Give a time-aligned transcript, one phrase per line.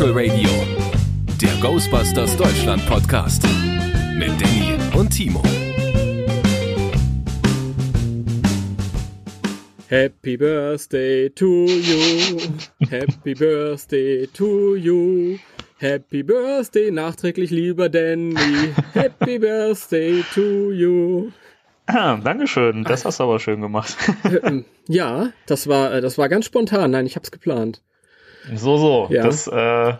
[0.00, 0.48] Spectral Radio,
[1.42, 3.42] der Ghostbusters Deutschland Podcast
[4.16, 5.42] mit Danny und Timo.
[9.88, 12.38] Happy Birthday to you.
[12.88, 15.38] Happy Birthday to you.
[15.78, 18.72] Happy Birthday nachträglich, lieber Danny.
[18.94, 21.30] Happy Birthday to you.
[21.88, 23.94] Ah, Dankeschön, das hast du aber schön gemacht.
[24.88, 26.92] Ja, das war, äh, das war ganz spontan.
[26.92, 27.82] Nein, ich hab's geplant.
[28.54, 29.22] So, so, Ja.
[29.22, 29.52] das äh,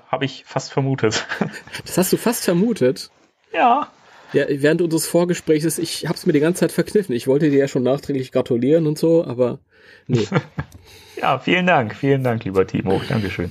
[0.09, 1.27] habe ich fast vermutet.
[1.85, 3.11] Das hast du fast vermutet.
[3.53, 3.89] ja,
[4.33, 7.15] Ja, während unseres Vorgesprächs, ich hab's mir die ganze Zeit verkniffen.
[7.15, 9.59] Ich wollte dir ja schon nachträglich gratulieren und so, aber
[10.07, 10.27] nee.
[11.21, 13.51] ja, vielen Dank, vielen Dank, lieber Timo, Dankeschön.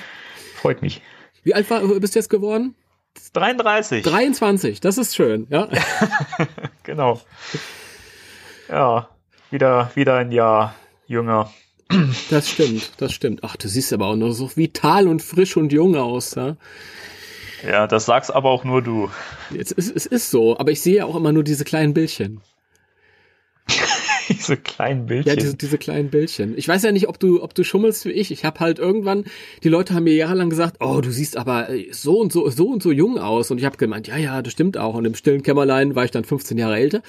[0.56, 1.02] Freut mich.
[1.42, 2.74] Wie alt war, bist du jetzt geworden?
[3.34, 5.68] 33, 23, das ist schön, ja.
[6.82, 7.20] genau.
[8.68, 9.08] Ja,
[9.50, 10.74] wieder, wieder ein Jahr
[11.06, 11.50] jünger.
[12.30, 13.40] Das stimmt, das stimmt.
[13.44, 16.56] Ach, du siehst aber auch noch so vital und frisch und jung aus, ja.
[17.66, 19.10] Ja, das sagst aber auch nur du.
[19.56, 22.40] Es ist, es ist so, aber ich sehe ja auch immer nur diese kleinen Bildchen.
[24.28, 25.36] Diese kleinen Ja, Bildchen.
[25.38, 26.56] diese, diese kleinen Bildchen.
[26.56, 28.30] Ich weiß ja nicht, ob du, ob du schummelst wie ich.
[28.30, 29.24] Ich habe halt irgendwann,
[29.62, 32.68] die Leute haben mir jahrelang gesagt, oh, du siehst aber äh, so und so, so
[32.68, 33.50] und so jung aus.
[33.50, 34.94] Und ich habe gemeint, ja, ja, das stimmt auch.
[34.94, 37.02] Und im stillen Kämmerlein war ich dann 15 Jahre älter.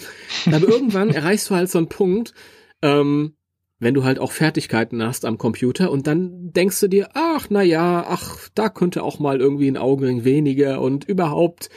[0.48, 2.34] Aber irgendwann erreichst du halt so einen Punkt,
[2.82, 3.36] ähm,
[3.80, 7.62] wenn du halt auch Fertigkeiten hast am Computer und dann denkst du dir, ach, na
[7.62, 11.70] ja, ach, da könnte auch mal irgendwie ein Augenring weniger und überhaupt,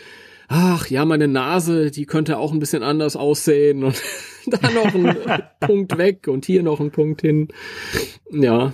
[0.49, 4.01] ach ja, meine Nase, die könnte auch ein bisschen anders aussehen und
[4.47, 7.49] da noch ein Punkt weg und hier noch ein Punkt hin.
[8.31, 8.73] Ja.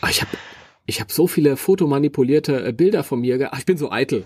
[0.00, 0.30] Aber ich habe
[0.86, 3.50] ich hab so viele fotomanipulierte äh, Bilder von mir.
[3.52, 4.24] Ach, ich bin so eitel.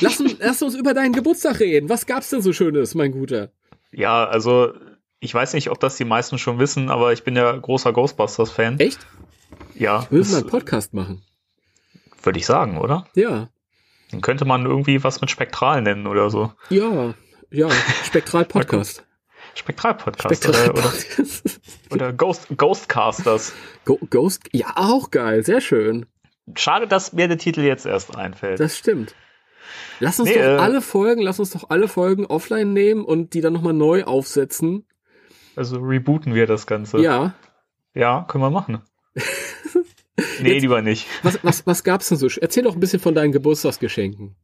[0.00, 1.88] Lass, uns- lass uns über deinen Geburtstag reden.
[1.88, 3.52] Was gab's denn so Schönes, mein Guter?
[3.92, 4.72] Ja, also
[5.20, 8.78] ich weiß nicht, ob das die meisten schon wissen, aber ich bin ja großer Ghostbusters-Fan.
[8.80, 9.06] Echt?
[9.74, 11.22] Ja, Wir müssen das einen Podcast machen.
[12.22, 13.06] würde ich sagen, oder?
[13.14, 13.48] Ja.
[14.10, 16.52] Dann könnte man irgendwie was mit Spektral nennen oder so.
[16.70, 17.14] Ja.
[17.50, 17.68] Ja.
[18.04, 19.04] Spektral Podcast.
[19.54, 20.92] Spektral-Podcast Spektral oder, oder,
[21.90, 23.52] oder Ghost, Ghostcasters.
[23.84, 24.48] Go Ghost.
[24.52, 25.42] Ja, auch geil.
[25.44, 26.06] Sehr schön.
[26.56, 28.60] Schade, dass mir der Titel jetzt erst einfällt.
[28.60, 29.14] Das stimmt.
[30.00, 33.34] Lass uns Nee, doch äh, alle Folgen, lass uns doch alle Folgen offline nehmen und
[33.34, 34.86] die dann nochmal neu aufsetzen.
[35.58, 36.98] Also rebooten wir das Ganze.
[37.00, 37.34] Ja.
[37.94, 38.80] Ja, können wir machen.
[40.40, 41.06] nee, Jetzt- lieber nicht.
[41.22, 42.28] Was, was, was gab's denn so?
[42.40, 44.34] Erzähl doch ein bisschen von deinen Geburtstagsgeschenken.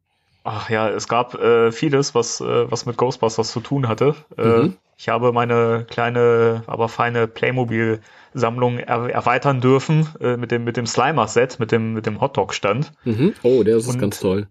[0.47, 4.14] Ach ja, es gab äh, vieles, was, äh, was mit Ghostbusters zu tun hatte.
[4.36, 4.76] Äh, Mhm.
[4.98, 10.86] ich habe meine kleine, aber feine Playmobil-Sammlung er erweitern dürfen äh, mit dem, mit dem
[10.86, 12.92] Slimer-Set, mit dem, mit dem Hotdog-Stand.
[13.04, 13.32] Mhm.
[13.42, 14.48] Oh, der ist Und- ganz toll.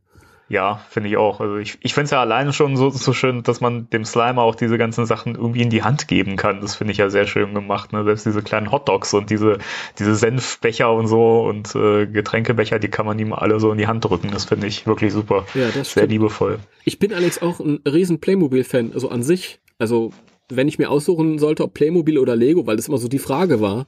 [0.49, 1.39] Ja, finde ich auch.
[1.39, 4.41] Also ich, ich finde es ja alleine schon so, so schön, dass man dem Slimer
[4.41, 6.61] auch diese ganzen Sachen irgendwie in die Hand geben kann.
[6.61, 7.93] Das finde ich ja sehr schön gemacht.
[7.93, 8.03] Ne?
[8.03, 9.57] Selbst diese kleinen Hotdogs und diese,
[9.97, 13.87] diese Senfbecher und so und äh, Getränkebecher, die kann man ihm alle so in die
[13.87, 14.31] Hand drücken.
[14.31, 15.45] Das finde ich wirklich super.
[15.53, 16.11] Ja, das Sehr stimmt.
[16.11, 16.59] liebevoll.
[16.83, 19.59] Ich bin allerdings auch ein riesen Playmobil-Fan, also an sich.
[19.79, 20.11] Also,
[20.49, 23.61] wenn ich mir aussuchen sollte, ob Playmobil oder Lego, weil das immer so die Frage
[23.61, 23.87] war,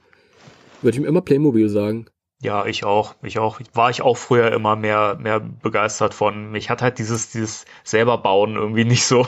[0.82, 2.06] würde ich mir immer Playmobil sagen.
[2.42, 3.14] Ja, ich auch.
[3.22, 3.60] Ich auch.
[3.72, 6.50] War ich auch früher immer mehr, mehr begeistert von.
[6.50, 9.26] Mich hat halt dieses, dieses selber bauen irgendwie nicht so,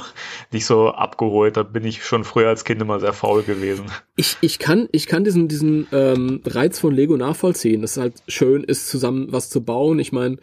[0.52, 1.56] nicht so abgeholt.
[1.56, 3.86] Da bin ich schon früher als Kind immer sehr faul gewesen.
[4.16, 8.14] Ich, ich kann, ich kann diesen, diesen ähm, Reiz von Lego nachvollziehen, dass es halt
[8.28, 9.98] schön ist, zusammen was zu bauen.
[10.00, 10.36] Ich meine,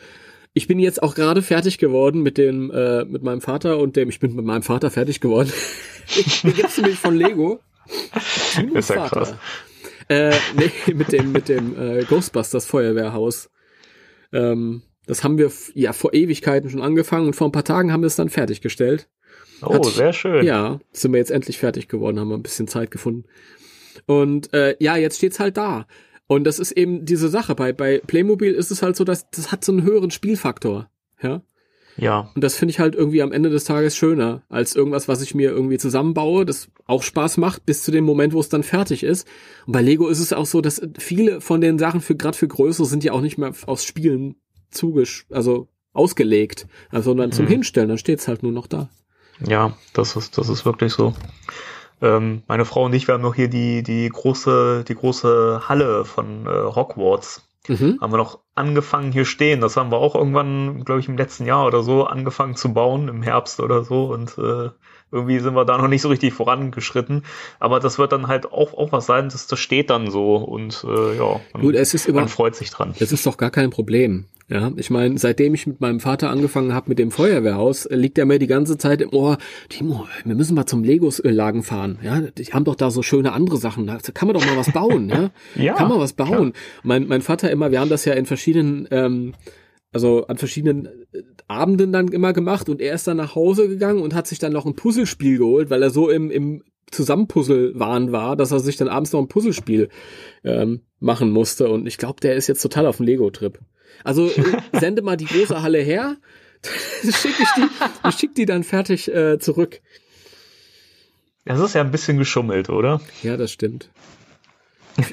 [0.54, 4.10] ich bin jetzt auch gerade fertig geworden mit dem, äh, mit meinem Vater und dem,
[4.10, 5.52] ich bin mit meinem Vater fertig geworden.
[6.44, 7.60] Mir gibt's nämlich von Lego.
[8.74, 9.10] Ist ja Vater.
[9.10, 9.36] krass.
[10.10, 13.50] Äh, nee, mit dem, mit dem äh, Ghostbusters Feuerwehrhaus.
[14.32, 18.02] Ähm, das haben wir ja vor Ewigkeiten schon angefangen und vor ein paar Tagen haben
[18.02, 19.08] wir es dann fertiggestellt.
[19.62, 20.46] Oh, Hat- sehr schön.
[20.46, 23.26] Ja, sind wir jetzt endlich fertig geworden, haben wir ein bisschen Zeit gefunden.
[24.06, 25.88] Und äh, ja, jetzt steht's halt da.
[26.28, 27.54] Und das ist eben diese Sache.
[27.56, 30.90] Bei, bei Playmobil ist es halt so, dass das hat so einen höheren Spielfaktor.
[31.22, 31.44] Ja.
[31.98, 35.22] Ja, Und das finde ich halt irgendwie am Ende des Tages schöner als irgendwas, was
[35.22, 38.64] ich mir irgendwie zusammenbaue, das auch Spaß macht, bis zu dem Moment, wo es dann
[38.64, 39.28] fertig ist.
[39.66, 42.48] Und bei Lego ist es auch so, dass viele von den Sachen für gerade für
[42.50, 44.36] größere sind ja auch nicht mehr aus Spielen
[44.72, 47.50] zugesch, also ausgelegt, also sondern zum Mhm.
[47.50, 48.90] Hinstellen, dann steht's halt nur noch da.
[49.40, 51.14] ja, das ist, das ist wirklich so.
[52.02, 56.04] Ähm, meine Frau und ich, wir haben noch hier die, die große, die große Halle
[56.04, 57.45] von äh, Hogwarts.
[57.68, 58.00] Mhm.
[58.02, 59.62] Haben wir noch angefangen hier stehen.
[59.62, 63.08] Das haben wir auch irgendwann, glaube ich, im letzten Jahr oder so angefangen zu bauen,
[63.08, 64.06] im Herbst oder so.
[64.06, 64.70] Und äh,
[65.12, 67.24] irgendwie sind wir da noch nicht so richtig vorangeschritten.
[67.60, 70.36] Aber das wird dann halt auch, auch was sein, das, das steht dann so.
[70.36, 72.94] Und äh, ja, man, Gut, es ist man über, freut sich dran.
[73.00, 74.26] es ist doch gar kein Problem.
[74.48, 78.20] Ja, ich meine, seitdem ich mit meinem Vater angefangen habe mit dem Feuerwehrhaus, äh, liegt
[78.20, 79.40] er mir die ganze Zeit im Ohr,
[79.70, 81.98] Timo, wir müssen mal zum Legos-Lagen fahren.
[82.04, 83.88] Ja, die haben doch da so schöne andere Sachen.
[83.88, 85.32] Da kann man doch mal was bauen, ja?
[85.56, 86.54] Ja, kann man was bauen.
[86.84, 89.34] Mein, mein Vater immer, wir haben das ja in verschiedenen, ähm,
[89.92, 94.02] also an verschiedenen äh, Abenden dann immer gemacht und er ist dann nach Hause gegangen
[94.02, 96.62] und hat sich dann noch ein Puzzlespiel geholt, weil er so im, im
[96.92, 99.90] Zusammenpuzzle-Wahn war, dass er sich dann abends noch ein Puzzlespiel
[100.44, 101.70] ähm, machen musste.
[101.70, 103.60] Und ich glaube, der ist jetzt total auf dem Lego-Trip.
[104.04, 104.44] Also äh,
[104.74, 106.18] sende mal die große Halle her,
[107.02, 109.82] schicke ich die, ich schick die dann fertig äh, zurück.
[111.46, 113.02] Das ist ja ein bisschen geschummelt, oder?
[113.22, 113.90] Ja, das stimmt.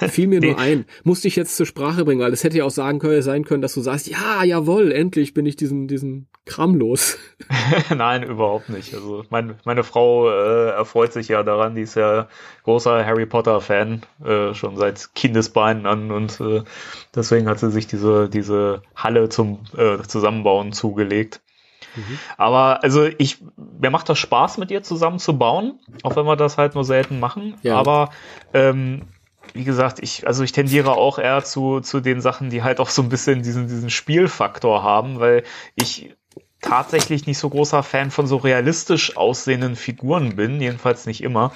[0.08, 0.84] Fiel mir nur ein.
[1.05, 3.62] Musste ich jetzt zur Sprache bringen, weil es hätte ja auch sagen können, sein können,
[3.62, 7.19] dass du sagst, ja, jawohl, endlich bin ich diesen, diesen Kram los.
[7.96, 8.94] Nein, überhaupt nicht.
[8.94, 12.29] Also mein, meine Frau äh, erfreut sich ja daran, die ist ja
[12.64, 16.62] großer Harry Potter-Fan, äh, schon seit Kindesbeinen an und äh,
[17.14, 21.40] deswegen hat sie sich diese, diese Halle zum äh, Zusammenbauen zugelegt.
[21.94, 22.19] Mhm.
[22.37, 26.37] Aber also ich, mir macht das Spaß, mit ihr zusammen zu bauen, auch wenn wir
[26.37, 27.55] das halt nur selten machen.
[27.62, 27.76] Ja.
[27.76, 28.11] Aber
[28.55, 29.02] ähm,
[29.55, 32.91] wie gesagt, ich, also ich tendiere auch eher zu, zu den Sachen, die halt auch
[32.91, 35.45] so ein bisschen diesen, diesen Spielfaktor haben, weil
[35.75, 36.15] ich
[36.61, 41.53] tatsächlich nicht so großer Fan von so realistisch aussehenden Figuren bin, jedenfalls nicht immer.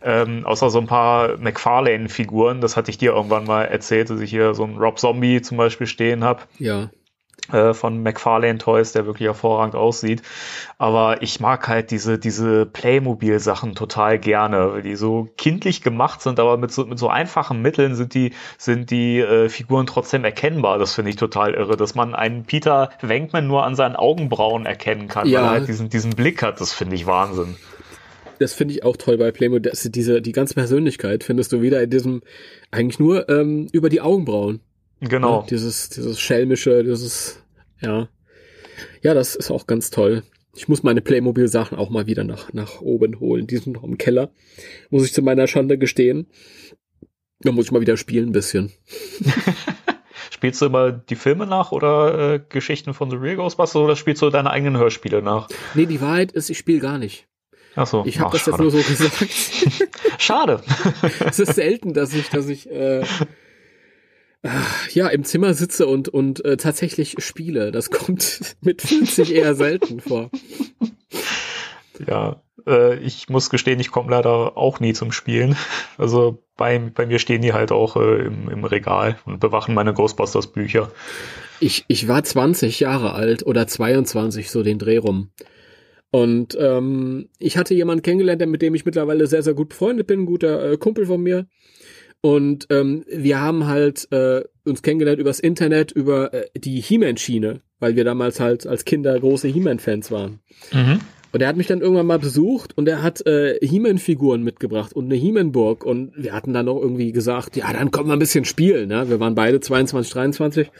[0.00, 4.30] Ähm, außer so ein paar McFarlane-Figuren, das hatte ich dir irgendwann mal erzählt, dass ich
[4.30, 6.42] hier so einen Rob Zombie zum Beispiel stehen habe.
[6.58, 6.90] Ja
[7.74, 10.22] von McFarlane Toys, der wirklich hervorragend aussieht.
[10.78, 16.40] Aber ich mag halt diese, diese Playmobil-Sachen total gerne, weil die so kindlich gemacht sind,
[16.40, 20.78] aber mit so, mit so einfachen Mitteln sind die, sind die äh, Figuren trotzdem erkennbar.
[20.78, 25.08] Das finde ich total irre, dass man einen Peter Wenkman nur an seinen Augenbrauen erkennen
[25.08, 25.40] kann, ja.
[25.40, 26.60] weil er halt diesen, diesen Blick hat.
[26.60, 27.56] Das finde ich Wahnsinn.
[28.38, 29.70] Das finde ich auch toll bei Playmobil.
[29.70, 32.22] dass diese, die ganze Persönlichkeit findest du wieder in diesem,
[32.70, 34.60] eigentlich nur ähm, über die Augenbrauen.
[35.08, 35.40] Genau.
[35.40, 37.42] Ja, dieses, dieses schelmische, dieses,
[37.80, 38.08] ja.
[39.02, 40.22] Ja, das ist auch ganz toll.
[40.56, 43.46] Ich muss meine Playmobil-Sachen auch mal wieder nach, nach oben holen.
[43.46, 44.30] Die sind noch im Keller.
[44.90, 46.28] Muss ich zu meiner Schande gestehen.
[47.40, 48.72] Da muss ich mal wieder spielen ein bisschen.
[50.30, 54.22] Spielst du immer die Filme nach oder äh, Geschichten von The Real Ghostbusters oder spielst
[54.22, 55.48] du deine eigenen Hörspiele nach?
[55.74, 57.26] Nee, die Wahrheit ist, ich spiele gar nicht.
[57.76, 58.04] Ach so.
[58.06, 58.50] Ich habe das schade.
[58.52, 59.28] jetzt nur so gesagt.
[60.18, 60.62] schade.
[61.26, 63.04] es ist selten, dass ich, dass ich äh,
[64.92, 67.72] ja, im Zimmer sitze und, und äh, tatsächlich spiele.
[67.72, 70.30] Das kommt mit 50 eher selten vor.
[72.06, 75.56] Ja, äh, ich muss gestehen, ich komme leider auch nie zum Spielen.
[75.98, 79.94] Also bei, bei mir stehen die halt auch äh, im, im Regal und bewachen meine
[79.94, 80.90] Ghostbusters Bücher.
[81.60, 85.30] Ich, ich war 20 Jahre alt oder 22, so den Dreh rum.
[86.10, 90.20] Und ähm, ich hatte jemanden kennengelernt, mit dem ich mittlerweile sehr, sehr gut befreundet bin,
[90.20, 91.46] ein guter äh, Kumpel von mir.
[92.24, 97.96] Und ähm, wir haben halt äh, uns kennengelernt übers Internet, über äh, die He-Man-Schiene, weil
[97.96, 100.40] wir damals halt als Kinder große He-Man-Fans waren.
[100.72, 101.00] Mhm.
[101.32, 105.04] Und er hat mich dann irgendwann mal besucht und er hat äh, He-Man-Figuren mitgebracht und
[105.04, 105.84] eine He-Man-Burg.
[105.84, 108.88] Und wir hatten dann noch irgendwie gesagt, ja, dann kommen wir ein bisschen spielen.
[108.88, 109.10] Ne?
[109.10, 110.70] Wir waren beide 22, 23.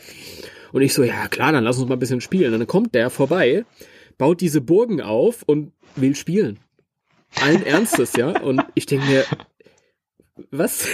[0.73, 2.55] Und ich so, ja klar, dann lass uns mal ein bisschen spielen.
[2.55, 3.67] Und dann kommt der vorbei,
[4.17, 6.59] baut diese Burgen auf und will spielen.
[7.43, 8.41] Allen Ernstes, ja.
[8.41, 9.25] Und ich denke mir,
[10.51, 10.83] was?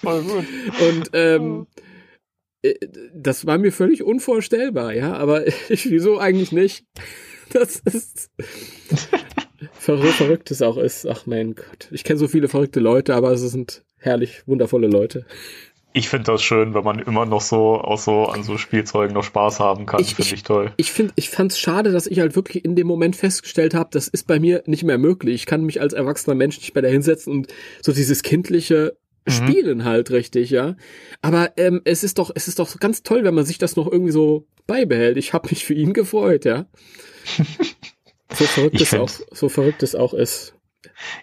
[0.00, 0.46] Voll gut.
[0.80, 1.66] Und ähm,
[2.62, 2.74] äh,
[3.14, 6.86] das war mir völlig unvorstellbar, ja, aber ich, wieso eigentlich nicht?
[7.52, 8.30] Das ist
[9.80, 11.06] so verrückt es auch ist.
[11.06, 11.88] Ach mein Gott.
[11.90, 15.26] Ich kenne so viele verrückte Leute, aber es sind herrlich wundervolle Leute
[15.96, 19.24] ich finde das schön, wenn man immer noch so auch so an so Spielzeugen noch
[19.24, 20.04] Spaß haben kann.
[20.04, 20.72] Finde ich toll.
[20.76, 23.88] Ich finde, ich fand es schade, dass ich halt wirklich in dem Moment festgestellt habe,
[23.92, 25.34] das ist bei mir nicht mehr möglich.
[25.36, 27.46] Ich kann mich als erwachsener Mensch nicht mehr da hinsetzen und
[27.80, 29.32] so dieses kindliche mhm.
[29.32, 30.76] Spielen halt richtig, ja.
[31.22, 33.90] Aber ähm, es ist doch, es ist doch ganz toll, wenn man sich das noch
[33.90, 35.16] irgendwie so beibehält.
[35.16, 36.66] Ich habe mich für ihn gefreut, ja.
[38.34, 40.52] so verrückt es auch, so verrückt es auch ist.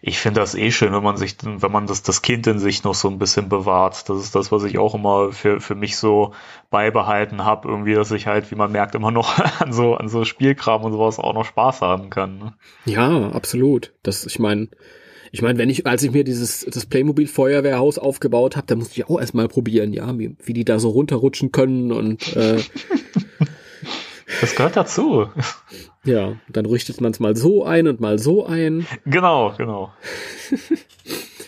[0.02, 2.84] Ich finde das eh schön, wenn man sich, wenn man das, das Kind in sich
[2.84, 4.10] noch so ein bisschen bewahrt.
[4.10, 6.34] Das ist das, was ich auch immer für, für mich so
[6.70, 10.26] beibehalten habe, irgendwie, dass ich halt, wie man merkt, immer noch an so, an so
[10.26, 12.38] Spielkram und sowas auch noch Spaß haben kann.
[12.38, 12.54] Ne?
[12.86, 13.94] Ja, absolut.
[14.04, 14.70] Das, ich meine,
[15.34, 19.00] ich meine, wenn ich, als ich mir dieses das Playmobil Feuerwehrhaus aufgebaut habe, da musste
[19.00, 22.60] ich auch erstmal probieren, ja, wie, wie die da so runterrutschen können und äh,
[24.44, 25.30] Das gehört dazu.
[26.04, 28.86] Ja, dann richtet man es mal so ein und mal so ein.
[29.06, 29.94] Genau, genau.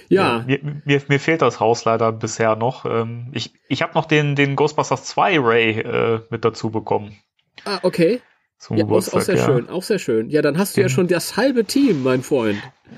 [0.08, 0.38] ja.
[0.38, 2.86] ja mir, mir, mir, fehlt das Haus leider bisher noch.
[2.86, 7.18] Ähm, ich ich habe noch den, den Ghostbusters 2 Ray äh, mit dazu bekommen.
[7.66, 8.22] Ah, okay.
[8.60, 9.46] Zum ja, Geburtstag, auch sehr ja.
[9.46, 10.30] schön, auch sehr schön.
[10.30, 12.58] Ja, dann hast du den, ja schon das halbe Team, mein Freund.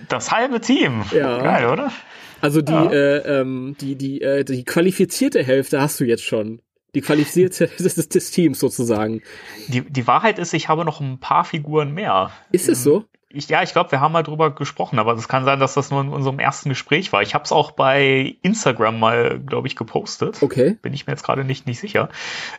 [0.10, 1.06] Das halbe Team?
[1.12, 1.42] Ja.
[1.42, 1.92] Geil, oder?
[2.40, 2.92] Also die, ja.
[2.92, 6.62] äh, ähm, die, die, äh, die qualifizierte Hälfte hast du jetzt schon.
[6.96, 9.22] Die qualifizierte des, des, Teams sozusagen.
[9.68, 12.32] Die, die Wahrheit ist, ich habe noch ein paar Figuren mehr.
[12.52, 13.06] Ist es so?
[13.30, 15.92] Ich, ja, ich glaube, wir haben mal drüber gesprochen, aber es kann sein, dass das
[15.92, 17.22] nur in unserem ersten Gespräch war.
[17.22, 20.42] Ich habe es auch bei Instagram mal, glaube ich, gepostet.
[20.42, 20.78] Okay.
[20.82, 22.08] Bin ich mir jetzt gerade nicht, nicht sicher.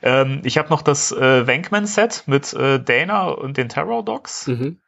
[0.02, 4.46] Ähm, ich habe noch das äh, Wankman-Set mit äh, Dana und den Terror Dogs.
[4.46, 4.78] Mhm.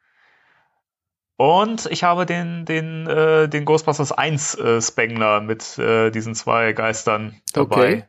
[1.39, 6.75] Und ich habe den, den, äh, den Ghostbusters 1 äh, Spengler mit äh, diesen zwei
[6.75, 7.77] Geistern dabei.
[7.77, 8.05] Okay.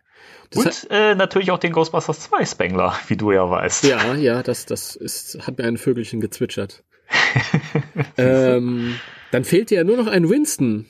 [0.52, 3.86] Das Und äh, natürlich auch den Ghostbusters 2 Spengler, wie du ja weißt.
[3.86, 6.84] Ja, ja, das, das ist, hat mir ein Vögelchen gezwitschert.
[8.18, 9.00] ähm,
[9.32, 10.86] dann fehlt dir ja nur noch ein Winston.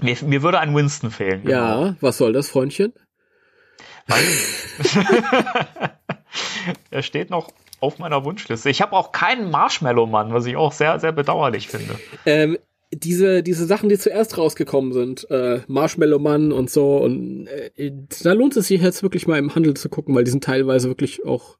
[0.00, 1.42] Mir, mir würde ein Winston fehlen.
[1.44, 1.86] genau.
[1.86, 2.92] Ja, was soll das, Freundchen?
[6.90, 7.50] er steht noch
[7.80, 8.70] auf meiner Wunschliste.
[8.70, 11.98] Ich habe auch keinen Marshmallow-Mann, was ich auch sehr, sehr bedauerlich finde.
[12.26, 12.58] Ähm,
[12.92, 17.92] diese, diese Sachen, die zuerst rausgekommen sind, äh, Marshmallow Mann und so, und äh,
[18.22, 20.88] da lohnt es sich jetzt wirklich mal im Handel zu gucken, weil die sind teilweise
[20.88, 21.58] wirklich auch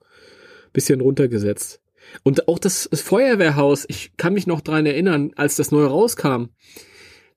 [0.72, 1.80] bisschen runtergesetzt.
[2.22, 6.46] Und auch das Feuerwehrhaus, ich kann mich noch dran erinnern, als das neu rauskam,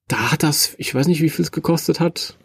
[0.07, 2.37] da hat das, ich weiß nicht, wie viel es gekostet hat,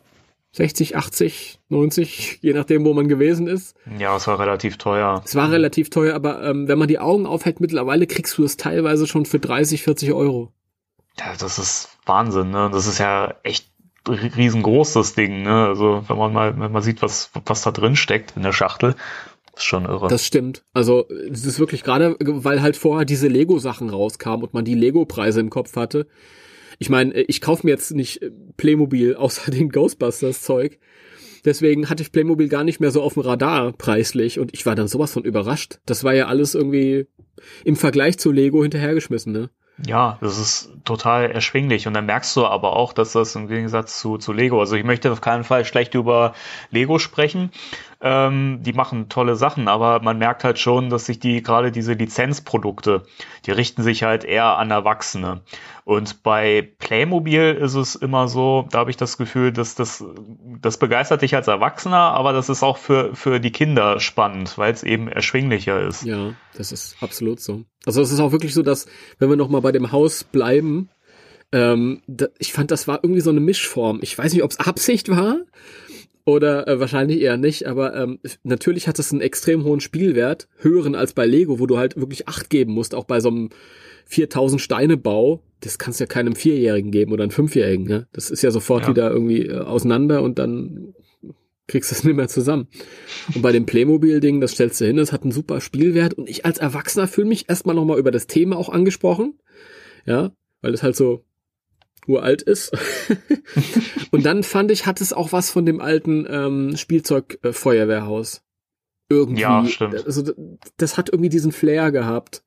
[0.53, 3.77] 60, 80, 90, je nachdem, wo man gewesen ist.
[3.99, 5.23] Ja, es war relativ teuer.
[5.25, 8.57] Es war relativ teuer, aber ähm, wenn man die Augen aufhält, mittlerweile kriegst du es
[8.57, 10.53] teilweise schon für 30, 40 Euro.
[11.19, 12.71] Ja, das ist Wahnsinn, ne?
[12.73, 13.71] Das ist ja echt
[14.09, 15.67] riesengroß, das Ding, ne?
[15.67, 18.95] Also, wenn man mal, wenn man sieht, was, was da drin steckt in der Schachtel,
[19.57, 20.09] ist schon irre.
[20.09, 20.63] Das stimmt.
[20.75, 25.41] Also es ist wirklich gerade, weil halt vorher diese Lego-Sachen rauskamen und man die Lego-Preise
[25.41, 26.07] im Kopf hatte.
[26.79, 28.21] Ich meine, ich kaufe mir jetzt nicht
[28.57, 30.79] Playmobil außer den Ghostbusters-Zeug.
[31.45, 34.75] Deswegen hatte ich Playmobil gar nicht mehr so auf dem Radar preislich und ich war
[34.75, 35.79] dann sowas von überrascht.
[35.87, 37.07] Das war ja alles irgendwie
[37.65, 39.51] im Vergleich zu Lego hinterhergeschmissen, ne?
[39.85, 41.87] Ja, das ist total erschwinglich.
[41.87, 44.85] Und dann merkst du aber auch, dass das im Gegensatz zu, zu Lego, also ich
[44.85, 46.35] möchte auf keinen Fall schlecht über
[46.71, 47.51] Lego sprechen.
[48.09, 51.95] Ähm, die machen tolle Sachen, aber man merkt halt schon, dass sich die, gerade diese
[51.95, 53.03] Lizenzprodukte,
[53.47, 55.43] die richten sich halt eher an Erwachsene.
[55.85, 60.05] Und bei Playmobil ist es immer so, da habe ich das Gefühl, dass das,
[60.61, 64.73] das begeistert dich als Erwachsener, aber das ist auch für, für die Kinder spannend, weil
[64.73, 66.05] es eben erschwinglicher ist.
[66.05, 67.65] Ja, das ist absolut so.
[67.87, 68.87] Also es ist auch wirklich so, dass,
[69.19, 70.91] wenn wir nochmal bei dem Haus bleiben,
[71.51, 73.99] ähm, da, ich fand, das war irgendwie so eine Mischform.
[74.03, 75.39] Ich weiß nicht, ob es Absicht war
[76.27, 80.95] oder äh, wahrscheinlich eher nicht, aber ähm, natürlich hat es einen extrem hohen Spielwert, höheren
[80.97, 83.51] als bei Lego, wo du halt wirklich Acht geben musst, auch bei so einem
[84.07, 85.43] 4000 Steine Bau.
[85.61, 87.87] Das kannst du ja keinem Vierjährigen geben oder einem Fünfjährigen.
[87.87, 88.09] Ne?
[88.13, 88.89] Das ist ja sofort Ja.
[88.89, 90.95] wieder irgendwie äh, auseinander und dann
[91.69, 92.67] kriegst du es nicht mehr zusammen.
[93.35, 96.45] Und bei dem Playmobil-Ding, das stellst du hin, das hat einen super Spielwert und ich
[96.45, 99.39] als Erwachsener fühle mich erstmal nochmal über das Thema auch angesprochen.
[100.05, 101.25] Ja, weil es halt so
[102.09, 102.77] uralt ist.
[104.11, 108.43] und dann fand ich, hat es auch was von dem alten ähm, Spielzeug-Feuerwehrhaus.
[109.09, 109.43] Irgendwie.
[109.43, 110.05] Ja, stimmt.
[110.05, 110.33] Also
[110.77, 112.43] das hat irgendwie diesen Flair gehabt.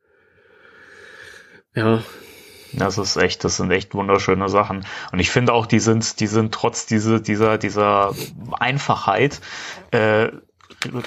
[1.73, 2.03] Ja,
[2.73, 4.85] Das ist echt, das sind echt wunderschöne Sachen.
[5.11, 8.13] Und ich finde auch, die sind, die sind trotz diese, dieser, dieser
[8.59, 9.39] Einfachheit
[9.91, 10.29] äh,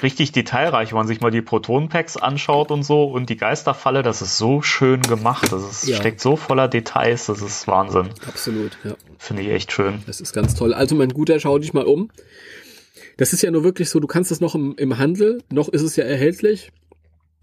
[0.01, 4.21] richtig detailreich, wenn man sich mal die Proton-Packs anschaut und so und die Geisterfalle, das
[4.21, 5.51] ist so schön gemacht.
[5.51, 5.95] Das ist, Ja.
[5.97, 8.09] steckt so voller Details, das ist Wahnsinn.
[8.27, 8.95] absolut, ja.
[9.17, 10.03] Finde ich echt schön.
[10.05, 10.73] Das ist ganz toll.
[10.73, 12.11] Also mein Guter, schau dich mal um.
[13.17, 15.81] Das ist ja nur wirklich so, du kannst es noch im, im Handel, noch ist
[15.81, 16.71] es ja erhältlich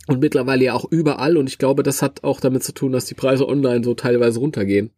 [0.09, 3.05] und mittlerweile ja auch überall und ich glaube, das hat auch damit zu tun, dass
[3.05, 4.91] die Preise online so teilweise runtergehen.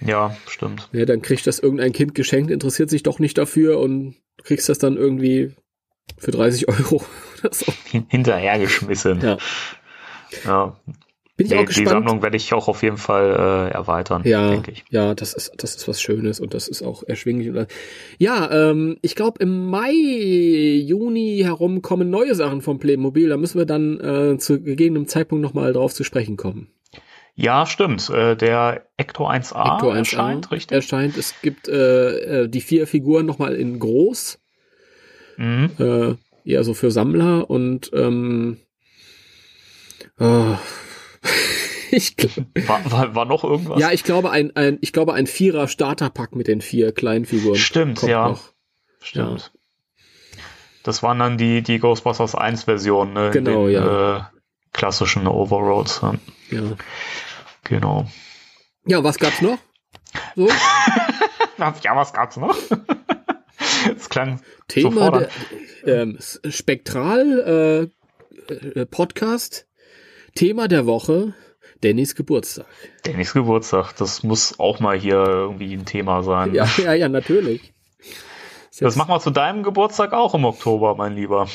[0.00, 0.88] Ja, stimmt.
[0.92, 4.78] Ja, dann kriegt das irgendein Kind geschenkt, interessiert sich doch nicht dafür und kriegst das
[4.78, 5.52] dann irgendwie
[6.18, 7.02] für 30 Euro
[7.40, 7.72] oder so.
[7.90, 9.20] Hin hinterhergeschmissen.
[9.20, 9.38] Ja.
[10.44, 10.76] Ja.
[11.36, 11.88] Bin ich Nee, auch die gespannt.
[11.88, 14.84] Sammlung werde ich auch auf jeden Fall äh, erweitern, Ja, denke ich.
[14.90, 17.66] ja, das ist, das ist was Schönes und das ist auch erschwinglich.
[18.18, 23.28] Ja, ähm, ich glaube im Mai, Juni herum kommen neue Sachen vom Playmobil.
[23.28, 26.68] Da müssen wir dann äh, zu gegebenem Zeitpunkt nochmal drauf zu sprechen kommen.
[27.34, 28.08] Ja, stimmt.
[28.10, 30.76] Äh, der Ecto 1A Ecto 1A erscheint, richtig?
[30.76, 31.16] Erscheint.
[31.16, 34.38] Es gibt äh, äh, die vier Figuren nochmal in groß,
[35.36, 35.70] Mhm.
[35.78, 36.14] äh,
[36.50, 38.58] eher so für Sammler und ähm,
[40.18, 40.54] äh,
[41.90, 43.80] ich glaube, War, war, war noch irgendwas?
[43.80, 47.56] ja, ich glaube ein, ein, ich glaube ein Vierer Starterpack mit den vier kleinen Figuren.
[47.56, 48.28] Stimmt, ja.
[48.28, 48.52] noch.
[49.00, 49.52] Stimmt.
[50.82, 53.26] Das waren dann die, die Ghostbusters 1 Version, ne?
[53.28, 54.16] in Genau, den, ja.
[54.18, 54.22] Äh,
[54.72, 56.02] klassischen Overroads.
[56.02, 56.14] Ja.
[56.50, 56.62] Ja.
[57.64, 58.06] Genau.
[58.86, 59.58] Ja, was gab's noch?
[60.36, 60.48] So,
[61.58, 62.56] Ja, was gab's noch?
[64.14, 65.28] Klang Thema fordernd.
[65.84, 67.90] der ähm, Spektral
[68.48, 69.66] äh, äh, Podcast.
[70.34, 71.34] Thema der Woche,
[71.80, 72.66] Dannys Geburtstag.
[73.04, 73.94] Dannys Geburtstag.
[73.96, 76.54] Das muss auch mal hier irgendwie ein Thema sein.
[76.54, 77.72] Ja, ja, ja, natürlich.
[78.80, 81.48] Das machen wir zu deinem Geburtstag auch im Oktober, mein Lieber.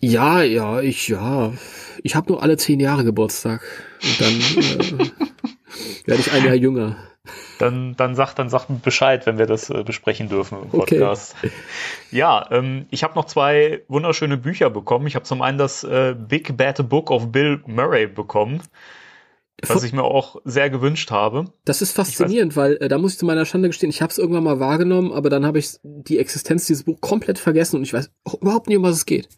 [0.00, 1.52] Ja, ja, ich, ja.
[2.02, 3.62] Ich habe nur alle zehn Jahre Geburtstag.
[4.02, 5.10] Und dann äh,
[6.06, 6.96] werde ich ein Jahr jünger.
[7.58, 11.34] Dann, dann sag, dann sag Bescheid, wenn wir das äh, besprechen dürfen im Podcast.
[11.38, 11.50] Okay.
[12.10, 15.06] Ja, ähm, ich habe noch zwei wunderschöne Bücher bekommen.
[15.06, 18.62] Ich habe zum einen das äh, Big Bad Book of Bill Murray bekommen.
[19.66, 21.46] Was ich mir auch sehr gewünscht habe.
[21.64, 24.18] Das ist faszinierend, weil äh, da muss ich zu meiner Schande gestehen, ich habe es
[24.18, 27.94] irgendwann mal wahrgenommen, aber dann habe ich die Existenz dieses Buch komplett vergessen und ich
[27.94, 28.10] weiß
[28.42, 29.30] überhaupt nicht, um was es geht.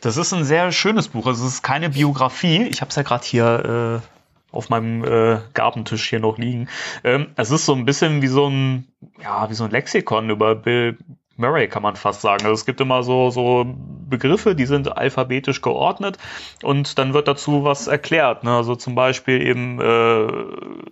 [0.00, 1.26] Das ist ein sehr schönes Buch.
[1.26, 2.64] Also es ist keine Biografie.
[2.64, 6.68] Ich habe es ja gerade hier äh, auf meinem äh, Gabentisch hier noch liegen.
[7.04, 8.86] Ähm, es ist so ein bisschen wie so ein,
[9.22, 10.98] ja, wie so ein Lexikon über Bill
[11.36, 12.44] Murray kann man fast sagen.
[12.44, 16.18] Also es gibt immer so, so Begriffe, die sind alphabetisch geordnet
[16.62, 18.44] und dann wird dazu was erklärt.
[18.44, 18.54] Ne?
[18.54, 20.26] Also zum Beispiel eben äh,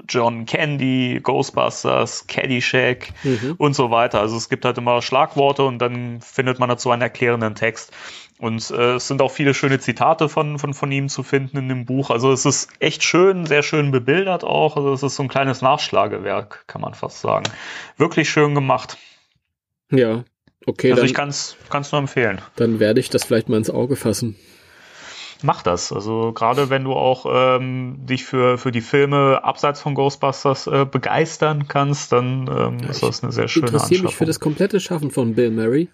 [0.09, 3.55] John Candy, Ghostbusters, Caddyshack mhm.
[3.59, 4.21] und so weiter.
[4.21, 7.93] Also es gibt halt immer Schlagworte und dann findet man dazu einen erklärenden Text.
[8.41, 11.69] Und äh, es sind auch viele schöne Zitate von, von, von ihm zu finden in
[11.69, 12.09] dem Buch.
[12.09, 14.79] Also es ist echt schön, sehr schön bebildert auch.
[14.79, 17.45] Also es ist so ein kleines Nachschlagewerk, kann man fast sagen.
[17.99, 18.97] Wirklich schön gemacht.
[19.93, 20.25] Ja,
[20.65, 20.91] okay.
[20.91, 21.29] Also dann, ich kann
[21.83, 22.41] es nur empfehlen.
[22.57, 24.37] Dann werde ich das vielleicht mal ins Auge fassen.
[25.43, 25.93] Mach das.
[25.93, 30.87] Also gerade wenn du auch ähm, dich für, für die Filme abseits von Ghostbusters äh,
[30.91, 33.67] begeistern kannst, dann ähm, ja, ist das eine sehr schöne Anschaffung.
[33.67, 35.91] Ich interessiere mich für das komplette Schaffen von Bill Murray.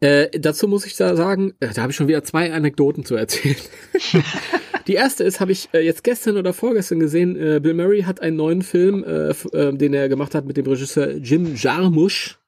[0.00, 3.14] Äh, dazu muss ich da sagen, äh, da habe ich schon wieder zwei Anekdoten zu
[3.16, 3.56] erzählen.
[4.86, 8.20] Die erste ist, habe ich äh, jetzt gestern oder vorgestern gesehen, äh, Bill Murray hat
[8.20, 12.38] einen neuen Film, äh, äh, den er gemacht hat mit dem Regisseur Jim Jarmusch,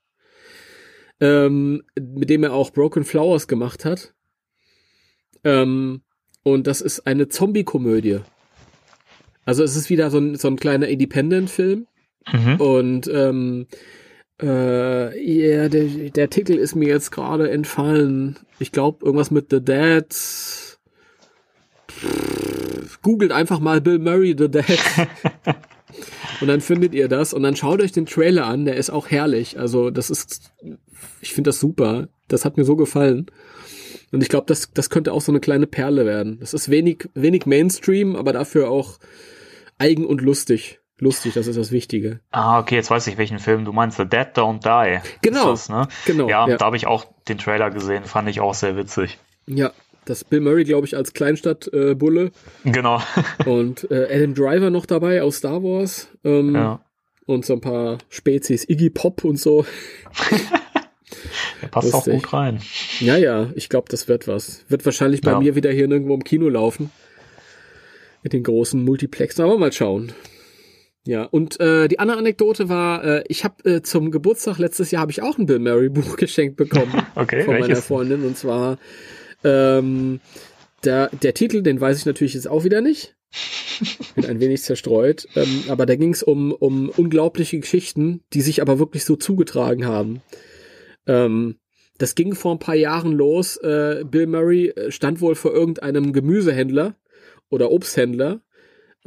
[1.20, 4.14] ähm, mit dem er auch Broken Flowers gemacht hat.
[5.42, 6.02] Ähm,
[6.42, 8.20] und das ist eine Zombie-Komödie.
[9.44, 11.86] Also es ist wieder so ein, so ein kleiner Independent-Film.
[12.32, 12.60] Mhm.
[12.60, 13.66] Und ähm,
[14.40, 18.38] äh, yeah, der, der Titel ist mir jetzt gerade entfallen.
[18.58, 20.06] Ich glaube, irgendwas mit The Dead.
[23.02, 24.78] Googelt einfach mal Bill Murray The Dead.
[26.40, 29.08] und dann findet ihr das und dann schaut euch den Trailer an, der ist auch
[29.08, 29.58] herrlich.
[29.58, 30.52] Also, das ist,
[31.20, 32.08] ich finde das super.
[32.28, 33.26] Das hat mir so gefallen.
[34.12, 36.38] Und ich glaube, das, das könnte auch so eine kleine Perle werden.
[36.40, 38.98] Das ist wenig, wenig Mainstream, aber dafür auch
[39.78, 42.20] eigen und lustig lustig, das ist das Wichtige.
[42.30, 43.96] Ah, okay, jetzt weiß ich, welchen Film du meinst.
[43.96, 45.00] The Dead Don't Die.
[45.22, 45.50] Genau.
[45.50, 45.88] Das, ne?
[46.06, 46.56] genau ja, ja.
[46.56, 49.18] da habe ich auch den Trailer gesehen, fand ich auch sehr witzig.
[49.46, 49.72] Ja,
[50.04, 52.24] das Bill Murray, glaube ich, als Kleinstadtbulle.
[52.64, 53.02] Äh, genau.
[53.46, 56.08] und äh, Adam Driver noch dabei aus Star Wars.
[56.24, 56.80] Ähm, ja.
[57.26, 59.66] Und so ein paar Spezies, Iggy Pop und so.
[61.62, 62.14] Der passt Lustig.
[62.14, 62.60] auch gut rein.
[63.00, 64.64] Ja, ja, ich glaube, das wird was.
[64.68, 65.40] Wird wahrscheinlich bei ja.
[65.40, 66.90] mir wieder hier nirgendwo im Kino laufen.
[68.22, 70.12] Mit den großen Multiplexen, aber mal schauen.
[71.08, 75.00] Ja, und äh, die andere Anekdote war, äh, ich habe äh, zum Geburtstag letztes Jahr
[75.00, 77.68] habe ich auch ein Bill Murray Buch geschenkt bekommen okay, von welches?
[77.68, 78.76] meiner Freundin und zwar
[79.42, 80.20] ähm,
[80.84, 83.16] der, der Titel, den weiß ich natürlich jetzt auch wieder nicht.
[84.16, 88.60] Bin ein wenig zerstreut, ähm, aber da ging es um, um unglaubliche Geschichten, die sich
[88.60, 90.20] aber wirklich so zugetragen haben.
[91.06, 91.56] Ähm,
[91.96, 93.56] das ging vor ein paar Jahren los.
[93.56, 96.96] Äh, Bill Murray äh, stand wohl vor irgendeinem Gemüsehändler
[97.48, 98.42] oder Obsthändler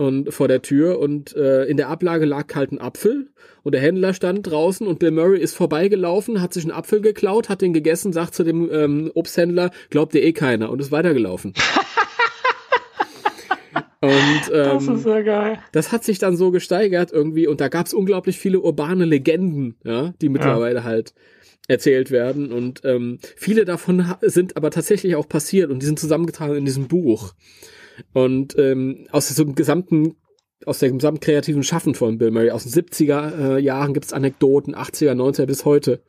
[0.02, 3.30] und vor der Tür und äh, in der Ablage lag halt ein Apfel
[3.62, 7.50] und der Händler stand draußen und Bill Murray ist vorbeigelaufen, hat sich einen Apfel geklaut,
[7.50, 11.54] hat den gegessen, sagt zu dem ähm, Obsthändler, glaubt dir eh keiner und ist weitergelaufen.
[14.02, 15.60] und ähm, das ist ja geil.
[15.72, 19.76] Das hat sich dann so gesteigert irgendwie und da gab es unglaublich viele urbane Legenden,
[19.84, 20.84] ja, die mittlerweile ja.
[20.84, 21.14] halt
[21.68, 26.56] erzählt werden und ähm, viele davon sind aber tatsächlich auch passiert und die sind zusammengetragen
[26.56, 27.36] in diesem Buch.
[28.14, 30.16] Und ähm, aus dem gesamten
[30.66, 34.76] aus dem gesamten kreativen Schaffen von Bill Murray, aus den 70er äh, Jahren gibt's Anekdoten,
[34.76, 36.04] 80er, 90er bis heute.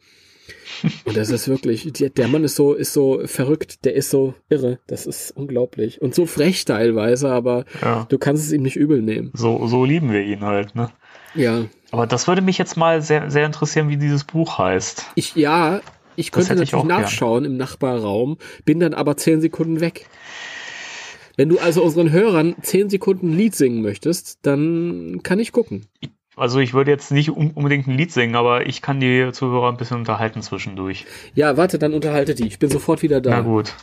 [1.05, 4.79] Und das ist wirklich, der Mann ist so, ist so verrückt, der ist so irre,
[4.87, 6.03] das ist unglaublich.
[6.03, 8.07] Und so frech teilweise, aber ja.
[8.09, 9.31] du kannst es ihm nicht übel nehmen.
[9.35, 10.91] So, so lieben wir ihn halt, ne?
[11.35, 11.65] Ja.
[11.91, 15.05] Aber das würde mich jetzt mal sehr, sehr interessieren, wie dieses Buch heißt.
[15.15, 15.81] Ich, ja,
[16.17, 17.53] ich könnte natürlich ich nachschauen gern.
[17.53, 20.07] im Nachbarraum, bin dann aber zehn Sekunden weg.
[21.37, 25.87] Wenn du also unseren Hörern zehn Sekunden ein Lied singen möchtest, dann kann ich gucken.
[26.37, 29.77] Also ich würde jetzt nicht unbedingt ein Lied singen, aber ich kann die Zuhörer ein
[29.77, 31.07] bisschen unterhalten zwischendurch.
[31.35, 32.47] Ja, warte, dann unterhalte die.
[32.47, 33.31] Ich bin sofort wieder da.
[33.31, 33.75] Na gut.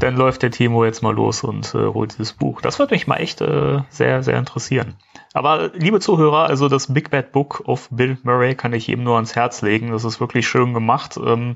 [0.00, 2.60] Dann läuft der Timo jetzt mal los und äh, holt dieses Buch.
[2.60, 4.94] Das würde mich mal echt äh, sehr, sehr interessieren.
[5.34, 9.14] Aber liebe Zuhörer, also das Big Bad Book of Bill Murray kann ich eben nur
[9.16, 9.92] ans Herz legen.
[9.92, 11.18] Das ist wirklich schön gemacht.
[11.24, 11.54] Ähm,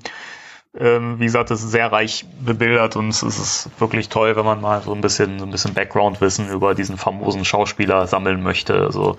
[0.78, 4.82] wie gesagt, es ist sehr reich bebildert und es ist wirklich toll, wenn man mal
[4.82, 8.74] so ein bisschen, so ein bisschen Background-Wissen über diesen famosen Schauspieler sammeln möchte.
[8.74, 9.16] Also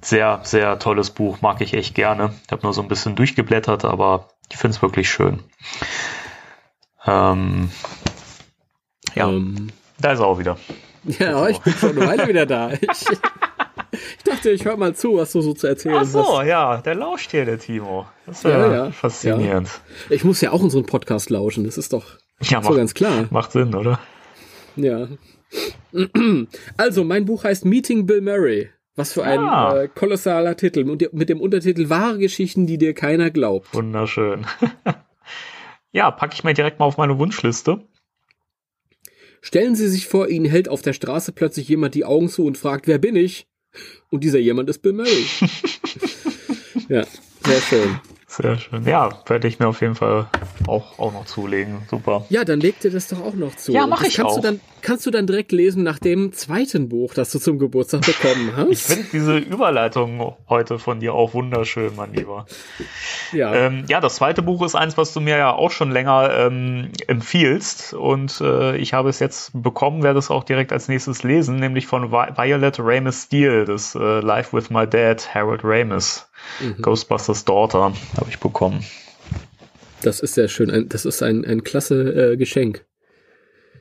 [0.00, 2.32] sehr, sehr tolles Buch, mag ich echt gerne.
[2.46, 5.40] Ich habe nur so ein bisschen durchgeblättert, aber Ich finde es wirklich schön.
[7.06, 7.70] Ähm,
[9.14, 10.56] ja, Ähm, da ist er auch wieder.
[11.04, 12.70] ja, ich bin schon eine Weile wieder da.
[12.72, 12.80] Ich,
[13.92, 16.46] ich dachte, ich höre mal zu, was du so zu erzählen Ach so, hast.
[16.46, 18.06] ja, der lauscht hier, der Timo.
[18.26, 18.90] Das ist Ja, ja, ja.
[18.90, 19.68] faszinierend.
[20.10, 23.26] Ich muss ja auch unseren Podcast lauschen, das ist doch Ja, so macht, ganz klar.
[23.30, 24.00] macht Sinn, oder?
[24.76, 25.08] Ja.
[26.78, 28.70] Also, mein Buch heißt Meeting Bill Murray.
[28.94, 29.82] Was für ein Ah.
[29.82, 30.88] äh, kolossaler Titel.
[30.90, 33.72] Und mit dem Untertitel Wahre Geschichten, die dir keiner glaubt.
[33.74, 34.46] Wunderschön.
[35.92, 37.80] ja, packe ich mir direkt mal auf meine Wunschliste.
[39.40, 42.56] Stellen Sie sich vor, Ihnen hält auf der Straße plötzlich jemand die Augen zu und
[42.58, 43.46] fragt, wer bin ich?
[44.10, 45.26] Und dieser jemand ist Bill Murray.
[46.88, 47.04] ja,
[47.44, 48.00] sehr schön.
[48.32, 48.86] Sehr schön.
[48.86, 50.26] Ja, werde ich mir auf jeden Fall
[50.66, 51.82] auch, auch noch zulegen.
[51.90, 52.24] Super.
[52.30, 53.72] Ja, dann leg dir das doch auch noch zu.
[53.72, 54.36] Ja, Und mach das ich kannst auch.
[54.36, 58.00] Du dann, kannst du dann direkt lesen nach dem zweiten Buch, das du zum Geburtstag
[58.06, 58.70] bekommen hast?
[58.70, 62.46] Ich finde diese Überleitung heute von dir auch wunderschön, mein Lieber.
[63.32, 63.52] ja.
[63.54, 66.90] Ähm, ja, das zweite Buch ist eins, was du mir ja auch schon länger ähm,
[67.08, 67.92] empfiehlst.
[67.92, 71.86] Und äh, ich habe es jetzt bekommen, werde es auch direkt als nächstes lesen, nämlich
[71.86, 76.28] von Vi Violet Ramis Steele, das äh, Life with My Dad, Harold Ramis.
[76.60, 76.82] Mhm.
[76.82, 78.84] Ghostbusters Daughter habe ich bekommen.
[80.02, 80.70] Das ist sehr schön.
[80.70, 82.84] Ein, das ist ein, ein klasse äh, Geschenk.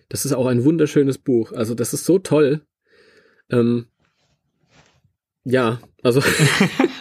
[0.10, 1.52] Das ist auch ein wunderschönes Buch.
[1.52, 2.62] Also, das ist so toll.
[3.50, 3.88] Ähm,
[5.44, 6.22] ja, also,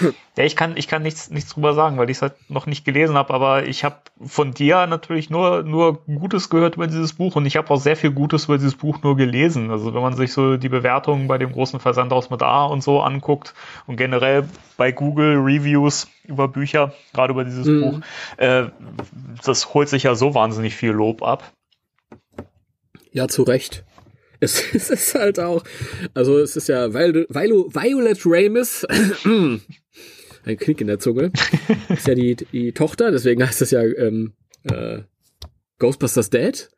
[0.34, 2.86] Ja, ich kann, ich kann nichts, nichts drüber sagen, weil ich es halt noch nicht
[2.86, 7.36] gelesen habe, aber ich habe von dir natürlich nur, nur Gutes gehört über dieses Buch
[7.36, 9.70] und ich habe auch sehr viel Gutes über dieses Buch nur gelesen.
[9.70, 13.02] Also wenn man sich so die Bewertungen bei dem großen Versandhaus mit A und so
[13.02, 13.52] anguckt
[13.86, 17.80] und generell bei Google Reviews über Bücher, gerade über dieses Mhm.
[17.82, 18.00] Buch,
[18.38, 18.64] äh,
[19.44, 21.52] das holt sich ja so wahnsinnig viel Lob ab.
[23.12, 23.84] ja, zu Recht.
[24.44, 25.62] Es, ist halt auch,
[26.14, 28.84] also es ist ja Viol Viol Violet Ramis,
[30.44, 31.32] ein Knick in der Zunge,
[31.88, 35.00] ist ja die, die Tochter, deswegen heißt es ja ähm, äh,
[35.78, 36.68] Ghostbusters Dad.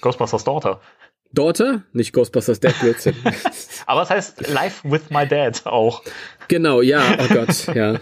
[0.00, 0.80] Ghostbusters Daughter.
[1.32, 3.16] Daughter, nicht Ghostbusters Dad Blödsinn.
[3.86, 6.02] Aber es heißt Life with My Dad auch.
[6.48, 8.00] genau, ja, oh Gott, ja.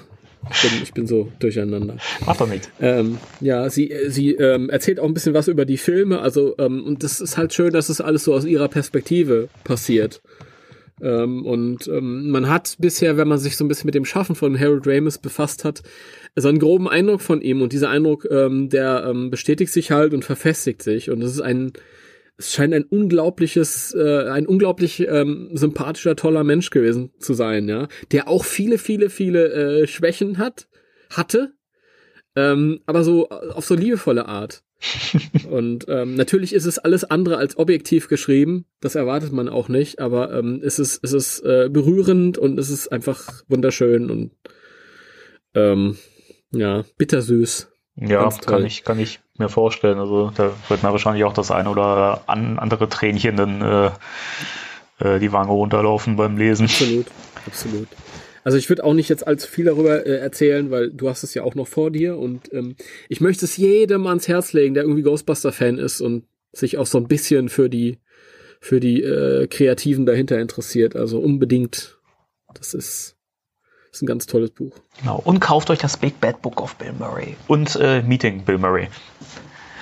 [0.51, 1.99] Ich bin, ich bin so durcheinander.
[2.27, 2.69] Macht doch nichts.
[2.81, 6.85] Ähm, ja, sie, sie ähm, erzählt auch ein bisschen was über die Filme, also ähm,
[6.85, 10.21] und das ist halt schön, dass es alles so aus ihrer Perspektive passiert.
[11.01, 14.35] Ähm, und ähm, man hat bisher, wenn man sich so ein bisschen mit dem Schaffen
[14.35, 15.83] von Harold Ramis befasst hat,
[16.37, 17.63] so einen groben Eindruck von ihm.
[17.63, 21.11] Und dieser Eindruck, ähm, der ähm, bestätigt sich halt und verfestigt sich.
[21.11, 21.73] Und es ist ein
[22.39, 27.89] es scheint ein unglaubliches, äh, ein unglaublich ähm, sympathischer, toller Mensch gewesen zu sein, ja,
[28.11, 30.67] der auch viele, viele, viele äh, Schwächen hat,
[31.11, 31.53] hatte,
[32.35, 34.65] ähm, aber so auf so liebevolle Art.
[35.51, 40.01] Und ähm, natürlich ist es alles andere als objektiv geschrieben, das erwartet man auch nicht,
[40.01, 44.33] aber ähm, es ist, es ist äh, berührend und es ist einfach wunderschön und
[45.55, 45.99] ähm,
[46.53, 47.69] ja, bittersüß.
[47.97, 49.99] Ja, kann ich, kann ich mir vorstellen.
[49.99, 53.91] Also da wird mir wahrscheinlich auch das eine oder an, andere Tränchen dann äh,
[54.99, 56.65] äh, die Wange runterlaufen beim Lesen.
[56.65, 57.07] Absolut,
[57.47, 57.89] absolut.
[58.45, 61.35] Also ich würde auch nicht jetzt allzu viel darüber äh, erzählen, weil du hast es
[61.35, 62.77] ja auch noch vor dir und ähm,
[63.09, 66.99] ich möchte es jedem ans Herz legen, der irgendwie Ghostbuster-Fan ist und sich auch so
[66.99, 67.99] ein bisschen für die
[68.63, 70.95] für die äh, Kreativen dahinter interessiert.
[70.95, 71.99] Also unbedingt.
[72.55, 73.17] Das ist,
[73.91, 74.77] ist ein ganz tolles Buch.
[75.01, 75.21] Genau.
[75.25, 77.37] Und kauft euch das Big Bad Book of Bill Murray.
[77.49, 78.89] Und äh, Meeting Bill Murray.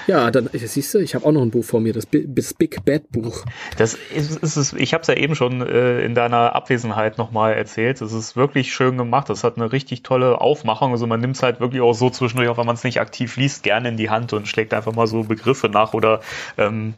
[0.06, 2.84] Ja, dann siehst du, ich habe auch noch ein Buch vor mir, das, das Big
[2.84, 3.44] Bad Buch.
[3.76, 7.54] Das ist, ist es, ich habe es ja eben schon äh, in deiner Abwesenheit nochmal
[7.54, 8.00] erzählt.
[8.00, 9.28] Es ist wirklich schön gemacht.
[9.28, 10.92] Das hat eine richtig tolle Aufmachung.
[10.92, 13.36] Also man nimmt es halt wirklich auch so zwischendurch, auch wenn man es nicht aktiv
[13.36, 16.20] liest, gerne in die Hand und schlägt einfach mal so Begriffe nach oder
[16.58, 16.94] ähm,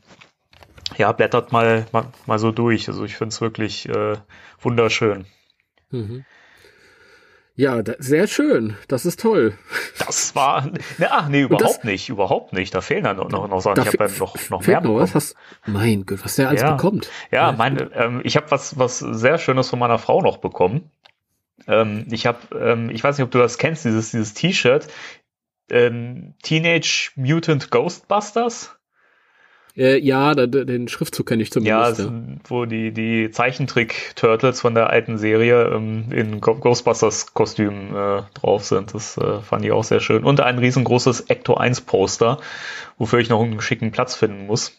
[0.98, 2.88] ja, blättert mal, mal, mal so durch.
[2.88, 4.16] Also ich finde es wirklich äh,
[4.60, 5.26] wunderschön.
[5.90, 6.24] Mhm.
[7.54, 8.76] Ja, da, sehr schön.
[8.88, 9.58] Das ist toll.
[9.98, 10.66] Das war.
[10.98, 12.74] Ne, ach nee, überhaupt das- nicht, überhaupt nicht.
[12.74, 13.80] Da fehlen dann noch, noch, noch Sachen.
[13.82, 15.10] Ich habe dann noch, noch mehr noch was?
[15.10, 15.14] bekommen.
[15.14, 15.36] Hast,
[15.66, 16.72] mein Gott, was der alles Ja.
[16.74, 17.10] bekommt.
[17.30, 20.90] Ja, meine, ähm, ich habe was, was sehr Schönes von meiner Frau noch bekommen.
[21.68, 24.88] Ähm, ich habe, ähm, ich weiß nicht, ob du das kennst, dieses, dieses T-Shirt.
[25.70, 28.76] Ähm, Teenage Mutant Ghostbusters.
[29.76, 31.98] Äh, ja, da, den Schriftzug kenne ich Ja, zumindest.
[32.00, 38.64] Ja, es- wo die, die Zeichentrick-Turtles von der alten Serie ähm, in Ghostbusters-Kostümen äh, drauf
[38.64, 38.94] sind.
[38.94, 40.24] Das äh, fand ich auch sehr schön.
[40.24, 42.38] Und ein riesengroßes Ecto 1-Poster,
[42.98, 44.78] wofür ich noch einen schicken Platz finden muss.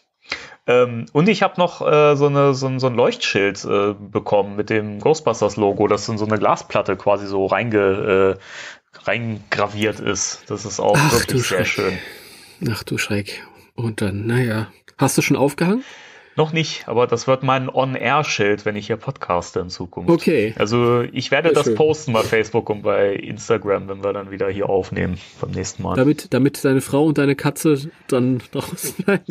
[0.66, 4.56] Ähm, und ich habe noch äh, so, eine, so, ein, so ein Leuchtschild äh, bekommen
[4.56, 10.44] mit dem Ghostbusters-Logo, das in so eine Glasplatte quasi so reinge, äh, reingraviert ist.
[10.48, 11.98] Das ist auch Ach, wirklich sehr schön.
[12.70, 13.42] Ach du Schreck.
[13.74, 14.68] Und dann, naja.
[15.04, 15.84] Hast du schon aufgehangen?
[16.36, 20.10] Noch nicht, aber das wird mein On-Air-Schild, wenn ich hier podcaste in Zukunft.
[20.10, 20.52] Okay.
[20.58, 21.76] Also ich werde Sehr das schön.
[21.76, 25.94] posten bei Facebook und bei Instagram, wenn wir dann wieder hier aufnehmen beim nächsten Mal.
[25.96, 29.22] Damit, damit deine Frau und deine Katze dann draußen bleiben.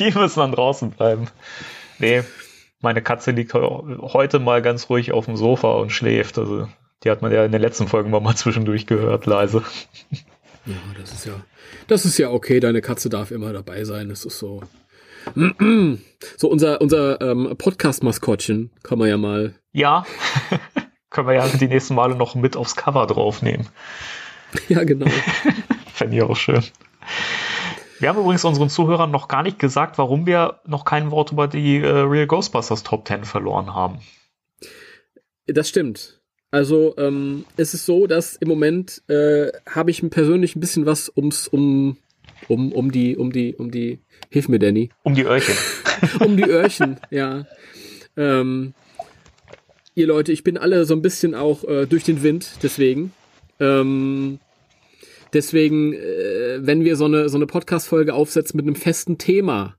[0.00, 1.28] Die müssen dann draußen bleiben.
[2.00, 2.24] Nee,
[2.80, 6.36] meine Katze liegt heu- heute mal ganz ruhig auf dem Sofa und schläft.
[6.36, 6.66] Also
[7.04, 9.62] die hat man ja in den letzten Folgen mal zwischendurch gehört, leise.
[10.66, 11.34] Ja, das ist ja,
[11.86, 12.58] das ist ja okay.
[12.58, 14.08] Deine Katze darf immer dabei sein.
[14.08, 14.62] Das ist so.
[16.36, 19.54] So unser unser ähm, Podcast-Maskottchen kann man ja mal.
[19.72, 20.04] Ja,
[21.10, 23.66] können wir ja die nächsten Male noch mit aufs Cover draufnehmen.
[24.68, 25.06] Ja, genau.
[25.94, 26.62] Fände ich auch schön.
[27.98, 31.48] Wir haben übrigens unseren Zuhörern noch gar nicht gesagt, warum wir noch kein Wort über
[31.48, 33.98] die äh, Real Ghostbusters Top 10 verloren haben.
[35.46, 36.20] Das stimmt.
[36.50, 41.12] Also ähm, es ist so, dass im Moment äh, habe ich persönlich ein bisschen was
[41.14, 41.96] ums um
[42.50, 44.90] um um die um die um die hilf mir Danny.
[45.02, 45.54] Um die Öhrchen.
[46.20, 47.46] um die Öhrchen ja.
[48.16, 48.74] Ähm,
[49.94, 53.12] ihr Leute ich bin alle so ein bisschen auch äh, durch den Wind deswegen.
[53.60, 54.40] Ähm,
[55.32, 59.76] deswegen äh, wenn wir so eine so eine Podcast Folge aufsetzen mit einem festen Thema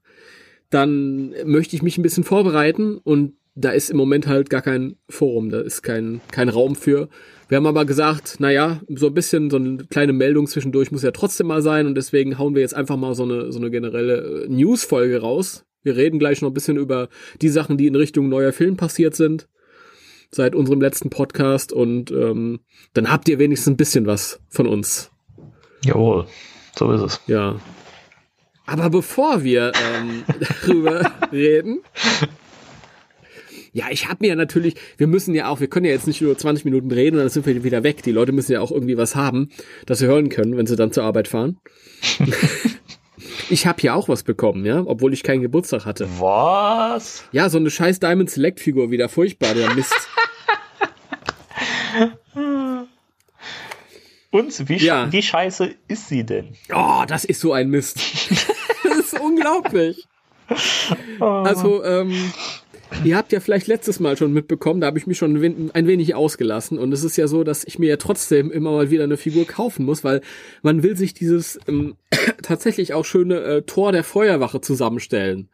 [0.69, 4.95] dann möchte ich mich ein bisschen vorbereiten und da ist im Moment halt gar kein
[5.09, 7.09] Forum, da ist kein, kein Raum für.
[7.49, 11.11] Wir haben aber gesagt, naja, so ein bisschen, so eine kleine Meldung zwischendurch muss ja
[11.11, 14.45] trotzdem mal sein und deswegen hauen wir jetzt einfach mal so eine, so eine generelle
[14.45, 15.65] äh, News-Folge raus.
[15.83, 17.09] Wir reden gleich noch ein bisschen über
[17.41, 19.47] die Sachen, die in Richtung neuer Film passiert sind
[20.31, 22.61] seit unserem letzten Podcast und ähm,
[22.93, 25.11] dann habt ihr wenigstens ein bisschen was von uns.
[25.83, 26.25] Jawohl,
[26.77, 27.21] so ist es.
[27.27, 27.59] Ja.
[28.65, 30.23] Aber bevor wir ähm,
[30.63, 31.81] darüber reden,
[33.73, 36.21] ja, ich habe mir ja natürlich, wir müssen ja auch, wir können ja jetzt nicht
[36.21, 38.03] nur 20 Minuten reden und dann sind wir wieder weg.
[38.03, 39.49] Die Leute müssen ja auch irgendwie was haben,
[39.86, 41.57] das sie hören können, wenn sie dann zur Arbeit fahren.
[43.49, 46.07] ich habe ja auch was bekommen, ja, obwohl ich keinen Geburtstag hatte.
[46.19, 47.23] Was?
[47.31, 49.93] Ja, so eine scheiß Diamond Select Figur wieder, furchtbar, der Mist.
[54.31, 55.12] Und wie, Ja.
[55.12, 56.55] wie scheiße ist sie denn?
[56.73, 57.97] Oh, das ist so ein Mist.
[58.84, 60.07] das ist unglaublich.
[61.19, 62.31] Also, ähm,
[63.04, 65.71] ihr habt ja vielleicht letztes Mal schon mitbekommen, da habe ich mich schon ein wen-
[65.73, 66.77] ein wenig ausgelassen.
[66.80, 69.45] Und es ist ja so, dass ich mir ja trotzdem immer mal wieder eine Figur
[69.45, 70.21] kaufen muss, weil
[70.62, 71.95] man will sich dieses ähm,
[72.43, 75.49] tatsächlich auch schöne äh, Tor der Feuerwache zusammenstellen.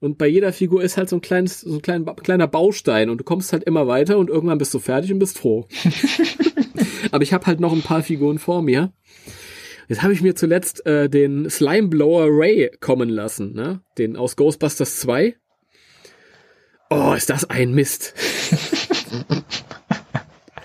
[0.00, 3.18] Und bei jeder Figur ist halt so ein kleines, so ein klein, kleiner Baustein und
[3.18, 5.66] du kommst halt immer weiter und irgendwann bist du fertig und bist froh.
[7.10, 8.92] Aber ich habe halt noch ein paar Figuren vor mir.
[9.88, 13.80] Jetzt habe ich mir zuletzt äh, den Slimeblower Ray kommen lassen, ne?
[13.98, 15.36] Den aus Ghostbusters 2.
[16.94, 18.14] Oh, ist das ein Mist.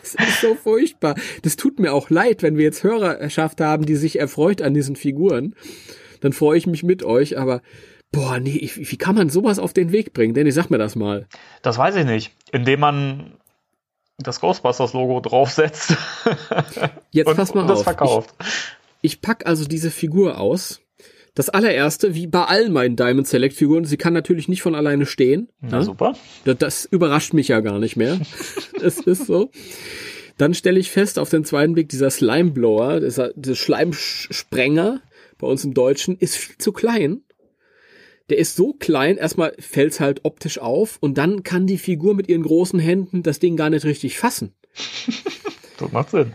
[0.02, 1.16] das ist so furchtbar.
[1.44, 4.96] Das tut mir auch leid, wenn wir jetzt Hörerschaft haben, die sich erfreut an diesen
[4.96, 5.56] Figuren.
[6.22, 7.62] Dann freue ich mich mit euch, aber
[8.12, 10.34] boah, nee, ich- wie kann man sowas auf den Weg bringen?
[10.34, 11.28] Danny, sag mir das mal.
[11.62, 12.32] Das weiß ich nicht.
[12.52, 13.34] Indem man
[14.18, 15.96] das Ghostbusters-Logo draufsetzt
[17.12, 17.84] Jetzt und, pass mal und das auf.
[17.86, 18.36] verkauft.
[19.02, 20.82] Ich, ich pack also diese Figur aus.
[21.36, 25.06] Das allererste, wie bei allen meinen Diamond Select Figuren, sie kann natürlich nicht von alleine
[25.06, 25.50] stehen.
[25.62, 25.84] Na ne?
[25.86, 26.16] super.
[26.46, 28.20] Das, das überrascht mich ja gar nicht mehr.
[28.82, 29.52] Es ist so.
[30.38, 35.02] Dann stelle ich fest, auf den zweiten Blick, dieser Slimeblower, dieser, dieser Schleimsprenger
[35.38, 37.24] bei uns im Deutschen, ist viel zu klein.
[38.30, 42.30] Der ist so klein, erstmal fällt's halt optisch auf und dann kann die Figur mit
[42.30, 44.54] ihren großen Händen das Ding gar nicht richtig fassen.
[45.78, 46.34] Das macht Sinn.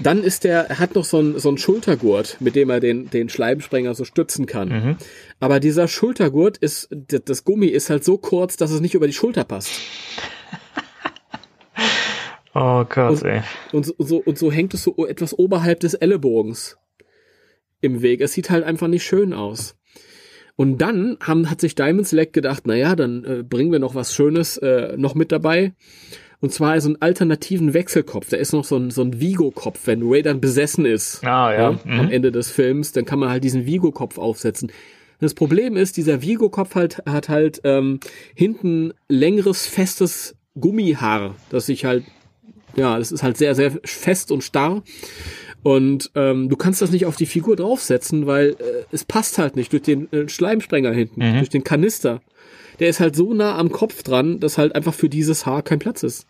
[0.00, 3.10] Dann ist der, er hat noch so einen so einen Schultergurt, mit dem er den,
[3.10, 4.68] den Schleimsprenger so stützen kann.
[4.68, 4.96] Mhm.
[5.38, 9.12] Aber dieser Schultergurt ist, das Gummi ist halt so kurz, dass es nicht über die
[9.12, 9.70] Schulter passt.
[12.56, 13.42] Oh Gott, ey.
[13.72, 16.78] Und so, so, und so hängt es so etwas oberhalb des Ellenbogens
[17.80, 18.20] im Weg.
[18.20, 19.76] Es sieht halt einfach nicht schön aus.
[20.56, 24.14] Und dann haben, hat sich Diamond Select gedacht, naja, dann äh, bringen wir noch was
[24.14, 25.74] Schönes äh, noch mit dabei.
[26.44, 28.28] Und zwar so einen alternativen Wechselkopf.
[28.28, 31.24] Da ist noch so ein, so ein Vigo-Kopf, wenn Ray dann besessen ist.
[31.24, 31.68] Ah, ja.
[31.68, 32.10] Am Mhm.
[32.10, 34.70] Ende des Films, dann kann man halt diesen Vigo-Kopf aufsetzen.
[35.20, 37.98] Das Problem ist, dieser Vigo-Kopf halt, hat halt ähm,
[38.34, 42.04] hinten längeres, festes Gummihaar, das sich halt,
[42.76, 44.82] ja, das ist halt sehr, sehr fest und starr.
[45.62, 48.54] Und ähm, du kannst das nicht auf die Figur draufsetzen, weil äh,
[48.92, 51.38] es passt halt nicht durch den äh, Schleimsprenger hinten, Mhm.
[51.38, 52.20] durch den Kanister.
[52.80, 55.78] Der ist halt so nah am Kopf dran, dass halt einfach für dieses Haar kein
[55.78, 56.26] Platz ist.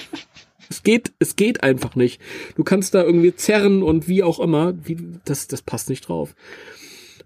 [0.68, 2.20] es geht, es geht einfach nicht.
[2.56, 6.34] Du kannst da irgendwie zerren und wie auch immer, wie, das, das passt nicht drauf.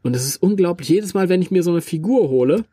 [0.03, 0.89] Und es ist unglaublich.
[0.89, 2.65] Jedes Mal, wenn ich mir so eine Figur hole,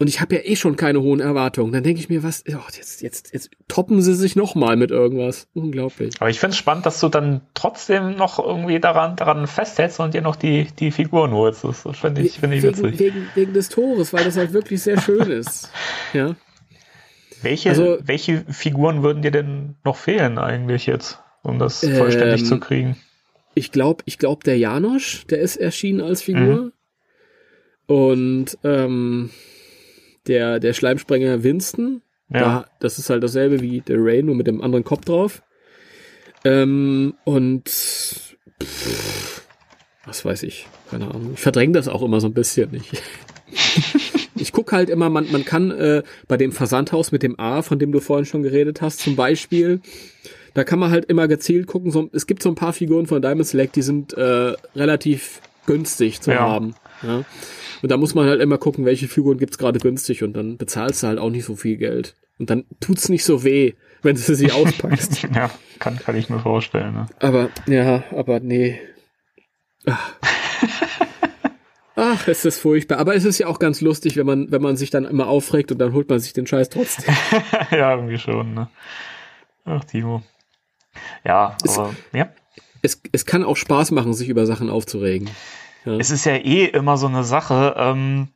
[0.00, 1.72] Und ich habe ja eh schon keine hohen Erwartungen.
[1.72, 5.48] Dann denke ich mir, was, oh, jetzt, jetzt, jetzt toppen sie sich nochmal mit irgendwas.
[5.54, 6.14] Unglaublich.
[6.20, 10.14] Aber ich finde es spannend, dass du dann trotzdem noch irgendwie daran, daran festhältst und
[10.14, 11.64] dir noch die, die Figuren holst.
[11.64, 12.98] Das finde ich, find ich wegen, witzig.
[13.00, 15.70] Wegen, wegen des Tores, weil das halt wirklich sehr schön ist.
[16.12, 16.36] Ja.
[17.42, 22.46] Welche, Also- welche Figuren würden dir denn noch fehlen eigentlich jetzt, um das vollständig Ähm,
[22.46, 22.96] zu kriegen?
[23.54, 26.70] Ich glaube, ich glaube, der Janosch, der ist erschienen als Figur.
[27.86, 29.30] Und ähm,
[30.28, 32.38] der, der Schleimsprenger Winston, Ja.
[32.40, 35.42] da, das ist halt dasselbe wie der Ray, nur mit dem anderen Kopf drauf.
[36.44, 39.42] Ähm, und pff,
[40.04, 41.32] was weiß ich, keine Ahnung.
[41.34, 42.74] Ich verdränge das auch immer so ein bisschen.
[42.74, 42.92] Ich,
[44.36, 47.78] ich gucke halt immer, man, man kann äh, bei dem Versandhaus mit dem A, von
[47.78, 49.80] dem du vorhin schon geredet hast, zum Beispiel,
[50.54, 51.90] da kann man halt immer gezielt gucken.
[51.90, 56.20] So, es gibt so ein paar Figuren von Diamond Select, die sind äh, relativ günstig
[56.20, 56.40] zu Ja.
[56.40, 56.74] haben.
[57.02, 57.24] Ja?
[57.82, 61.02] Und da muss man halt immer gucken, welche Figuren gibt's gerade günstig und dann bezahlst
[61.02, 62.14] du halt auch nicht so viel Geld.
[62.38, 65.28] Und dann tut's nicht so weh, wenn du sie auspackst.
[65.34, 66.94] Ja, kann, kann ich mir vorstellen.
[66.94, 67.06] Ne?
[67.20, 68.80] aber, ja, aber nee.
[69.86, 70.14] Ach.
[72.00, 72.98] Ach, es ist furchtbar.
[72.98, 75.72] Aber es ist ja auch ganz lustig, wenn man, wenn man sich dann immer aufregt
[75.72, 77.12] und dann holt man sich den Scheiß trotzdem.
[77.72, 78.54] ja, irgendwie schon.
[78.54, 78.68] Ne?
[79.64, 80.22] Ach, Timo.
[81.24, 82.28] Ja, aber ja.
[82.82, 85.28] Es, es kann auch Spaß machen, sich über Sachen aufzuregen.
[85.88, 85.96] Ja.
[85.98, 87.74] Es ist ja eh immer so eine Sache.
[87.76, 88.28] Ähm,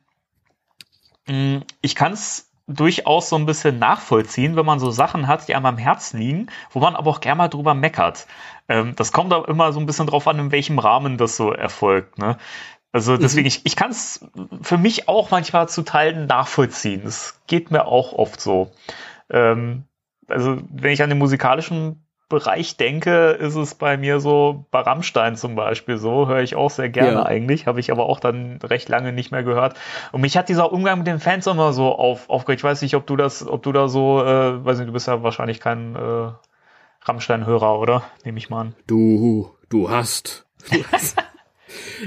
[1.27, 5.55] mh, ich kann es durchaus so ein bisschen nachvollziehen, wenn man so Sachen hat, die
[5.55, 8.25] einem am Herzen liegen, wo man aber auch gerne mal drüber meckert.
[8.69, 11.51] Ähm, das kommt aber immer so ein bisschen drauf an, in welchem Rahmen das so
[11.51, 12.17] erfolgt.
[12.17, 12.37] Ne?
[12.91, 14.25] Also deswegen, ich, ich kann es
[14.61, 17.01] für mich auch manchmal zu Teilen nachvollziehen.
[17.03, 18.71] Das geht mir auch oft so.
[19.29, 19.83] Ähm,
[20.27, 25.35] also wenn ich an den musikalischen Bereich denke, ist es bei mir so, bei Rammstein
[25.35, 27.25] zum Beispiel so, höre ich auch sehr gerne Ja.
[27.25, 29.75] eigentlich, habe ich aber auch dann recht lange nicht mehr gehört.
[30.11, 32.59] Und mich hat dieser Umgang mit den Fans immer so auf, aufgeregt.
[32.59, 35.07] Ich weiß nicht, ob du das, ob du da so, äh, weiß nicht, du bist
[35.07, 36.31] ja wahrscheinlich kein äh,
[37.05, 38.03] Rammstein-Hörer, oder?
[38.23, 38.75] Nehme ich mal an.
[38.87, 40.45] Du, du hast.
[40.71, 41.17] Du hast.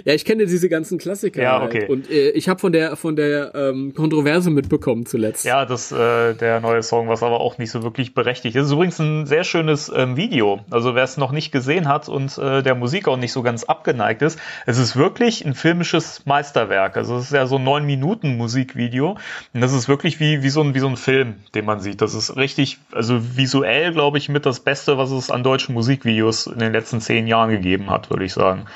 [0.05, 1.43] Ja, ich kenne diese ganzen Klassiker.
[1.43, 1.75] Ja, halt.
[1.75, 1.87] okay.
[1.89, 5.45] Und äh, ich habe von der von der ähm, Kontroverse mitbekommen zuletzt.
[5.45, 8.67] Ja, das äh, der neue Song, was aber auch nicht so wirklich berechtigt ist.
[8.67, 10.61] Ist übrigens ein sehr schönes ähm, Video.
[10.71, 13.65] Also wer es noch nicht gesehen hat und äh, der Musik auch nicht so ganz
[13.65, 16.97] abgeneigt ist, es ist wirklich ein filmisches Meisterwerk.
[16.97, 19.17] Also es ist ja so ein neun Minuten Musikvideo
[19.55, 22.01] und das ist wirklich wie wie so ein wie so ein Film, den man sieht.
[22.01, 26.47] Das ist richtig, also visuell glaube ich mit das Beste, was es an deutschen Musikvideos
[26.47, 28.67] in den letzten zehn Jahren gegeben hat, würde ich sagen.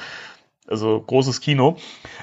[0.70, 1.76] Also großes Kino.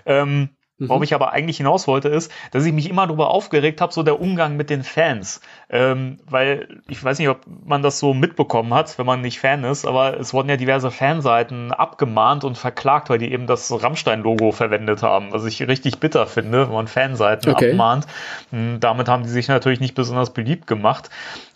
[0.06, 3.92] Ähm, Worauf ich aber eigentlich hinaus wollte, ist, dass ich mich immer darüber aufgeregt habe,
[3.92, 5.42] so der Umgang mit den Fans.
[5.72, 9.64] Ähm, weil ich weiß nicht, ob man das so mitbekommen hat, wenn man nicht Fan
[9.64, 14.52] ist, aber es wurden ja diverse Fanseiten abgemahnt und verklagt, weil die eben das Rammstein-Logo
[14.52, 17.72] verwendet haben, was ich richtig bitter finde, wenn man Fanseiten Okay.
[17.72, 18.06] abmahnt.
[18.52, 21.10] Und damit haben die sich natürlich nicht besonders beliebt gemacht.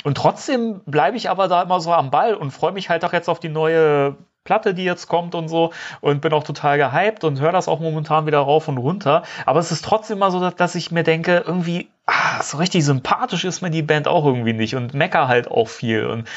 [0.04, 3.14] Und trotzdem bleibe ich aber da immer so am Ball und freue mich halt auch
[3.14, 7.24] jetzt auf die neue Platte, die jetzt kommt und so und bin auch total gehypt
[7.24, 9.24] und höre das auch momentan wieder rauf und runter.
[9.46, 13.46] Aber es ist trotzdem mal so, dass, ich mir denke, irgendwie, ah, so richtig sympathisch
[13.46, 16.06] ist mir die Band auch irgendwie nicht und mecker halt auch viel.
[16.06, 16.28] Und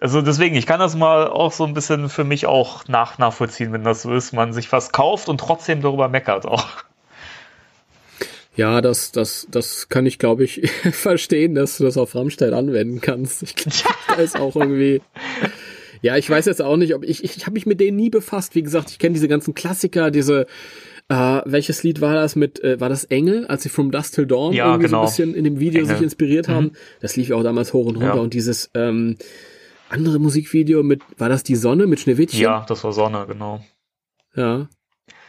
[0.00, 3.72] also deswegen, ich kann das mal auch so ein bisschen für mich auch nach, nachvollziehen,
[3.72, 6.66] wenn das so ist, man sich was kauft und trotzdem darüber meckert auch.
[8.56, 13.00] Ja, das, das, das kann ich, glaube ich, verstehen, dass du das auf Rammstein anwenden
[13.00, 13.42] kannst.
[13.42, 15.02] Ich glaube, da ist auch irgendwie.
[16.02, 18.10] Ja, ich weiß jetzt auch nicht, ob ich, ich, ich habe mich mit denen nie
[18.10, 18.54] befasst.
[18.54, 20.46] Wie gesagt, ich kenne diese ganzen Klassiker, diese,
[21.08, 24.26] äh, welches Lied war das mit, äh, war das Engel, als sie From Dust Till
[24.26, 25.00] Dawn Ja, irgendwie so genau.
[25.02, 25.94] ein bisschen in dem Video Engel.
[25.96, 26.72] sich inspiriert haben?
[27.00, 28.20] Das lief ja auch damals hoch und runter Ja.
[28.20, 29.16] und dieses, ähm,
[29.88, 32.40] andere Musikvideo mit, war das die Sonne mit Schneewittchen?
[32.40, 33.64] Ja, das war Sonne, genau.
[34.34, 34.68] Ja.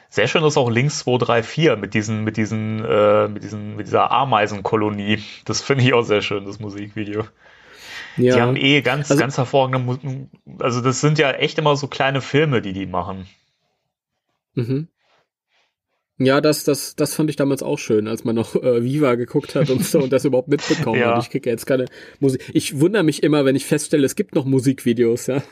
[0.10, 4.10] Sehr schön ist auch Links 234 mit diesen, mit diesen, äh, mit diesen, mit dieser
[4.10, 5.19] Ameisenkolonie.
[5.45, 7.25] Das finde ich auch sehr schön, das Musikvideo.
[8.17, 8.36] Ja.
[8.36, 10.27] Die haben eh ganz, Also- ganz hervorragende, Mu-
[10.60, 13.27] also das sind ja echt immer so kleine Filme, die die machen.
[14.56, 14.88] Mhm.
[16.19, 19.53] Ja, das, das, das fand ich damals auch schön, als man noch äh, Viva geguckt
[19.53, 21.15] hat und so und das überhaupt mitbekommen Ja.
[21.15, 21.23] hat.
[21.23, 21.86] Ich kriege jetzt keine
[22.19, 22.41] Musik.
[22.53, 25.43] Ich wundere mich immer, wenn ich feststelle, es gibt noch Musikvideos, ja.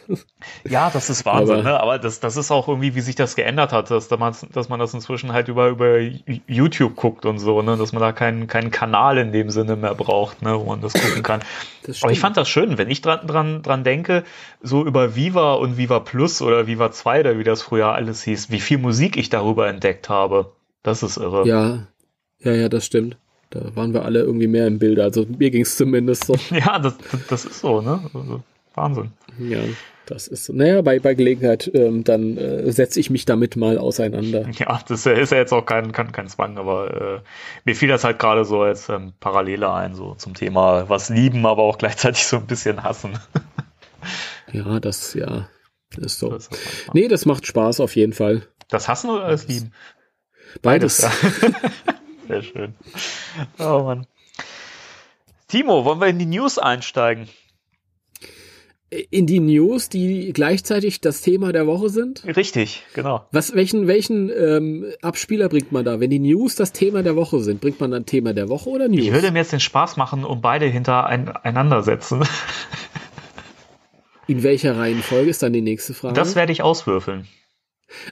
[0.67, 1.79] Ja, das ist Wahnsinn, Aber- ne?
[1.79, 4.67] Aber das, das ist auch irgendwie, wie sich das geändert hat, dass, da man, dass
[4.67, 5.99] man das inzwischen halt über, über
[6.47, 7.77] YouTube guckt und so, ne?
[7.77, 10.59] Dass man da keinen, keinen Kanal in dem Sinne mehr braucht, ne?
[10.59, 11.41] Wo man das gucken kann.
[11.83, 14.23] Das Aber ich fand das schön, wenn ich dran, dran, dran denke,
[14.63, 18.49] so über Viva und Viva Plus oder Viva 2 oder wie das früher alles hieß,
[18.49, 20.54] wie viel Musik ich darüber entdeckt habe.
[20.85, 21.47] Das ist irre.
[21.47, 21.87] Ja,
[22.37, 23.17] ja, ja, das stimmt.
[23.49, 25.01] Da waren wir alle irgendwie mehr im Bilde.
[25.01, 26.35] Also mir ging es zumindest so.
[26.51, 26.95] Ja, das,
[27.27, 27.99] das ist so, ne?
[28.13, 28.43] Also,
[28.75, 29.11] Wahnsinn.
[29.39, 29.61] Ja.
[30.05, 34.47] Das ist, naja, bei, bei Gelegenheit, ähm, dann äh, setze ich mich damit mal auseinander.
[34.59, 37.21] Ja, das ist ja jetzt auch kein, kein, kein Zwang, aber äh,
[37.63, 41.47] mir fiel das halt gerade so als ähm, Parallele ein, so zum Thema was lieben,
[41.47, 43.17] aber auch gleichzeitig so ein bisschen hassen.
[44.51, 45.49] ja, das, ja,
[45.97, 46.29] ist so.
[46.29, 46.51] Das
[46.93, 48.43] nee, das macht Spaß auf jeden Fall.
[48.67, 49.71] Das Hassen oder das Lieben?
[50.61, 51.01] Beides.
[51.01, 51.53] Beides.
[52.27, 52.75] Sehr schön.
[53.59, 54.07] Oh Mann.
[55.47, 57.29] Timo, wollen wir in die News einsteigen?
[59.11, 62.23] in die News, die gleichzeitig das Thema der Woche sind?
[62.25, 63.25] Richtig, genau.
[63.31, 65.99] Was, welchen, welchen ähm, Abspieler bringt man da?
[65.99, 68.87] Wenn die News das Thema der Woche sind, bringt man dann Thema der Woche oder
[68.87, 69.05] News?
[69.05, 72.23] Ich würde mir jetzt den Spaß machen und beide hintereinander setzen.
[74.27, 76.15] In welcher Reihenfolge ist dann die nächste Frage?
[76.15, 77.27] Das werde ich auswürfeln.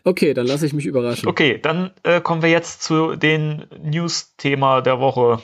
[0.04, 1.28] Okay, dann lasse ich mich überraschen.
[1.28, 5.40] Okay, dann äh, kommen wir jetzt zu den News-Thema der Woche.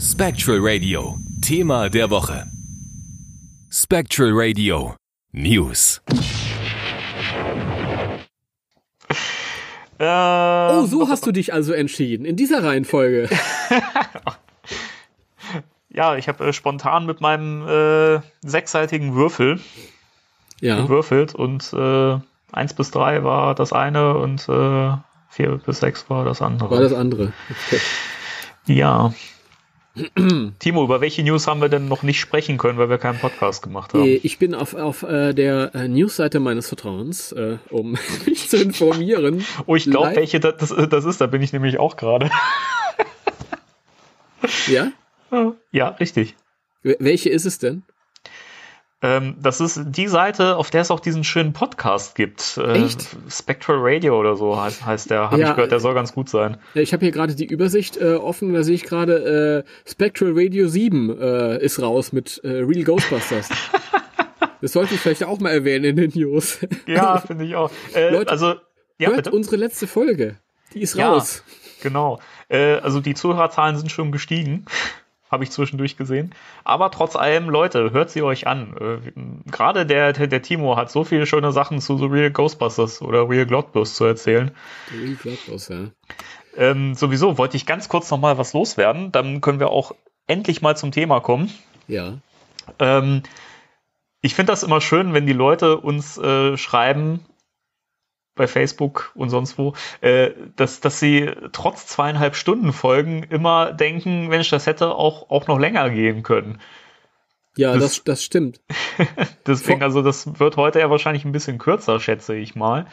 [0.00, 2.46] Spectral Radio Thema der Woche.
[3.70, 4.94] Spectral Radio
[5.32, 6.00] News.
[9.98, 13.28] Äh, oh, so hast du dich also entschieden, in dieser Reihenfolge.
[15.88, 19.60] ja, ich habe äh, spontan mit meinem äh, sechsseitigen Würfel
[20.60, 20.80] ja.
[20.80, 22.18] gewürfelt und äh,
[22.52, 24.96] 1 bis 3 war das eine und äh,
[25.30, 26.70] 4 bis 6 war das andere.
[26.70, 27.32] War das andere.
[27.68, 27.80] Okay.
[28.66, 29.12] Ja.
[30.58, 33.62] Timo, über welche News haben wir denn noch nicht sprechen können, weil wir keinen Podcast
[33.62, 34.04] gemacht haben?
[34.04, 37.96] Ich bin auf, auf äh, der äh, Newsseite meines Vertrauens, äh, um
[38.26, 39.44] mich zu informieren.
[39.66, 42.30] Oh, ich glaube, welche das, das ist, da bin ich nämlich auch gerade.
[44.66, 44.92] ja?
[45.72, 46.36] Ja, richtig.
[46.82, 47.82] Welche ist es denn?
[49.06, 52.56] Ähm, das ist die Seite, auf der es auch diesen schönen Podcast gibt.
[52.56, 53.06] Äh, Echt?
[53.30, 55.30] Spectral Radio oder so heißt, heißt der.
[55.30, 56.56] Habe ja, ich gehört, der soll ganz gut sein.
[56.74, 60.66] Ich habe hier gerade die Übersicht äh, offen, da sehe ich gerade äh, Spectral Radio
[60.66, 63.48] 7 äh, ist raus mit äh, Real Ghostbusters.
[64.60, 66.58] das sollte ich vielleicht auch mal erwähnen in den News.
[66.86, 67.70] Ja, finde ich auch.
[67.94, 68.54] Äh, Leute, also,
[68.98, 69.30] ja, hört bitte?
[69.30, 70.38] unsere letzte Folge.
[70.74, 71.44] Die ist ja, raus.
[71.80, 72.18] Genau.
[72.48, 74.64] also die Zuhörerzahlen sind schon gestiegen
[75.30, 76.34] habe ich zwischendurch gesehen.
[76.64, 78.74] Aber trotz allem, Leute, hört sie euch an.
[78.78, 83.02] Äh, Gerade der, der, der, Timo hat so viele schöne Sachen zu The Real Ghostbusters
[83.02, 84.50] oder Real Glotbus zu erzählen.
[84.92, 85.90] Real Glotbus, ja.
[86.56, 89.12] Ähm, sowieso wollte ich ganz kurz noch mal was loswerden.
[89.12, 89.94] Dann können wir auch
[90.26, 91.52] endlich mal zum Thema kommen.
[91.88, 92.14] Ja.
[92.78, 93.22] Ähm,
[94.22, 97.24] ich finde das immer schön, wenn die Leute uns äh, schreiben,
[98.36, 104.28] bei Facebook und sonst wo, äh, dass, dass sie trotz zweieinhalb Stunden Folgen immer denken,
[104.28, 106.60] Mensch, das hätte auch, auch noch länger gehen können.
[107.56, 108.60] Ja, das, das, das stimmt.
[109.46, 112.86] Deswegen, also das wird heute ja wahrscheinlich ein bisschen kürzer, schätze ich mal.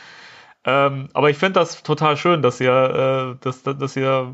[0.66, 4.34] Ähm, aber ich finde das total schön, dass ihr, äh, dass, dass ihr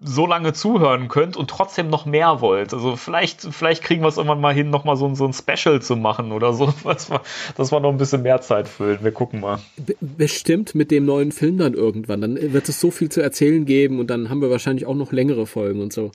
[0.00, 2.72] so lange zuhören könnt und trotzdem noch mehr wollt.
[2.72, 5.82] Also vielleicht, vielleicht kriegen wir es irgendwann mal hin, noch mal so, so ein Special
[5.82, 7.20] zu machen oder so, dass wir,
[7.56, 8.98] dass wir noch ein bisschen mehr Zeit füllen.
[9.02, 9.58] Wir gucken mal.
[10.00, 12.20] Bestimmt mit dem neuen Film dann irgendwann.
[12.20, 15.12] Dann wird es so viel zu erzählen geben und dann haben wir wahrscheinlich auch noch
[15.12, 16.12] längere Folgen und so.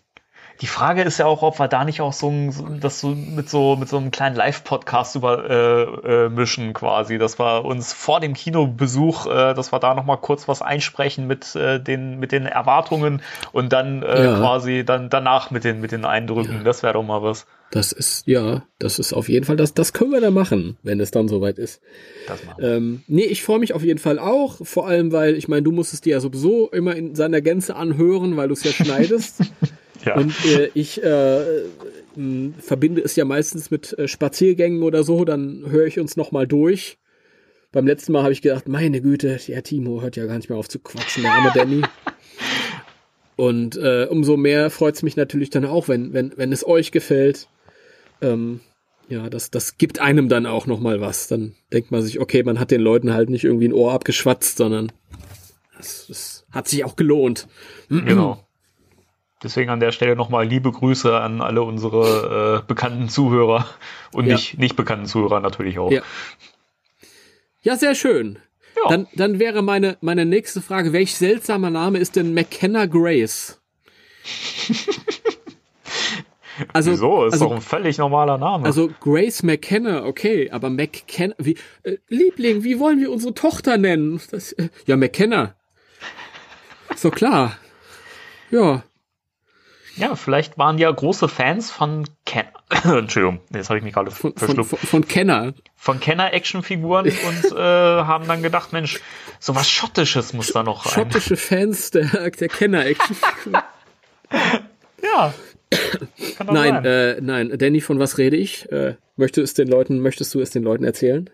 [0.61, 3.09] Die Frage ist ja auch, ob wir da nicht auch so, ein, so das so
[3.09, 5.83] mit so mit so einem kleinen Live-Podcast über äh,
[6.25, 10.17] äh, mischen quasi, dass wir uns vor dem Kinobesuch, äh, dass wir da noch mal
[10.17, 14.37] kurz was einsprechen mit äh, den mit den Erwartungen und dann äh, ja.
[14.37, 16.57] quasi dann danach mit den mit den Eindrücken.
[16.57, 16.63] Ja.
[16.63, 17.45] Das wäre doch mal was.
[17.71, 19.73] Das ist ja, das ist auf jeden Fall das.
[19.73, 21.81] Das können wir da machen, wenn es dann soweit ist.
[22.27, 22.75] Das machen wir.
[22.75, 25.71] Ähm, nee, ich freue mich auf jeden Fall auch, vor allem weil ich meine, du
[25.71, 29.41] musst es dir ja sowieso immer in seiner Gänze anhören, weil du es ja schneidest.
[30.05, 30.15] Ja.
[30.15, 31.63] Und äh, ich äh,
[32.59, 36.97] verbinde es ja meistens mit äh, Spaziergängen oder so, dann höre ich uns nochmal durch.
[37.71, 40.59] Beim letzten Mal habe ich gedacht, meine Güte, der Timo hört ja gar nicht mehr
[40.59, 41.81] auf zu quatschen, der arme Danny.
[43.35, 46.91] Und äh, umso mehr freut es mich natürlich dann auch, wenn, wenn, wenn es euch
[46.91, 47.47] gefällt.
[48.21, 48.59] Ähm,
[49.09, 51.27] ja, das, das gibt einem dann auch nochmal was.
[51.27, 54.57] Dann denkt man sich, okay, man hat den Leuten halt nicht irgendwie ein Ohr abgeschwatzt,
[54.57, 54.91] sondern
[55.79, 57.47] es hat sich auch gelohnt.
[57.89, 58.45] Genau.
[59.43, 63.67] Deswegen an der Stelle nochmal liebe Grüße an alle unsere äh, bekannten Zuhörer
[64.13, 64.33] und ja.
[64.33, 65.91] nicht, nicht bekannten Zuhörer natürlich auch.
[65.91, 66.01] Ja,
[67.61, 68.39] ja sehr schön.
[68.75, 68.89] Ja.
[68.89, 73.59] Dann, dann wäre meine, meine nächste Frage, welch seltsamer Name ist denn McKenna Grace?
[76.71, 77.25] Also, Wieso?
[77.25, 78.65] Ist also, doch ein völlig normaler Name.
[78.65, 84.21] Also Grace McKenna, okay, aber McKenna, wie, äh, Liebling, wie wollen wir unsere Tochter nennen?
[84.29, 85.55] Das, äh, ja, McKenna.
[87.01, 87.57] Doch klar.
[88.51, 88.83] Ja.
[89.95, 92.45] Ja, vielleicht waren ja große Fans von Ken
[92.83, 94.69] Entschuldigung, jetzt habe ich mich gerade verschluckt.
[94.69, 95.53] Von, von, Kenner.
[95.75, 98.99] Von Kenner-Actionfiguren und äh, haben dann gedacht, Mensch,
[99.39, 100.93] so was Schottisches muss da noch rein.
[100.93, 103.61] Schottische Fans der, der Kenner-Actionfiguren.
[105.03, 105.33] ja.
[106.45, 108.71] Nein, äh, nein, Danny, von was rede ich?
[108.71, 111.29] Äh, möchtest, es den Leuten, möchtest du es den Leuten erzählen?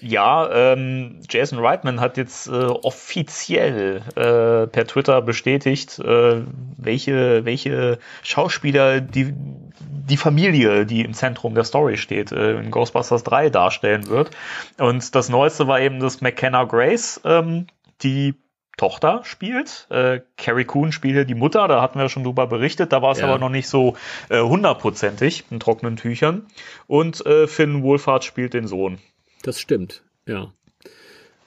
[0.00, 6.42] Ja, ähm, Jason Reitman hat jetzt äh, offiziell äh, per Twitter bestätigt, äh,
[6.76, 9.32] welche, welche Schauspieler die,
[9.78, 14.30] die Familie, die im Zentrum der Story steht, äh, in Ghostbusters 3 darstellen wird.
[14.78, 17.66] Und das Neueste war eben, dass McKenna Grace ähm,
[18.02, 18.34] die
[18.76, 19.86] Tochter spielt.
[19.90, 23.20] Äh, Carrie Coon spielt die Mutter, da hatten wir schon drüber berichtet, da war es
[23.20, 23.26] Ja.
[23.28, 23.96] aber noch nicht so
[24.30, 26.46] äh, hundertprozentig in trockenen Tüchern.
[26.86, 28.98] Und äh, Finn Wohlfahrt spielt den Sohn.
[29.44, 30.52] Das stimmt, ja.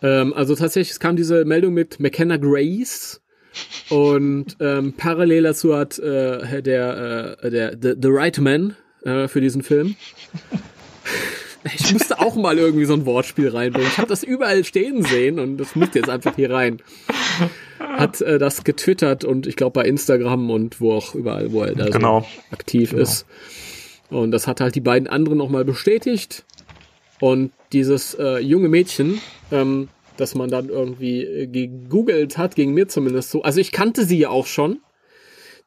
[0.03, 3.21] Ähm, also tatsächlich, es kam diese Meldung mit McKenna Grace
[3.89, 9.41] und ähm, parallel dazu hat äh, der, äh, der The, The Right Man äh, für
[9.41, 9.95] diesen Film.
[11.75, 13.89] Ich musste auch mal irgendwie so ein Wortspiel reinbringen.
[13.91, 16.81] Ich habe das überall stehen sehen und das musste jetzt einfach hier rein.
[17.79, 21.73] Hat äh, das getwittert und ich glaube bei Instagram und wo auch überall, wo er
[21.75, 22.21] da Genau.
[22.21, 23.25] so aktiv ist.
[24.09, 26.45] Und das hat halt die beiden anderen nochmal bestätigt.
[27.19, 32.87] Und dieses äh, junge Mädchen, ähm, das man dann irgendwie äh, gegoogelt hat, ging mir
[32.87, 33.41] zumindest so.
[33.43, 34.79] Also ich kannte sie ja auch schon.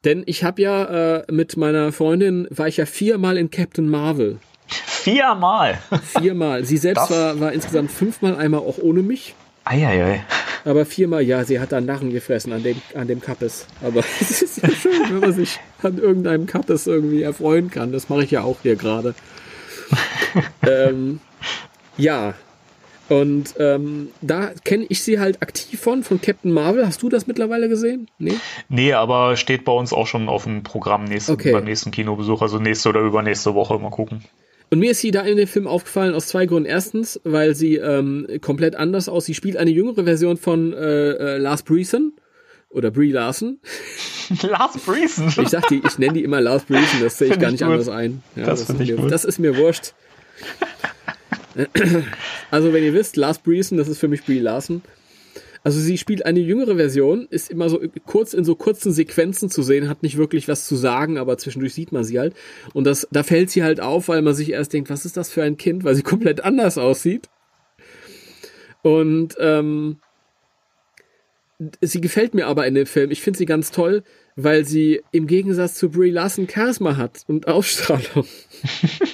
[0.03, 4.39] Denn ich habe ja äh, mit meiner Freundin, war ich ja viermal in Captain Marvel.
[4.67, 5.77] Viermal.
[6.19, 6.63] Viermal.
[6.65, 9.35] Sie selbst Das- war, war insgesamt fünfmal, einmal auch ohne mich.
[9.63, 10.25] Eieiei.
[10.65, 13.67] Aber viermal, ja, sie hat da Narren gefressen an dem, an dem Kappes.
[13.83, 17.91] Aber es ist ja schön, wenn man sich an irgendeinem Kappes irgendwie erfreuen kann.
[17.91, 19.13] Das mache ich ja auch hier gerade.
[20.67, 21.19] ähm,
[21.97, 22.33] ja.
[23.09, 26.85] Und ähm, da kenne ich sie halt aktiv von, von Captain Marvel.
[26.85, 28.07] Hast du das mittlerweile gesehen?
[28.19, 28.35] Nee?
[28.69, 31.51] Nee, aber steht bei uns auch schon auf dem Programm nächsten, Okay.
[31.51, 33.77] beim nächsten Kinobesuch, also nächste oder übernächste Woche.
[33.79, 34.23] Mal gucken.
[34.69, 36.69] Und mir ist sie da in dem Film aufgefallen aus zwei Gründen.
[36.69, 39.25] Erstens, weil sie ähm, komplett anders aus.
[39.25, 40.77] Sie spielt eine jüngere Version von äh,
[41.11, 42.13] äh, Lars Breeson
[42.69, 43.59] oder Brie Larson.
[44.41, 45.27] Lars Breeson.
[45.27, 47.63] Ich sag die, ich nenne die immer Lars Breeson, das sehe ich gar ich nicht
[47.63, 47.71] gut.
[47.73, 48.23] anders ein.
[48.37, 49.93] Ja, Das das, ist mir, das ist mir wurscht.
[52.49, 54.81] Also, wenn ihr wisst, Lars Breeson, das ist für mich Brie Larson.
[55.63, 59.61] Also sie spielt eine jüngere Version, ist immer so kurz in so kurzen Sequenzen zu
[59.61, 62.33] sehen, hat nicht wirklich was zu sagen, aber zwischendurch sieht man sie halt.
[62.73, 65.29] Und das, da fällt sie halt auf, weil man sich erst denkt, was ist das
[65.29, 67.29] für ein Kind, weil sie komplett anders aussieht.
[68.81, 69.97] Und ähm,
[71.79, 73.11] sie gefällt mir aber in dem Film.
[73.11, 74.03] Ich finde sie ganz toll,
[74.35, 78.25] weil sie im Gegensatz zu Brie Larson Charisma hat und Ausstrahlung.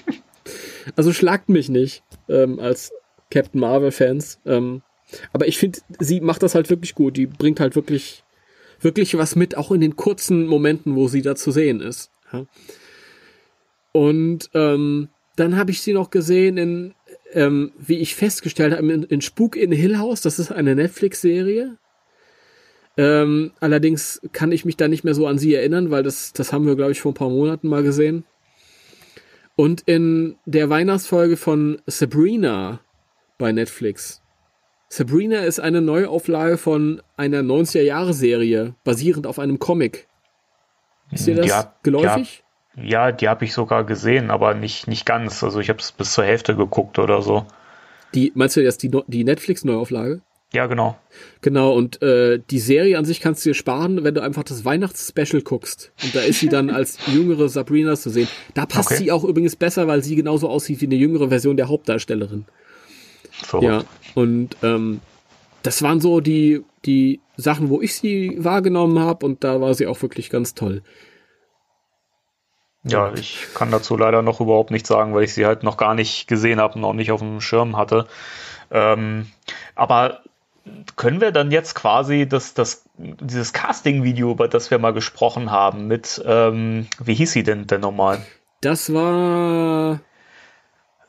[0.96, 2.92] also schlagt mich nicht ähm, als
[3.30, 4.40] Captain Marvel Fans.
[4.46, 4.82] Ähm,
[5.34, 7.18] aber ich finde, sie macht das halt wirklich gut.
[7.18, 8.24] Die bringt halt wirklich,
[8.80, 12.12] wirklich was mit, auch in den kurzen Momenten, wo sie da zu sehen ist.
[12.32, 12.46] Ja.
[13.92, 16.94] Und ähm, dann habe ich sie noch gesehen in,
[17.34, 20.22] ähm, wie ich festgestellt habe, in, in Spuk in Hill House.
[20.22, 21.78] Das ist eine Netflix-Serie.
[22.98, 26.52] Ähm, allerdings kann ich mich da nicht mehr so an sie erinnern, weil das, das
[26.52, 28.24] haben wir, glaube ich, vor ein paar Monaten mal gesehen.
[29.58, 32.80] Und in der Weihnachtsfolge von Sabrina
[33.40, 34.22] bei Netflix.
[34.88, 40.08] Sabrina ist eine Neuauflage von einer 90er-Jahre-Serie, basierend auf einem Comic.
[41.12, 42.44] Ist dir das Ja, geläufig?
[42.76, 45.44] Ja, die habe ich sogar gesehen, aber nicht, nicht ganz.
[45.44, 47.48] Also ich habe es bis zur Hälfte geguckt oder so.
[48.14, 50.22] Die, meinst du jetzt die, die Netflix-Neuauflage?
[50.58, 50.98] Ja, genau.
[51.42, 54.66] Genau, und äh, die Serie an sich kannst du dir sparen, wenn du einfach das
[54.66, 55.92] Weihnachtsspecial guckst.
[56.04, 58.28] Und da ist sie dann als jüngere Sabrina zu sehen.
[58.56, 58.98] Da passt Okay.
[59.04, 62.46] sie auch übrigens besser, weil sie genauso aussieht wie eine jüngere Version der Hauptdarstellerin.
[63.30, 63.66] Verrückt.
[63.66, 63.84] Ja,
[64.16, 65.00] und ähm,
[65.62, 69.86] das waren so die, die Sachen, wo ich sie wahrgenommen habe und da war sie
[69.86, 70.82] auch wirklich ganz toll.
[72.84, 75.94] Ja, ich kann dazu leider noch überhaupt nichts sagen, weil ich sie halt noch gar
[75.94, 78.08] nicht gesehen habe und auch nicht auf dem Schirm hatte.
[78.72, 79.28] Ähm,
[79.76, 80.24] aber
[80.96, 85.88] können wir dann jetzt quasi das, das, dieses Casting-Video, über das wir mal gesprochen haben,
[85.88, 88.20] mit, ähm, wie hieß sie denn denn nochmal?
[88.62, 89.94] Das war.
[89.94, 89.98] Äh,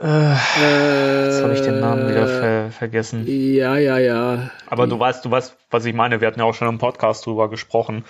[0.01, 3.25] Äh, jetzt habe ich den Namen wieder ver vergessen.
[3.27, 4.51] Ja, ja, ja.
[4.69, 6.21] Aber du weißt, du weißt, was ich meine.
[6.21, 8.05] Wir hatten ja auch schon im Podcast drüber gesprochen.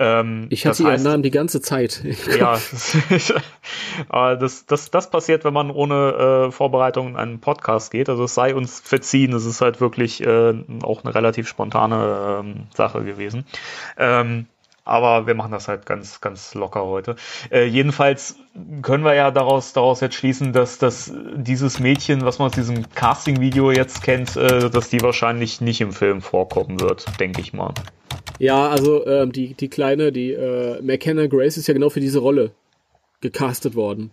[0.00, 2.02] Ähm, Ich hatte ihren heißt- Namen die ganze Zeit.
[2.38, 2.58] Ja,
[4.08, 8.08] aber das, das, das passiert, wenn man ohne äh, Vorbereitung in einen Podcast geht.
[8.08, 12.54] Also es sei uns verziehen, es ist halt wirklich äh, auch eine relativ spontane ähm,
[12.74, 13.44] Sache gewesen.
[13.96, 14.46] Ähm,
[14.88, 17.16] aber wir machen das halt ganz, ganz locker heute.
[17.50, 18.36] Äh, jedenfalls
[18.82, 22.88] können wir ja daraus, daraus jetzt schließen, dass, dass dieses Mädchen, was man aus diesem
[22.94, 27.74] Casting-Video jetzt kennt, äh, dass die wahrscheinlich nicht im Film vorkommen wird, denke ich mal.
[28.38, 32.20] Ja, also ähm, die, die kleine, die äh, McKenna Grace ist ja genau für diese
[32.20, 32.52] Rolle
[33.20, 34.12] gecastet worden.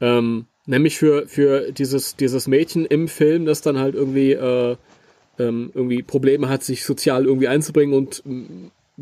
[0.00, 4.76] Ähm, nämlich für, für dieses, dieses Mädchen im Film, das dann halt irgendwie, äh,
[5.38, 8.22] ähm, irgendwie Probleme hat, sich sozial irgendwie einzubringen und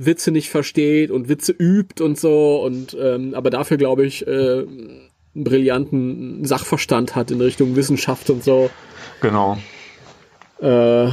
[0.01, 4.30] Witze nicht versteht und Witze übt und so und ähm, aber dafür glaube ich äh,
[4.61, 8.70] einen brillanten Sachverstand hat in Richtung Wissenschaft und so.
[9.20, 9.59] Genau.
[10.61, 11.11] Äh,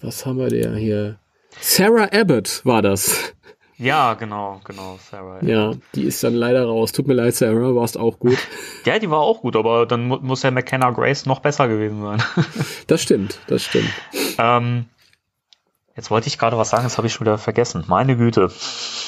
[0.00, 1.18] was haben wir denn hier?
[1.60, 3.34] Sarah Abbott war das.
[3.78, 5.44] Ja, genau, genau, Sarah.
[5.44, 6.92] Ja, die ist dann leider raus.
[6.92, 8.38] Tut mir leid, Sarah, warst auch gut.
[8.84, 12.00] Ja, die war auch gut, aber dann mu muss ja McKenna Grace noch besser gewesen
[12.00, 12.22] sein.
[12.86, 13.90] das stimmt, das stimmt.
[14.38, 14.86] Ähm,
[15.96, 17.84] jetzt wollte ich gerade was sagen, das habe ich schon wieder vergessen.
[17.86, 18.50] Meine Güte.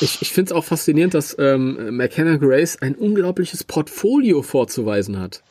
[0.01, 5.43] Ich, ich finde es auch faszinierend, dass ähm, McKenna Grace ein unglaubliches Portfolio vorzuweisen hat.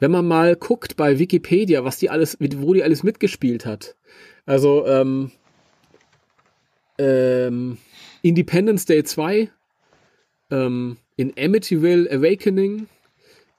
[0.00, 3.94] Wenn man mal guckt bei Wikipedia, was die alles, wo die alles mitgespielt hat.
[4.44, 5.30] Also, ähm,
[6.98, 7.78] ähm,
[8.22, 9.50] Independence Day 2,
[10.50, 12.86] ähm, in Amityville Awakening,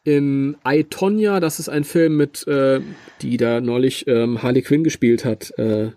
[0.04, 2.80] in I, Tonya, das ist ein Film mit, äh,
[3.22, 5.52] die da neulich ähm, Harley Quinn gespielt hat.
[5.58, 5.92] Äh,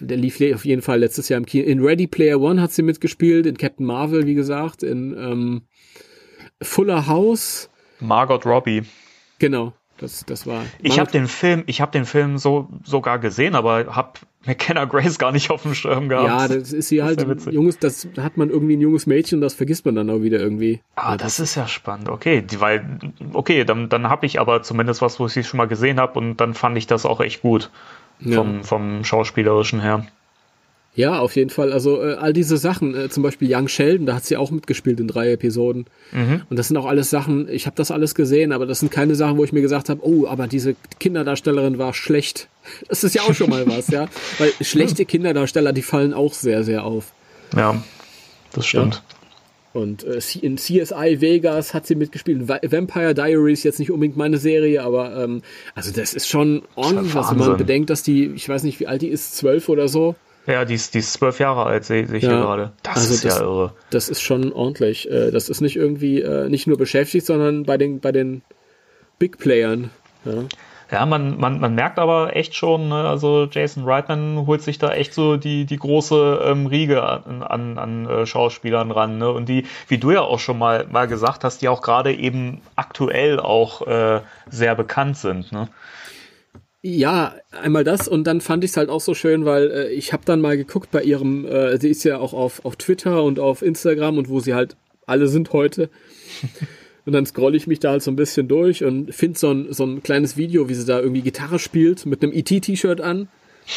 [0.00, 1.66] der lief auf jeden Fall letztes Jahr im Kino.
[1.66, 5.62] In Ready Player One hat sie mitgespielt, in Captain Marvel, wie gesagt, in ähm,
[6.62, 7.70] Fuller House.
[8.00, 8.82] Margot Robbie.
[9.38, 9.72] Genau.
[9.98, 10.64] Das, das war.
[10.80, 15.18] Ich habe den Film, ich habe den Film so sogar gesehen, aber habe McKenna Grace
[15.18, 16.28] gar nicht auf dem Schirm gehabt.
[16.28, 19.54] Ja, das ist sie halt ein junges, das hat man irgendwie ein junges Mädchen, das
[19.54, 20.80] vergisst man dann auch wieder irgendwie.
[20.94, 22.08] Ah, das ist ja spannend.
[22.08, 23.00] Okay, die, weil
[23.32, 26.16] okay, dann dann habe ich aber zumindest was, wo ich sie schon mal gesehen habe
[26.16, 27.70] und dann fand ich das auch echt gut
[28.20, 28.44] ja.
[28.62, 30.06] vom schauspielerischen her.
[30.98, 31.72] Ja, auf jeden Fall.
[31.72, 34.98] Also äh, all diese Sachen, äh, zum Beispiel Young Sheldon, da hat sie auch mitgespielt
[34.98, 35.86] in drei Episoden.
[36.10, 36.42] Mhm.
[36.50, 39.14] Und das sind auch alles Sachen, ich habe das alles gesehen, aber das sind keine
[39.14, 42.48] Sachen, wo ich mir gesagt habe, oh, aber diese Kinderdarstellerin war schlecht.
[42.88, 44.08] Das ist ja auch schon mal was, ja.
[44.38, 47.14] Weil schlechte Kinderdarsteller, die fallen auch sehr, sehr auf.
[47.56, 47.80] Ja,
[48.52, 48.96] das stimmt.
[48.96, 49.17] Ja.
[49.72, 52.48] Und äh, in CSI Vegas hat sie mitgespielt.
[52.48, 55.42] Vampire Diaries jetzt nicht unbedingt meine Serie, aber ähm,
[55.74, 59.02] also das ist schon ordentlich, was man bedenkt, dass die, ich weiß nicht, wie alt
[59.02, 60.16] die ist, zwölf oder so.
[60.46, 62.72] Ja, die ist, die ist zwölf Jahre alt, sehe seh ich ja, hier gerade.
[62.82, 63.74] Das also ist das, ja irre.
[63.90, 65.10] Das ist schon ordentlich.
[65.10, 68.40] Äh, das ist nicht irgendwie äh, nicht nur beschäftigt, sondern bei den, bei den
[69.18, 69.90] Big Playern.
[70.24, 70.44] Ja.
[70.90, 74.92] Ja, man, man, man merkt aber echt schon, ne, also Jason Reitman holt sich da
[74.92, 79.18] echt so die, die große ähm, Riege an, an, an äh, Schauspielern ran.
[79.18, 79.30] Ne?
[79.30, 82.62] Und die, wie du ja auch schon mal, mal gesagt hast, die auch gerade eben
[82.74, 85.52] aktuell auch äh, sehr bekannt sind.
[85.52, 85.68] Ne?
[86.80, 90.14] Ja, einmal das und dann fand ich es halt auch so schön, weil äh, ich
[90.14, 93.38] habe dann mal geguckt bei ihrem, äh, sie ist ja auch auf, auf Twitter und
[93.38, 95.90] auf Instagram und wo sie halt alle sind heute.
[97.08, 99.72] und dann scroll ich mich da halt so ein bisschen durch und finde so ein,
[99.72, 103.28] so ein kleines Video, wie sie da irgendwie Gitarre spielt mit einem ET-T-Shirt an.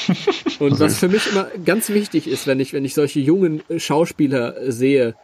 [0.60, 4.70] und was für mich immer ganz wichtig ist, wenn ich, wenn ich solche jungen Schauspieler
[4.70, 5.16] sehe,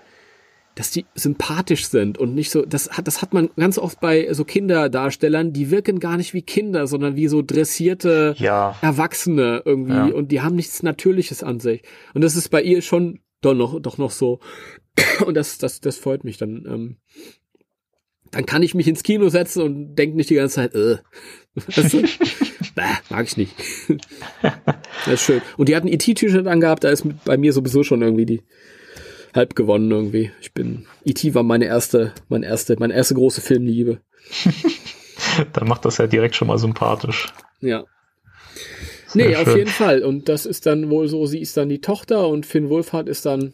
[0.76, 4.32] dass die sympathisch sind und nicht so, das hat, das hat man ganz oft bei
[4.34, 8.78] so Kinderdarstellern, die wirken gar nicht wie Kinder, sondern wie so dressierte ja.
[8.82, 10.06] Erwachsene irgendwie ja.
[10.06, 11.84] und die haben nichts Natürliches an sich.
[12.14, 14.40] Und das ist bei ihr schon doch noch, doch noch so.
[15.26, 16.66] Und das, das, das freut mich dann.
[16.66, 16.98] Ähm,
[18.32, 20.98] dann kann ich mich ins Kino setzen und denke nicht die ganze Zeit, äh,
[21.56, 22.02] weißt du?
[22.76, 23.54] Bäh, mag ich nicht.
[25.06, 25.42] das ist schön.
[25.58, 28.44] Und die hatten ET-T-Shirt angehabt, da ist bei mir sowieso schon irgendwie die,
[29.38, 30.32] halb gewonnen irgendwie.
[30.42, 31.34] Ich bin, E.T.
[31.34, 34.02] war meine erste, meine erste, meine erste große Filmliebe.
[35.54, 37.28] Dann macht das ja direkt schon mal sympathisch.
[37.62, 37.86] Ja.
[39.08, 39.48] Sehr nee, schön.
[39.48, 40.04] auf jeden Fall.
[40.04, 43.26] Und das ist dann wohl so, sie ist dann die Tochter und Finn Wolfhard ist
[43.26, 43.52] dann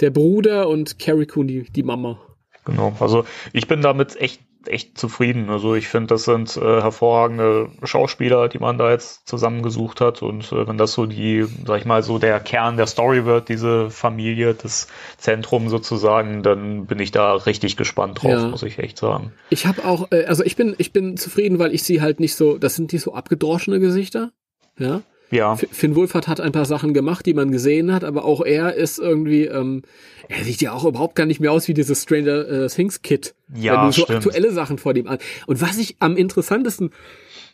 [0.00, 2.20] der Bruder und Carrie Coon die, die Mama.
[2.64, 5.48] Genau, also ich bin damit echt echt zufrieden.
[5.50, 10.22] Also ich finde, das sind äh, hervorragende Schauspieler, die man da jetzt zusammengesucht hat.
[10.22, 13.48] Und äh, wenn das so die, sag ich mal, so der Kern der Story wird,
[13.48, 18.48] diese Familie, das Zentrum sozusagen, dann bin ich da richtig gespannt drauf, ja.
[18.48, 19.32] muss ich echt sagen.
[19.50, 22.34] Ich habe auch, äh, also ich bin, ich bin zufrieden, weil ich sie halt nicht
[22.34, 24.30] so, das sind nicht so abgedroschene Gesichter.
[24.78, 25.02] Ja.
[25.30, 25.56] Ja.
[25.56, 28.98] Finn Wolfert hat ein paar Sachen gemacht, die man gesehen hat, aber auch er ist
[28.98, 29.82] irgendwie, ähm,
[30.28, 33.34] er sieht ja auch überhaupt gar nicht mehr aus wie dieses Stranger äh, Things Kid.
[33.54, 34.18] Ja, wenn du so stimmt.
[34.18, 35.18] aktuelle Sachen vor dem an.
[35.46, 36.90] Und was ich am interessantesten,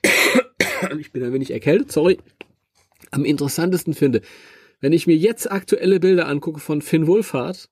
[0.99, 2.19] ich bin ein wenig erkältet, sorry,
[3.11, 4.23] am interessantesten finde,
[4.81, 7.69] wenn ich mir jetzt aktuelle Bilder angucke von Finn Wolfhard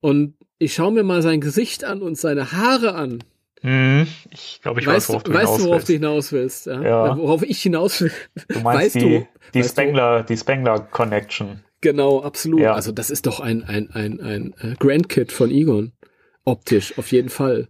[0.00, 3.22] und ich schaue mir mal sein Gesicht an und seine Haare an,
[3.62, 6.66] hm, ich glaube, ich weißt, weiß, worauf du, weißt du, worauf du hinaus willst.
[6.66, 6.82] Ja?
[6.82, 7.16] ja.
[7.16, 8.12] Worauf ich hinaus will.
[8.48, 10.26] Du meinst weißt die, du, die Spengler, du?
[10.26, 11.62] die Spengler Connection.
[11.82, 12.60] Genau, absolut.
[12.60, 12.74] Ja.
[12.74, 15.92] Also das ist doch ein, ein, ein, ein äh, Grandkid von Egon.
[16.44, 17.68] Optisch, auf jeden Fall.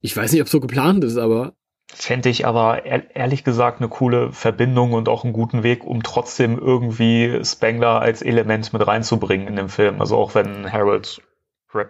[0.00, 1.54] Ich weiß nicht, ob es so geplant ist, aber.
[1.94, 6.58] Fände ich aber ehrlich gesagt eine coole Verbindung und auch einen guten Weg, um trotzdem
[6.58, 10.00] irgendwie Spengler als Element mit reinzubringen in dem Film.
[10.00, 11.20] Also auch wenn Harold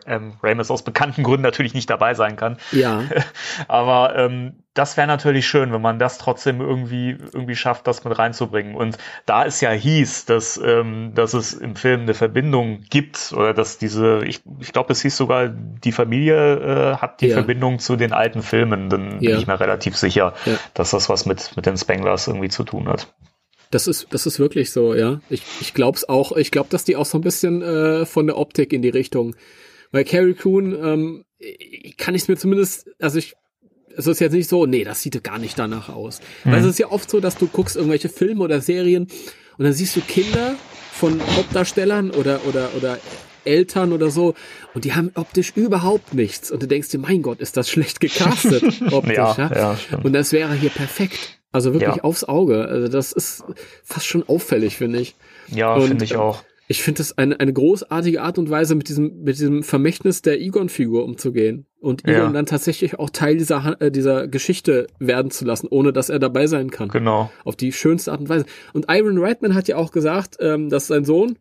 [0.07, 2.57] ähm, Ramis aus bekannten Gründen natürlich nicht dabei sein kann.
[2.73, 3.03] Ja.
[3.69, 8.19] Aber ähm, das wäre natürlich schön, wenn man das trotzdem irgendwie irgendwie schafft, das mit
[8.19, 8.75] reinzubringen.
[8.75, 13.53] Und da es ja hieß, dass ähm, dass es im Film eine Verbindung gibt oder
[13.55, 17.35] dass diese, ich, ich glaube, es hieß sogar, die Familie äh, hat die Ja.
[17.35, 19.37] Verbindung zu den alten Filmen, dann bin Ja.
[19.39, 20.55] ich mir relativ sicher, Ja.
[20.75, 23.13] dass das was mit mit den Spanglers irgendwie zu tun hat.
[23.71, 25.21] Das ist, das ist wirklich so, ja.
[25.31, 26.33] Ich, ich glaub's auch.
[26.37, 29.35] Ich glaube, dass die auch so ein bisschen äh, von der Optik in die Richtung.
[29.93, 31.25] Weil Carrie Coon, ähm,
[31.99, 33.35] kann ich mir zumindest, also ich,
[33.97, 36.21] es ist jetzt nicht so, nee, das sieht gar nicht danach aus.
[36.45, 39.07] Weil es ist ja oft so, dass du guckst irgendwelche Filme oder Serien
[39.59, 40.55] und dann siehst du Kinder
[40.93, 42.99] von Hauptdarstellern oder, oder, oder
[43.45, 44.35] Eltern oder so
[44.73, 46.51] und die haben optisch überhaupt nichts.
[46.51, 48.63] Und du denkst dir, mein Gott, ist das schlecht gecastet
[48.93, 49.79] optisch, Ja, ja.
[49.91, 49.99] ja.
[50.03, 51.41] Und das wäre hier perfekt.
[51.51, 52.05] Also wirklich Ja.
[52.05, 52.65] aufs Auge.
[52.67, 53.45] Also das ist
[53.85, 55.15] fast schon auffällig, finde ich.
[55.49, 56.43] Ja, finde ich äh, auch.
[56.69, 60.41] Ich finde das eine, eine großartige Art und Weise, mit diesem, mit diesem Vermächtnis der
[60.41, 61.67] Egon-Figur umzugehen.
[61.81, 62.33] Und Egon Ja.
[62.33, 66.47] dann tatsächlich auch Teil dieser, äh, dieser Geschichte werden zu lassen, ohne dass er dabei
[66.47, 66.89] sein kann.
[66.89, 67.31] Genau.
[67.45, 68.47] Auf die schönste Art und Weise.
[68.73, 71.37] Und Iron Reitman hat ja auch gesagt, ähm, dass sein Sohn,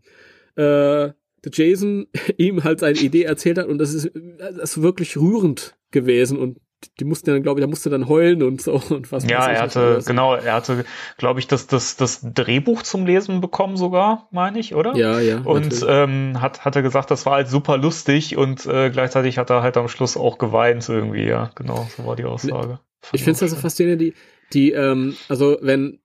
[0.58, 1.10] äh,
[1.52, 2.08] Jason,
[2.38, 6.58] ihm halt seine Idee erzählt hat und das ist, das ist wirklich rührend gewesen und
[7.00, 9.62] die mussten dann, glaube ich, da musste dann heulen und so und was Ja, er
[9.62, 10.06] hatte, alles.
[10.06, 10.86] genau, er hatte,
[11.18, 14.96] glaube ich, das, das, das Drehbuch zum Lesen bekommen sogar, meine ich, oder?
[14.96, 15.42] Ja, ja.
[15.42, 15.86] Und natürlich.
[15.88, 19.62] ähm, hat, hat er gesagt, das war halt super lustig und äh, gleichzeitig hat er
[19.62, 22.80] halt am Schluss auch geweint irgendwie, ja, genau, so war die Aussage.
[23.14, 24.14] Ich finde es also faszinierend, die,
[24.54, 26.00] die, ähm, also wenn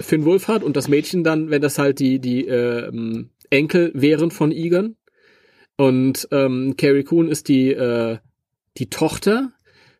[0.00, 4.52] Finn Wolfhard und das Mädchen dann, wenn das halt die, die ähm, Enkel wären von
[4.52, 4.96] Egon
[5.76, 8.18] und ähm, Carrie Coon ist die, äh,
[8.78, 9.52] die Tochter,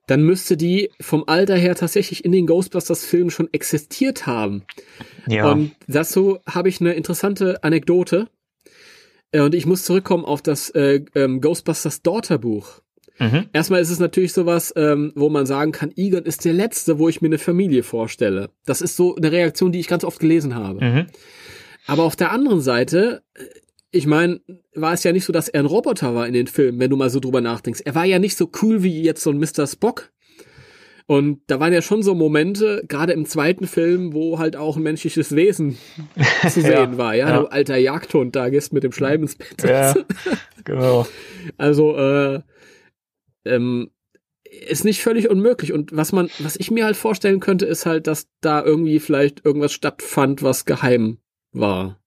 [0.08, 4.64] dann müsste die vom Alter her tatsächlich in den Ghostbusters-Filmen schon existiert haben.
[5.28, 8.26] Ja, Und dazu habe ich eine interessante Anekdote.
[9.32, 12.80] Äh, Und ich muss zurückkommen auf das äh, ähm, Ghostbusters Daughter-Buch.
[13.18, 13.50] mhm.
[13.52, 17.10] Erstmal ist es natürlich sowas, ähm, wo man sagen kann, Egon ist der Letzte, wo
[17.10, 18.48] ich mir eine Familie vorstelle.
[18.64, 20.82] Das ist so eine Reaktion, die ich ganz oft gelesen habe.
[20.82, 21.06] Mhm.
[21.86, 23.22] Aber auf der anderen Seite,
[23.90, 24.40] ich meine,
[24.74, 26.96] war es ja nicht so, dass er ein Roboter war in den Filmen, wenn du
[26.96, 27.82] mal so drüber nachdenkst.
[27.84, 29.66] Er war ja nicht so cool wie jetzt so ein Mr.
[29.66, 30.12] Spock.
[31.06, 34.82] Und da waren ja schon so Momente, gerade im zweiten Film, wo halt auch ein
[34.82, 35.78] menschliches Wesen
[36.42, 37.14] zu sehen Ja, war.
[37.14, 37.40] Ja, ja.
[37.40, 39.62] du alter Jagdhund da gehst mit dem Schleim ins Bett.
[39.64, 39.94] ja,
[40.64, 41.06] genau.
[41.56, 42.40] Also, äh,
[43.46, 43.90] ähm,
[44.44, 45.72] ist nicht völlig unmöglich.
[45.72, 49.46] Und was man, was ich mir halt vorstellen könnte, ist halt, dass da irgendwie vielleicht
[49.46, 51.18] irgendwas stattfand, was geheim
[51.52, 51.98] war.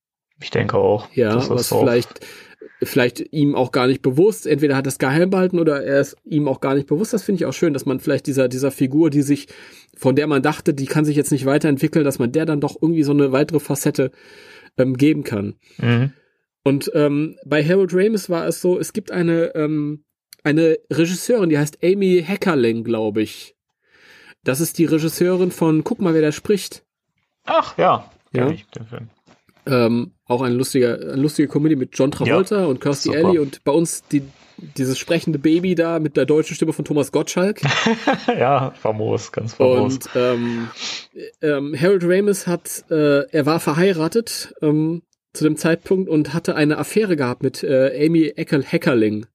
[0.42, 1.08] Ich denke auch.
[1.14, 2.26] Ja, das ist was auch- vielleicht,
[2.84, 6.18] vielleicht ihm auch gar nicht bewusst, entweder hat er es geheim behalten oder er ist
[6.26, 7.14] ihm auch gar nicht bewusst.
[7.14, 9.48] Das finde ich auch schön, dass man vielleicht dieser, dieser Figur, die sich,
[9.96, 12.76] von der man dachte, die kann sich jetzt nicht weiterentwickeln, dass man der dann doch
[12.82, 14.12] irgendwie so eine weitere Facette
[14.78, 15.56] ähm, geben kann.
[15.78, 16.14] Mhm.
[16.64, 20.04] Und ähm, bei Harold Ramis war es so, es gibt eine, ähm,
[20.44, 23.56] eine Regisseurin, die heißt Amy Heckerling, glaube ich.
[24.44, 26.84] Das ist die Regisseurin von Guck mal, wer da spricht.
[27.46, 28.50] Ach ja, Ja.
[28.50, 29.10] ich den Film.
[29.66, 33.28] Ähm, auch eine lustige, eine lustige Komödie mit John Travolta und Kirstie super.
[33.28, 34.24] Alley und bei uns die,
[34.78, 37.62] dieses sprechende Baby da mit der deutschen Stimme von Thomas Gottschalk.
[38.28, 39.94] ja, famos, ganz famos.
[39.94, 40.70] Und ähm,
[41.42, 45.04] ähm, Harold Ramis hat, äh, er war verheiratet ähm,
[45.34, 49.28] zu dem Zeitpunkt und hatte eine Affäre gehabt mit äh, Amy Eckel Heckerling.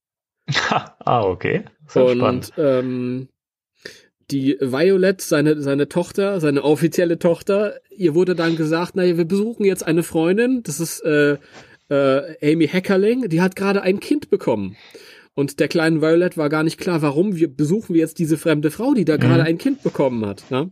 [0.69, 1.63] ah, okay.
[1.87, 2.51] Sehr spannend.
[2.57, 3.29] Und ähm,
[4.31, 9.65] die Violet, seine, seine Tochter, seine offizielle Tochter, ihr wurde dann gesagt, naja, wir besuchen
[9.65, 11.37] jetzt eine Freundin, das ist äh,
[11.89, 14.75] äh, Amy Heckerling, die hat gerade ein Kind bekommen.
[15.33, 18.71] Und der kleinen Violet war gar nicht klar, warum wir besuchen wir jetzt diese fremde
[18.71, 20.49] Frau, die da gerade ein Kind bekommen hat.
[20.49, 20.71] Ne?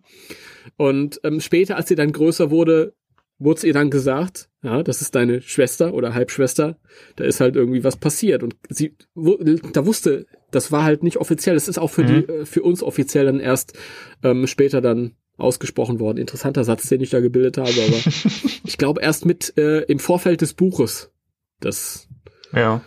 [0.76, 2.94] Und ähm, später, als sie dann größer wurde,
[3.38, 6.78] wurde es ihr dann gesagt, ja, das ist deine Schwester oder Halbschwester,
[7.18, 8.44] da ist halt irgendwie was passiert.
[8.44, 12.46] Und sie da wusste, das war halt nicht offiziell, das ist auch für die, äh,
[12.46, 13.78] für uns offiziell dann erst
[14.24, 16.18] ähm, später dann ausgesprochen worden.
[16.18, 17.98] Interessanter Satz, den ich da gebildet habe, aber
[18.64, 21.12] ich glaube erst mit äh, im Vorfeld des Buches,
[21.60, 22.08] das
[22.54, 22.82] Ja.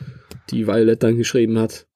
[0.51, 1.86] die Violet dann geschrieben hat.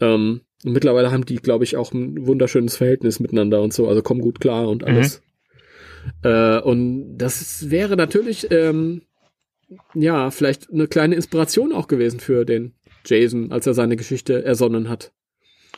[0.00, 4.02] Ähm, und mittlerweile haben die, glaube ich, auch ein wunderschönes Verhältnis miteinander und so, also
[4.02, 5.22] kommen gut klar und alles.
[6.22, 9.02] Äh, und das wäre natürlich, ähm,
[9.94, 12.74] ja, vielleicht eine kleine Inspiration auch gewesen für den
[13.04, 15.12] Jason, als er seine Geschichte ersonnen hat.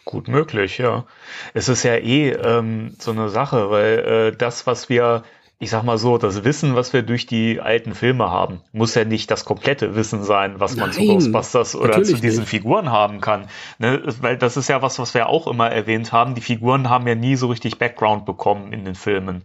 [0.04, 1.06] Gut möglich, ja.
[1.54, 5.24] Es ist ja eh ähm, so eine Sache, weil äh, das, was wir,
[5.62, 9.04] ich sag mal so, das Wissen, was wir durch die alten Filme haben, muss ja
[9.04, 12.48] nicht das komplette Wissen sein, was man zu Nein, Ghostbusters oder zu diesen nicht.
[12.48, 13.46] Figuren haben kann.
[13.78, 14.02] Ne?
[14.22, 16.34] Weil das ist ja was, was wir auch immer erwähnt haben.
[16.34, 19.44] Die Figuren haben ja nie so richtig Background bekommen in den Filmen.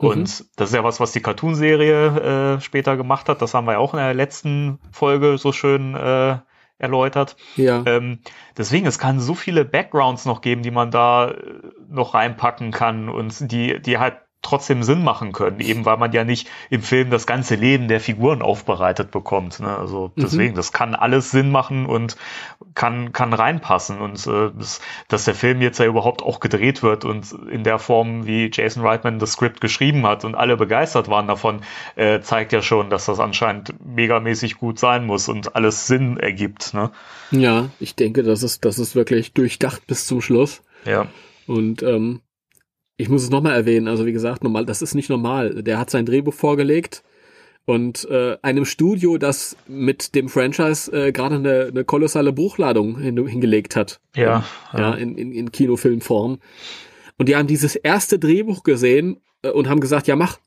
[0.00, 0.08] Mhm.
[0.08, 3.42] Und das ist ja was, was die Cartoon-Serie äh, später gemacht hat.
[3.42, 6.38] Das haben wir ja auch in der letzten Folge so schön äh,
[6.78, 7.36] erläutert.
[7.56, 7.82] Ja.
[7.84, 8.20] Ähm,
[8.56, 11.34] deswegen, es kann so viele Backgrounds noch geben, die man da äh,
[11.90, 16.24] noch reinpacken kann und die, die halt trotzdem Sinn machen können, eben weil man ja
[16.24, 19.60] nicht im Film das ganze Leben der Figuren aufbereitet bekommt.
[19.60, 19.76] Ne?
[19.76, 20.22] Also Mhm.
[20.22, 22.16] deswegen, das kann alles Sinn machen und
[22.74, 24.00] kann, kann reinpassen.
[24.00, 27.78] Und äh, das, dass der Film jetzt ja überhaupt auch gedreht wird und in der
[27.78, 31.60] Form, wie Jason Reitman das Skript geschrieben hat und alle begeistert waren davon,
[31.96, 36.72] äh, zeigt ja schon, dass das anscheinend megamäßig gut sein muss und alles Sinn ergibt.
[36.74, 36.90] Ne?
[37.30, 40.62] Ja, ich denke, das ist, das ist wirklich durchdacht bis zum Schluss.
[40.84, 41.06] Ja.
[41.46, 42.20] Und ähm,
[43.00, 45.62] ich muss es nochmal erwähnen, also wie gesagt, normal, das ist nicht normal.
[45.62, 47.02] Der hat sein Drehbuch vorgelegt
[47.64, 53.26] und äh, einem Studio, das mit dem Franchise äh, gerade eine, eine kolossale Bruchladung hin,
[53.26, 54.00] hingelegt hat.
[54.14, 56.38] Ja, ja, in, in, in Kinofilmform.
[57.16, 60.38] Und die haben dieses erste Drehbuch gesehen äh, und haben gesagt, ja, mach.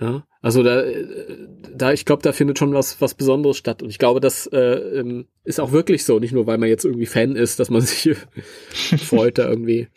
[0.00, 1.04] Ja, also da, äh,
[1.74, 3.82] da ich glaube, da findet schon was, was Besonderes statt.
[3.82, 6.84] Und ich glaube, das äh, ähm, ist auch wirklich so, nicht nur, weil man jetzt
[6.84, 8.14] irgendwie Fan ist, dass man sich
[8.98, 9.88] freut da irgendwie.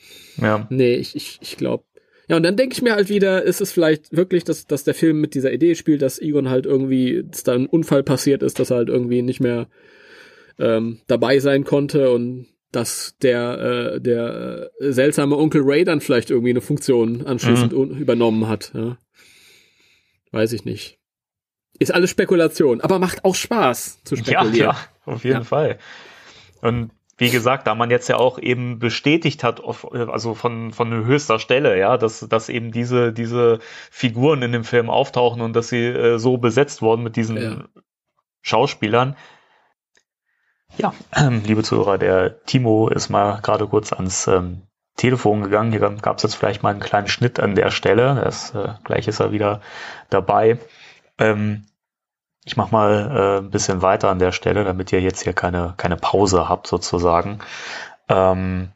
[0.42, 0.68] Ja.
[0.70, 1.86] Nee, ich, ich, ich glaube.
[2.28, 4.94] Ja, und dann denke ich mir halt wieder, ist es vielleicht wirklich, dass, dass der
[4.94, 8.60] Film mit dieser Idee spielt, dass Egon halt irgendwie, dass da ein Unfall passiert ist,
[8.60, 9.68] dass er halt irgendwie nicht mehr
[10.60, 16.32] ähm, dabei sein konnte und dass der, äh, der äh, seltsame Onkel Ray dann vielleicht
[16.32, 18.72] irgendwie eine Funktion anschließend un- übernommen hat.
[18.74, 18.98] Ja.
[20.34, 21.00] Weiß ich nicht.
[21.80, 24.76] Ist alles Spekulation, aber macht auch Spaß zu Ja, spekulieren.
[24.76, 25.44] ja, auf jeden Ja.
[25.44, 25.80] Fall.
[26.62, 29.62] Und wie gesagt, da man jetzt ja auch eben bestätigt hat,
[29.94, 33.60] also von, von höchster Stelle, ja, dass, dass eben diese, diese
[33.92, 37.66] Figuren in dem Film auftauchen und dass sie äh, so besetzt wurden mit diesen Ja.
[38.42, 39.16] Schauspielern.
[40.78, 44.64] Ja, ähm, liebe Zuhörer, der Timo ist mal gerade kurz ans ähm,
[44.96, 45.72] Telefon gegangen.
[45.72, 48.22] Hier gab es jetzt vielleicht mal einen kleinen Schnitt an der Stelle.
[48.24, 49.62] Das, äh, gleich ist er wieder
[50.10, 50.60] dabei.
[51.18, 51.66] Ähm,
[52.46, 55.74] ich mach mal äh, ein bisschen weiter an der Stelle, damit ihr jetzt hier keine,
[55.78, 57.40] keine Pause habt sozusagen.
[58.10, 58.73] Ähm,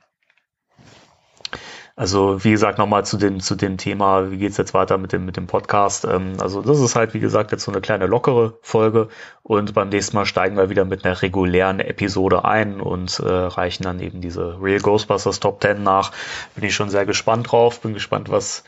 [1.97, 5.25] also wie gesagt, nochmal zu dem, zu dem Thema, wie geht's jetzt weiter mit dem,
[5.25, 6.05] mit dem Podcast.
[6.05, 9.09] Ähm, also das ist halt, wie gesagt, jetzt so eine kleine lockere Folge
[9.41, 13.81] und beim nächsten Mal steigen wir wieder mit einer regulären Episode ein und äh, reichen
[13.81, 16.11] dann eben diese Real Ghostbusters Top 10 nach.
[16.53, 18.63] Bin ich schon sehr gespannt drauf, bin gespannt, was,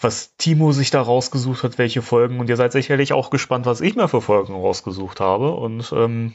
[0.00, 2.40] was Timo sich da rausgesucht hat, welche Folgen.
[2.40, 5.52] Und ihr seid sicherlich auch gespannt, was ich mir für Folgen rausgesucht habe.
[5.52, 6.34] Und ähm,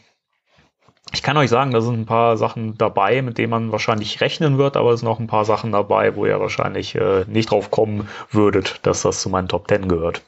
[1.13, 4.57] ich kann euch sagen, da sind ein paar Sachen dabei, mit denen man wahrscheinlich rechnen
[4.57, 7.71] wird, aber es sind auch ein paar Sachen dabei, wo ihr wahrscheinlich äh, nicht drauf
[7.71, 10.21] kommen würdet, dass das zu meinen Top 10 gehört.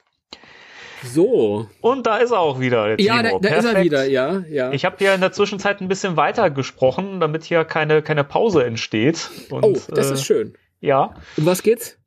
[1.04, 1.68] So.
[1.82, 4.72] Und da ist er auch wieder, der Ja, da, da ist er wieder, ja, ja.
[4.72, 8.66] Ich habe hier in der Zwischenzeit ein bisschen weiter gesprochen, damit hier keine, keine Pause
[8.66, 9.30] entsteht.
[9.50, 10.56] Und, oh, das äh, ist schön.
[10.82, 11.99] Ja, Um was geht's?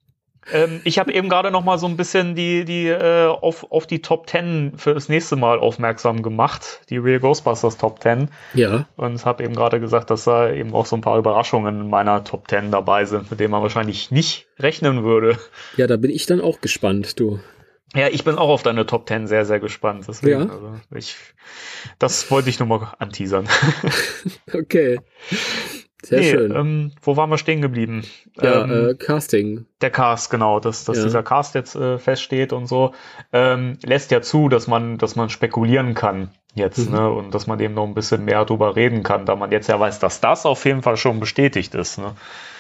[0.51, 3.86] Ähm, ich habe eben gerade noch mal so ein bisschen die, die äh, auf, auf
[3.86, 8.28] die Top 10 für das nächste Mal aufmerksam gemacht, die Real Ghostbusters Top 10.
[8.55, 8.86] Ja.
[8.97, 12.24] Und habe eben gerade gesagt, dass da eben auch so ein paar Überraschungen in meiner
[12.24, 15.38] Top 10 dabei sind, mit denen man wahrscheinlich nicht rechnen würde.
[15.76, 17.38] Ja, da bin ich dann auch gespannt, du.
[17.95, 20.07] Ja, ich bin auch auf deine Top 10 sehr, sehr gespannt.
[20.09, 20.49] Deswegen, Ja.
[20.49, 21.16] also ich,
[21.99, 23.47] das wollte ich nur mal anteasern.
[24.53, 24.99] Okay.
[26.05, 26.53] Sehr Nee, schön.
[26.55, 28.03] Ähm, wo waren wir stehen geblieben?
[28.40, 29.66] ja, ähm, äh, Casting.
[29.80, 31.05] der Cast, genau, dass, dass Ja.
[31.05, 32.92] dieser Cast jetzt äh, feststeht und so,
[33.32, 36.94] ähm, lässt ja zu, dass man, dass man spekulieren kann jetzt, Mhm.
[36.94, 39.68] ne, und dass man eben noch ein bisschen mehr drüber reden kann, da man jetzt
[39.68, 42.14] ja weiß, dass das auf jeden Fall schon bestätigt ist, ne.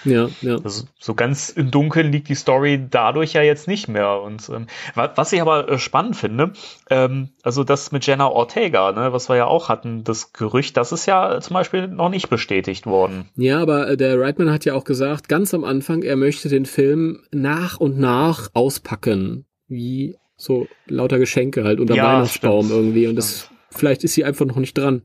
[0.04, 0.56] Ja, ja.
[0.64, 4.20] Also, so ganz im Dunkeln liegt die Story dadurch ja jetzt nicht mehr.
[4.20, 4.66] Und ähm,
[4.96, 6.54] wa- was ich aber äh, spannend finde,
[6.90, 10.90] ähm, also das mit Jenna Ortega, ne, was wir ja auch hatten, das Gerücht, das
[10.90, 13.28] ist ja zum Beispiel noch nicht bestätigt worden.
[13.36, 16.66] Ja, aber äh, der Reitman hat ja auch gesagt, ganz am Anfang, er möchte den
[16.66, 19.44] Film nach und nach auspacken.
[19.68, 22.76] Wie so lauter Geschenke halt unter Ja, Weihnachtsbaum stimmt.
[22.80, 23.06] irgendwie.
[23.06, 25.02] Und das vielleicht ist sie einfach noch nicht dran.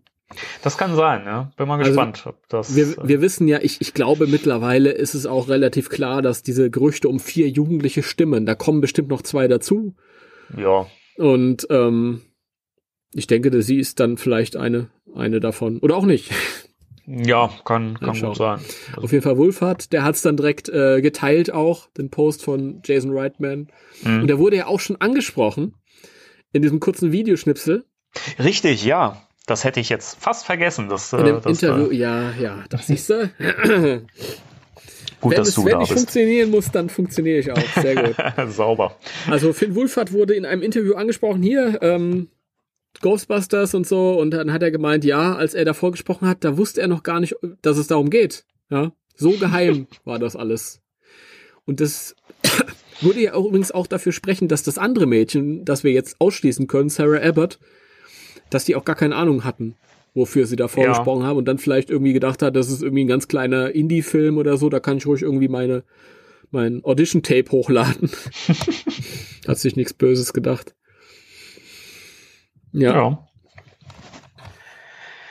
[0.61, 1.51] Das kann sein, ja.
[1.55, 2.75] Bin mal Also, gespannt, ob das.
[2.75, 6.43] Wir, äh, wir wissen ja, ich, ich glaube mittlerweile ist es auch relativ klar, dass
[6.43, 9.95] diese Gerüchte um vier jugendliche Stimmen, da kommen bestimmt noch zwei dazu.
[10.57, 12.21] ja, Und ähm,
[13.13, 15.79] ich denke, dass sie ist dann vielleicht eine, eine davon.
[15.79, 16.29] Oder auch nicht.
[17.09, 18.59] Ja, kann, kann gut sein.
[18.97, 22.81] Auf jeden Fall Wolfhard, der hat es dann direkt äh, geteilt auch, den Post von
[22.83, 23.69] Jason Reitman.
[24.03, 24.21] Mhm.
[24.23, 25.73] Und der wurde ja auch schon angesprochen
[26.51, 27.85] in diesem kurzen Videoschnipsel.
[28.39, 29.21] Richtig, ja.
[29.45, 30.89] Das hätte ich jetzt fast vergessen.
[30.89, 33.29] Das, In äh, dem das, Interview, Äh, ja, ja, das siehst du.
[35.21, 35.99] gut, wenn dass es, du wenn da ich bist.
[35.99, 37.81] funktionieren muss, dann funktioniere ich auch.
[37.81, 38.15] Sehr gut.
[38.53, 38.97] Sauber.
[39.29, 42.27] Also Finn Wulfert wurde in einem Interview angesprochen, hier, ähm,
[43.01, 46.57] Ghostbusters und so, und dann hat er gemeint, ja, als er davor gesprochen hat, da
[46.57, 48.43] wusste er noch gar nicht, dass es darum geht.
[48.69, 50.81] Ja, so geheim war das alles.
[51.65, 52.15] Und das
[53.01, 56.67] würde ja auch übrigens auch dafür sprechen, dass das andere Mädchen, das wir jetzt ausschließen
[56.67, 57.59] können, Sarah Abbott,
[58.49, 59.75] dass die auch gar keine Ahnung hatten.
[60.13, 61.27] wofür sie da vorgesprochen ja.
[61.27, 64.57] haben und dann vielleicht irgendwie gedacht hat, das ist irgendwie ein ganz kleiner Indie-Film oder
[64.57, 65.83] so, da kann ich ruhig irgendwie meine
[66.49, 68.09] mein Audition-Tape hochladen.
[69.47, 70.75] hat sich nichts Böses gedacht.
[72.71, 72.95] Ja.
[72.95, 73.26] ja.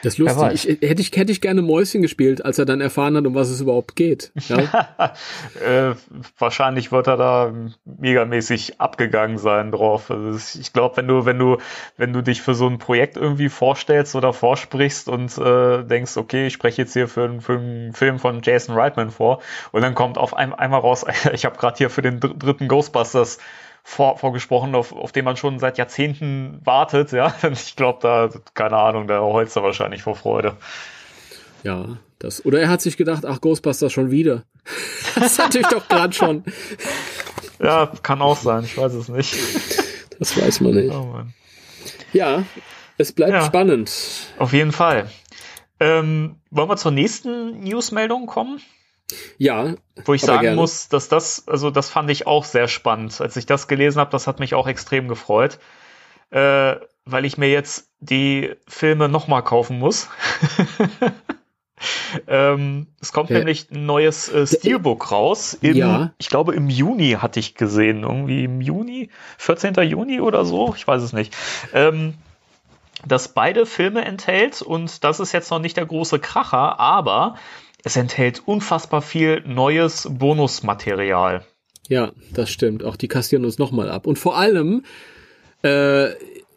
[0.06, 0.68] Das ist lustig.
[0.68, 3.48] Ich, hätte, ich, hätte ich gerne Mäuschen gespielt, als er dann erfahren hat, um was
[3.48, 4.30] es überhaupt geht.
[4.46, 5.14] Ja?
[5.90, 5.96] äh,
[6.38, 7.52] wahrscheinlich wird er da
[7.84, 10.08] megamäßig abgegangen sein drauf.
[10.12, 11.58] Also ich glaube, wenn du, wenn du,
[11.96, 16.46] wenn du dich für so ein Projekt irgendwie vorstellst oder vorsprichst und äh, denkst, okay,
[16.46, 19.42] ich spreche jetzt hier für, für einen Film von Jason Reitman vor
[19.72, 23.38] und dann kommt auf ein, einmal raus, ich habe gerade hier für den dritten Ghostbusters
[23.88, 27.32] vor, vorgesprochen, auf, auf den man schon seit Jahrzehnten wartet, ja.
[27.52, 30.56] Ich glaube, da, keine Ahnung, da holzt er wahrscheinlich vor Freude.
[31.62, 32.44] Ja, das.
[32.44, 34.42] Oder er hat sich gedacht, ach, Ghostbusters schon wieder.
[35.14, 36.44] Das hatte ich doch gerade schon.
[37.58, 39.34] Ja, kann auch sein, ich weiß es nicht.
[40.18, 40.92] Das weiß man nicht.
[40.92, 41.22] Oh
[42.12, 42.42] ja,
[42.98, 43.90] es bleibt ja, spannend.
[44.38, 45.10] Auf jeden Fall.
[45.80, 48.60] Ähm, wollen wir zur nächsten Newsmeldung kommen?
[49.38, 49.74] Ja.
[50.04, 50.56] Wo ich sagen gerne.
[50.56, 53.20] muss, dass das, also das fand ich auch sehr spannend.
[53.20, 55.58] Als ich das gelesen habe, das hat mich auch extrem gefreut.
[56.30, 60.08] Äh, weil ich mir jetzt die Filme nochmal kaufen muss.
[62.26, 63.38] ähm, es kommt ja.
[63.38, 65.56] nämlich ein neues äh, Steelbook raus.
[65.60, 66.12] Im, ja.
[66.18, 68.02] Ich glaube, im Juni hatte ich gesehen.
[68.02, 69.74] Irgendwie im Juni, 14.
[69.74, 70.74] Juni oder so.
[70.76, 71.34] Ich weiß es nicht.
[71.72, 72.14] Ähm,
[73.06, 77.36] das beide Filme enthält und das ist jetzt noch nicht der große Kracher, aber
[77.86, 81.44] es enthält unfassbar viel neues Bonusmaterial.
[81.88, 82.82] Ja, das stimmt.
[82.82, 84.08] Auch die kassieren uns nochmal ab.
[84.08, 84.82] Und vor allem,
[85.62, 86.06] äh,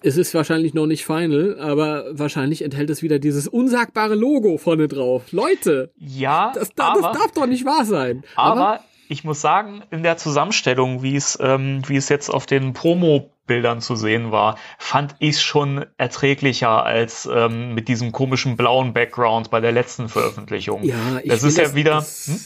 [0.02, 4.88] es ist wahrscheinlich noch nicht final, aber wahrscheinlich enthält es wieder dieses unsagbare Logo vorne
[4.88, 5.32] drauf.
[5.32, 5.92] Leute!
[5.98, 8.24] Ja, das, das, aber, das darf doch nicht wahr sein.
[8.36, 12.45] Aber, aber ich muss sagen, in der Zusammenstellung, wie es, ähm, wie es jetzt auf
[12.45, 18.55] den Promo Bildern zu sehen war, fand ich schon erträglicher als ähm, mit diesem komischen
[18.55, 20.84] blauen Background bei der letzten Veröffentlichung.
[20.84, 21.95] Ja, ich das ist ja wieder.
[21.95, 22.39] Das, hm?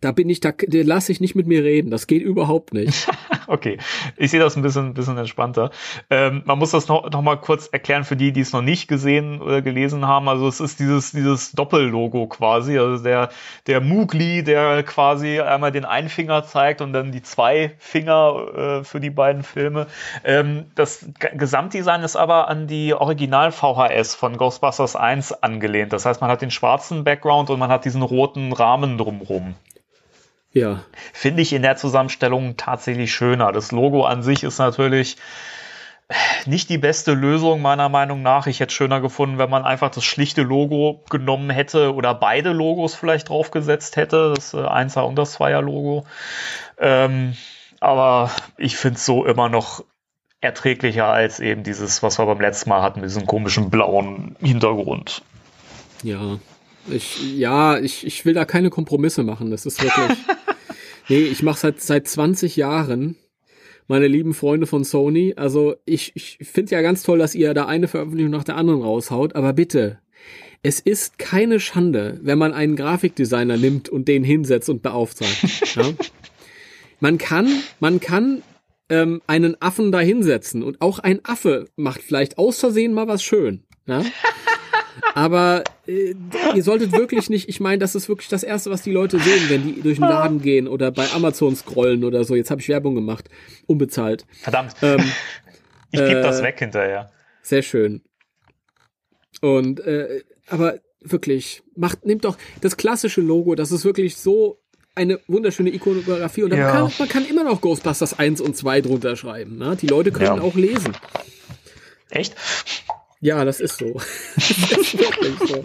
[0.00, 1.90] Da bin ich, da, da lasse ich nicht mit mir reden.
[1.90, 3.06] Das geht überhaupt nicht.
[3.46, 3.78] okay,
[4.16, 5.70] ich sehe das ein bisschen, bisschen entspannter.
[6.08, 8.88] Ähm, man muss das noch, noch mal kurz erklären für die, die es noch nicht
[8.88, 10.28] gesehen oder gelesen haben.
[10.28, 12.78] Also es ist dieses, dieses Doppellogo quasi.
[12.78, 13.28] Also der,
[13.66, 18.84] der Mugli, der quasi einmal den einen Finger zeigt und dann die zwei Finger äh,
[18.84, 19.86] für die beiden Filme.
[20.24, 25.92] Ähm, das Gesamtdesign ist aber an die Original VHS von Ghostbusters 1 angelehnt.
[25.92, 29.54] Das heißt, man hat den schwarzen Background und man hat diesen roten Rahmen drumherum.
[30.52, 30.82] Ja.
[31.12, 33.52] Finde ich in der Zusammenstellung tatsächlich schöner.
[33.52, 35.16] Das Logo an sich ist natürlich
[36.46, 38.46] nicht die beste Lösung meiner Meinung nach.
[38.46, 42.50] Ich hätte es schöner gefunden, wenn man einfach das schlichte Logo genommen hätte oder beide
[42.50, 46.04] Logos vielleicht draufgesetzt hätte, das äh, 1er und das 2er Logo.
[46.78, 47.34] Ähm,
[47.78, 49.84] aber ich finde es so immer noch
[50.40, 55.22] erträglicher als eben dieses, was wir beim letzten Mal hatten, mit diesem komischen blauen Hintergrund.
[56.02, 56.38] Ja,
[56.88, 59.50] ich, ja, ich, ich will da keine Kompromisse machen.
[59.50, 60.18] Das ist wirklich.
[61.10, 63.16] nee, ich mache seit seit 20 Jahren,
[63.88, 65.34] meine lieben Freunde von Sony.
[65.36, 68.82] Also ich, ich finde ja ganz toll, dass ihr da eine Veröffentlichung nach der anderen
[68.82, 69.98] raushaut, aber bitte.
[70.62, 75.44] Es ist keine Schande, wenn man einen Grafikdesigner nimmt und den hinsetzt und beauftragt.
[75.76, 75.92] Ja?
[77.00, 77.48] Man kann,
[77.78, 78.42] man kann
[78.90, 83.22] ähm, einen Affen da hinsetzen und auch ein Affe macht vielleicht aus Versehen mal was
[83.22, 83.64] schön.
[83.86, 84.04] Ja?
[85.14, 86.14] Aber äh,
[86.54, 89.44] ihr solltet wirklich nicht, ich meine, das ist wirklich das Erste, was die Leute sehen,
[89.48, 92.34] wenn die durch den Laden gehen oder bei Amazon scrollen oder so.
[92.34, 93.28] Jetzt habe ich Werbung gemacht,
[93.66, 94.26] unbezahlt.
[94.42, 94.74] Verdammt.
[94.82, 95.00] Ähm,
[95.90, 97.10] ich piep äh, das weg hinterher.
[97.42, 98.02] Sehr schön.
[99.40, 104.60] Und äh, aber wirklich, macht, nehmt doch das klassische Logo, das ist wirklich so
[104.94, 106.70] eine wunderschöne Ikonografie und ja.
[106.70, 109.56] kann, man kann immer noch Ghostbusters 1 und 2 drunter schreiben.
[109.56, 109.76] Ne?
[109.80, 110.42] Die Leute können ja.
[110.42, 110.96] auch lesen.
[112.10, 112.34] Echt?
[113.20, 113.92] Ja, das ist so.
[114.36, 115.62] das ist wirklich so.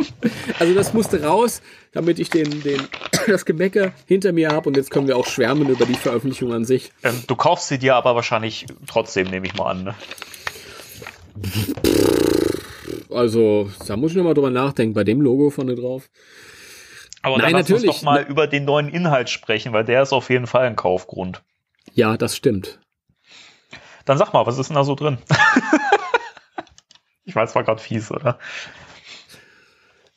[0.60, 1.62] Also das musste raus,
[1.94, 2.82] damit ich den, den,
[3.28, 6.66] das Gemecker hinter mir habe und jetzt können wir auch schwärmen über die Veröffentlichung an
[6.66, 6.92] sich.
[7.04, 9.84] Ähm, du kaufst sie dir aber wahrscheinlich trotzdem, nehme ich mal an.
[9.86, 9.96] Ne?
[13.10, 16.10] Also, da muss ich nochmal drüber nachdenken, bei dem Logo vorne drauf.
[17.22, 17.90] Aber Nein, dann lass natürlich.
[17.90, 20.76] uns doch mal über den neuen Inhalt sprechen, weil der ist auf jeden Fall ein
[20.76, 21.42] Kaufgrund.
[21.94, 22.80] Ja, das stimmt.
[24.04, 25.18] Dann sag mal, was ist denn da so drin?
[27.26, 28.40] Ich weiß, war gerade fies, oder?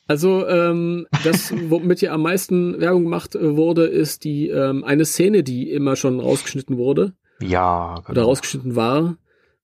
[0.09, 5.05] Also ähm, das, womit hier am meisten Werbung gemacht äh, wurde, ist die ähm, eine
[5.05, 7.13] Szene, die immer schon rausgeschnitten wurde.
[7.41, 8.09] Ja, genau.
[8.09, 9.17] Oder rausgeschnitten war.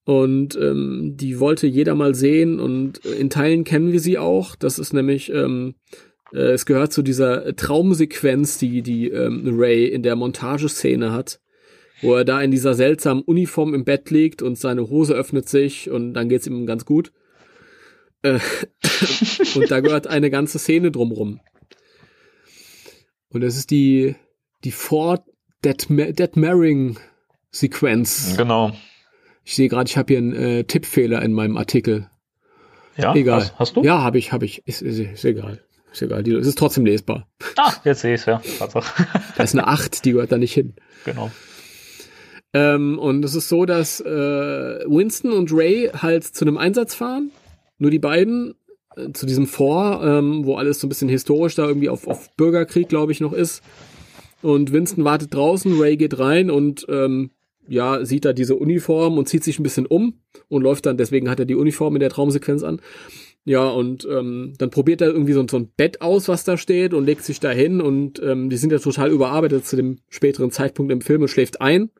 [0.04, 4.56] Und ähm, die wollte jeder mal sehen und in Teilen kennen wir sie auch.
[4.56, 5.74] Das ist nämlich, ähm,
[6.32, 11.39] äh, es gehört zu dieser Traumsequenz, die die ähm, Ray in der Montageszene hat,
[12.04, 15.89] wo er da in dieser seltsamen Uniform im Bett liegt und seine Hose öffnet sich
[15.89, 17.12] und dann geht's ihm ganz gut.
[18.26, 18.39] Äh,
[19.55, 21.39] und da gehört eine ganze Szene drumrum.
[23.30, 24.15] Und das ist die,
[24.63, 25.23] die Ford
[25.63, 26.97] Dead, Dead Marrying
[27.51, 28.36] Sequenz.
[28.38, 28.76] Genau.
[29.43, 32.09] Ich sehe gerade, ich habe hier einen äh, Tippfehler in meinem Artikel.
[32.97, 33.41] Ja, Egal.
[33.41, 33.84] Hast, hast du?
[33.84, 34.65] Ja, habe ich, habe ich.
[34.67, 35.61] Ist, ist, ist egal.
[35.91, 36.23] Ist egal.
[36.23, 37.28] Die, es ist trotzdem lesbar.
[37.57, 38.41] Ah, jetzt sehe ich es, ja.
[38.59, 39.05] Tatsache.
[39.38, 40.76] Da ist eine 8, die gehört da nicht hin.
[41.03, 41.30] genau.
[42.53, 47.32] Ähm, und es ist so, dass äh, Winston und Ray halt zu einem Einsatz fahren.
[47.78, 48.55] Nur die beiden
[48.95, 52.36] äh, zu diesem Fort, ähm, wo alles so ein bisschen historisch da irgendwie auf, auf
[52.36, 53.61] Bürgerkrieg, glaube ich, noch ist.
[54.41, 57.32] Und Winston wartet draußen, Ray geht rein und ähm,
[57.67, 60.19] ja, sieht da diese Uniform und zieht sich ein bisschen um
[60.49, 62.80] und läuft dann, deswegen hat er die Uniform in der Traumsequenz an.
[63.43, 66.95] Ja, und ähm, dann probiert er irgendwie so, so ein Bett aus, was da steht
[66.95, 70.49] und legt sich da hin und ähm, die sind ja total überarbeitet zu dem späteren
[70.49, 71.91] Zeitpunkt im Film und schläft ein.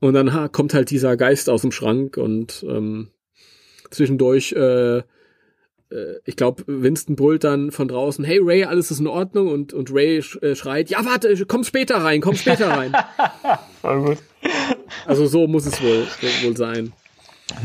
[0.00, 3.08] Und dann ha, kommt halt dieser Geist aus dem Schrank und ähm,
[3.90, 5.02] zwischendurch, äh, äh,
[6.24, 9.92] ich glaube, Winston brüllt dann von draußen, hey Ray, alles ist in Ordnung und, und
[9.92, 12.92] Ray äh, schreit, ja warte, komm später rein, komm später rein.
[13.80, 14.18] Voll gut.
[15.06, 16.06] also so muss es wohl,
[16.44, 16.92] wohl sein.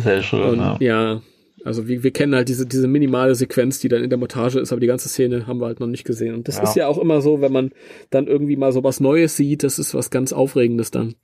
[0.04, 0.78] Sehr schön, Und, ja.
[0.80, 1.22] ja,
[1.64, 4.72] also wir, wir kennen halt diese, diese minimale Sequenz, die dann in der Montage ist,
[4.72, 6.36] aber die ganze Szene haben wir halt noch nicht gesehen.
[6.36, 6.64] Und das Ja.
[6.64, 7.72] ist ja auch immer so, wenn man
[8.12, 11.16] dann irgendwie mal so was Neues sieht, das ist was ganz Aufregendes dann.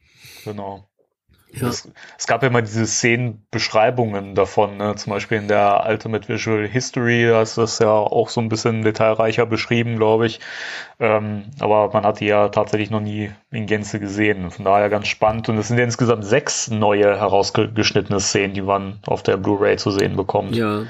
[0.46, 0.88] Genau.
[1.54, 1.68] Ja.
[1.68, 4.96] Es, es gab ja immer diese Szenenbeschreibungen davon, ne?
[4.96, 8.84] zum Beispiel in der Ultimate Visual History, da ist das ja auch so ein bisschen
[8.84, 10.40] detailreicher beschrieben, glaube ich.
[11.00, 14.52] Ähm, aber man hat die ja tatsächlich noch nie in Gänze gesehen.
[14.52, 15.50] Von daher ganz spannend.
[15.50, 19.92] Und es sind ja insgesamt sechs neue herausgeschnittene Szenen, die man auf der Blu-ray zu
[19.92, 20.56] sehen bekommt.
[20.56, 20.84] Ja.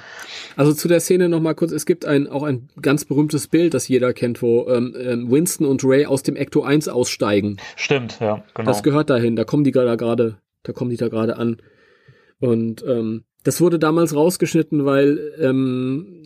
[0.56, 3.74] Also zu der Szene noch mal kurz, es gibt ein, auch ein ganz berühmtes Bild,
[3.74, 7.58] das jeder kennt, wo ähm, ähm, Winston und Ray aus dem Ecto 1 aussteigen.
[7.76, 8.68] Stimmt, ja, genau.
[8.68, 11.62] Das gehört dahin, da kommen die da gerade, da kommen die da gerade an.
[12.40, 16.24] Und ähm, das wurde damals rausgeschnitten, weil ähm,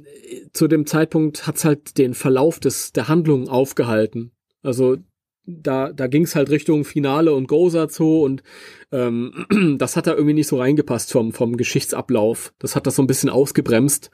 [0.54, 4.32] zu dem Zeitpunkt hat's halt den Verlauf des der Handlung aufgehalten.
[4.64, 4.98] Also
[5.46, 8.44] da, da ging's halt Richtung Finale und Goza zu und
[8.92, 9.46] ähm,
[9.78, 12.54] das hat da irgendwie nicht so reingepasst vom, vom Geschichtsablauf.
[12.60, 14.10] Das hat das so ein bisschen ausgebremst.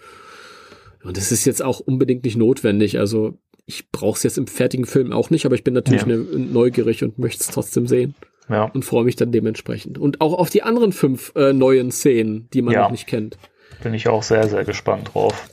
[1.03, 2.99] Und das ist jetzt auch unbedingt nicht notwendig.
[2.99, 6.07] Also ich brauche es jetzt im fertigen Film auch nicht, aber ich bin natürlich Ja.
[6.07, 8.15] ne, neugierig und möchte es trotzdem sehen
[8.49, 8.63] ja.
[8.65, 9.97] und freue mich dann dementsprechend.
[9.97, 12.83] Und auch auf die anderen fünf äh, neuen Szenen, die man Ja.
[12.83, 13.37] noch nicht kennt.
[13.83, 15.49] Bin ich auch sehr, sehr gespannt drauf.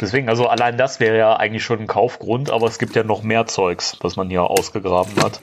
[0.00, 3.22] Deswegen, also allein das wäre ja eigentlich schon ein Kaufgrund, aber es gibt ja noch
[3.24, 5.40] mehr Zeugs, was man hier ausgegraben hat.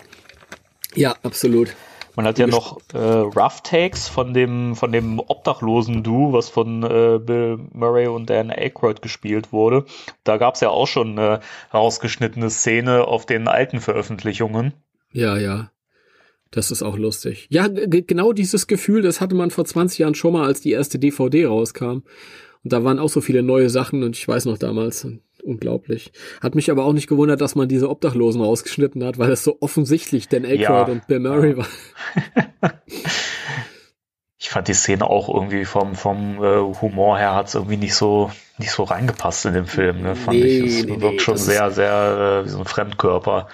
[0.96, 1.76] Ja, absolut.
[2.16, 6.84] Man hat ja noch äh, Rough Takes von dem, von dem obdachlosen Du, was von
[6.84, 9.86] äh, Bill Murray und Dan Aykroyd gespielt wurde.
[10.24, 11.40] Da gab es ja auch schon eine
[11.72, 14.74] herausgeschnittene Szene auf den alten Veröffentlichungen.
[15.12, 15.72] Ja, ja.
[16.52, 17.48] Das ist auch lustig.
[17.52, 20.98] Ja, genau dieses Gefühl, das hatte man vor 20 Jahren schon mal, als die erste
[20.98, 22.02] DVD rauskam.
[22.64, 25.08] Und da waren auch so viele neue Sachen und ich weiß noch damals,
[25.44, 26.12] unglaublich.
[26.42, 29.58] Hat mich aber auch nicht gewundert, dass man diese Obdachlosen rausgeschnitten hat, weil das so
[29.62, 30.84] offensichtlich Dan Aykroyd Ja.
[30.86, 31.68] und Bill Murray war.
[34.42, 37.94] Ich fand die Szene auch irgendwie vom, vom äh, Humor her hat es irgendwie nicht
[37.94, 40.80] so, nicht so reingepasst in den Film, ne, fand Nee, ich.
[40.80, 43.50] Es nee, wirkt nee, schon sehr, sehr äh, wie so ein Fremdkörper.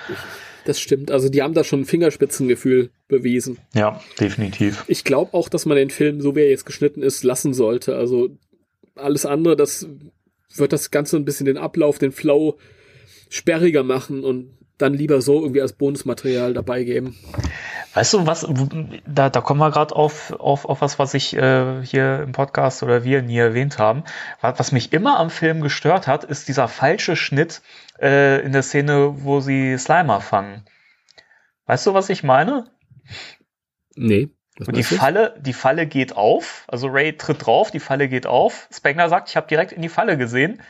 [0.65, 1.11] Das stimmt.
[1.11, 3.59] Also die haben da schon ein Fingerspitzengefühl bewiesen.
[3.73, 4.83] Ja, definitiv.
[4.87, 7.95] Ich glaube auch, dass man den Film, so wie er jetzt geschnitten ist, lassen sollte.
[7.95, 8.29] Also
[8.95, 9.87] alles andere, das
[10.55, 12.57] wird das Ganze ein bisschen den Ablauf, den Flow
[13.29, 17.15] sperriger machen und dann lieber so irgendwie als Bonusmaterial dabei geben.
[17.95, 18.45] Weißt du, was,
[19.07, 22.83] da, da kommen wir gerade auf, auf, auf was, was ich äh, hier im Podcast
[22.83, 24.03] oder wir nie erwähnt haben.
[24.41, 27.61] Was, was mich immer am Film gestört hat, ist dieser falsche Schnitt
[28.01, 30.65] äh, in der Szene, wo sie Slimer fangen.
[31.67, 32.69] Weißt du, was ich meine?
[33.95, 34.27] Nee.
[34.59, 34.83] Und die?
[34.83, 38.67] Falle, die Falle geht auf, also Ray tritt drauf, die Falle geht auf.
[38.73, 40.61] Spengler sagt, ich habe direkt in die Falle gesehen.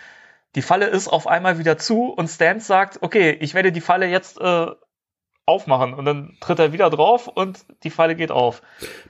[0.53, 4.05] Die Falle ist auf einmal wieder zu und Stans sagt, okay, ich werde die Falle
[4.05, 4.67] jetzt äh,
[5.45, 5.93] aufmachen.
[5.93, 8.61] Und dann tritt er wieder drauf und die Falle geht auf.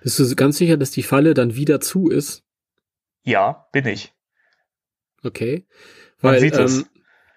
[0.01, 2.43] Bist du ganz sicher, dass die Falle dann wieder zu ist?
[3.23, 4.13] Ja, bin ich.
[5.23, 5.65] Okay.
[6.21, 6.77] Man Weil, sieht es.
[6.79, 6.85] ähm,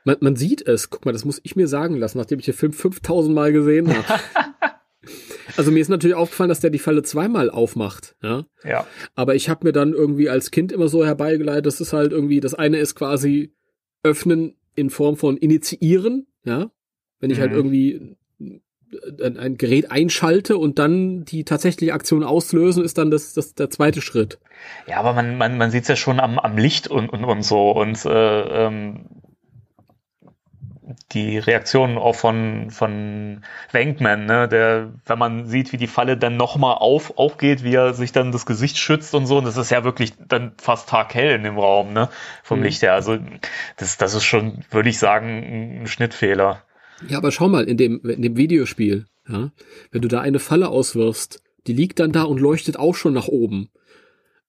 [0.04, 0.90] Man, man sieht es.
[0.90, 3.88] Guck mal, das muss ich mir sagen lassen, nachdem ich den Film 5000 Mal gesehen
[3.96, 4.20] habe.
[5.56, 8.16] also mir ist natürlich aufgefallen, dass der die Falle zweimal aufmacht.
[8.22, 8.44] Ja.
[8.64, 8.86] Ja.
[9.14, 12.40] Aber ich habe mir dann irgendwie als Kind immer so herbeigeleitet, das ist halt irgendwie,
[12.40, 13.54] das eine ist quasi
[14.02, 16.70] öffnen in Form von initiieren, ja.
[17.20, 17.56] Wenn ich halt Mhm.
[17.56, 18.16] irgendwie
[19.22, 24.00] ein, Gerät einschalte und dann die tatsächliche Aktion auslösen, ist dann das, das der zweite
[24.00, 24.38] Schritt.
[24.86, 27.42] Ja, aber man, man, man sieht es ja schon am, am Licht und, und, und
[27.42, 27.70] so.
[27.70, 29.06] Und äh, ähm,
[31.12, 36.36] die Reaktion auch von, von Wankman, ne, der, wenn man sieht, wie die Falle dann
[36.36, 39.70] nochmal auf, aufgeht, wie er sich dann das Gesicht schützt und so, und das ist
[39.70, 42.08] ja wirklich dann fast taghell in dem Raum, ne,
[42.42, 42.64] vom mhm.
[42.64, 42.94] Licht her.
[42.94, 43.18] Also,
[43.76, 46.62] das, das ist schon, würde ich sagen, ein Schnittfehler.
[47.06, 49.52] Ja, aber schau mal, in dem, in dem Videospiel, ja,
[49.92, 53.28] wenn du da eine Falle auswirfst, die liegt dann da und leuchtet auch schon nach
[53.28, 53.68] oben.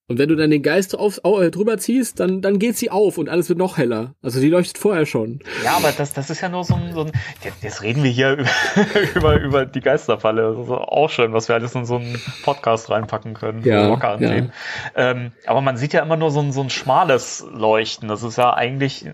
[0.09, 3.19] Und wenn du dann den Geist auf, äh, drüber ziehst, dann, dann geht sie auf
[3.19, 4.15] und alles wird noch heller.
[4.23, 5.39] Also die leuchtet vorher schon.
[5.63, 7.11] Ja, aber das, das ist ja nur so ein, so ein
[7.43, 8.37] jetzt, jetzt reden wir hier
[9.15, 10.55] über, über, über die Geisterfalle.
[10.55, 13.63] Das ist auch schön, was wir alles in so einen Podcast reinpacken können.
[13.63, 14.49] Ja, locker Ja.
[14.95, 18.09] Ähm, aber man sieht ja immer nur so ein, so ein schmales Leuchten.
[18.09, 19.05] Das ist ja eigentlich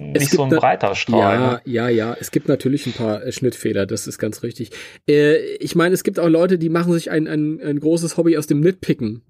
[0.00, 1.20] nicht so ein breiter Strahl.
[1.20, 1.60] Ja, ne?
[1.64, 2.16] ja, ja.
[2.18, 3.86] Es gibt natürlich ein paar äh, Schnittfehler.
[3.86, 4.70] Das ist ganz richtig.
[5.08, 8.36] Äh, ich meine, es gibt auch Leute, die machen sich ein, ein, ein großes Hobby
[8.36, 9.22] aus dem Nitpicken.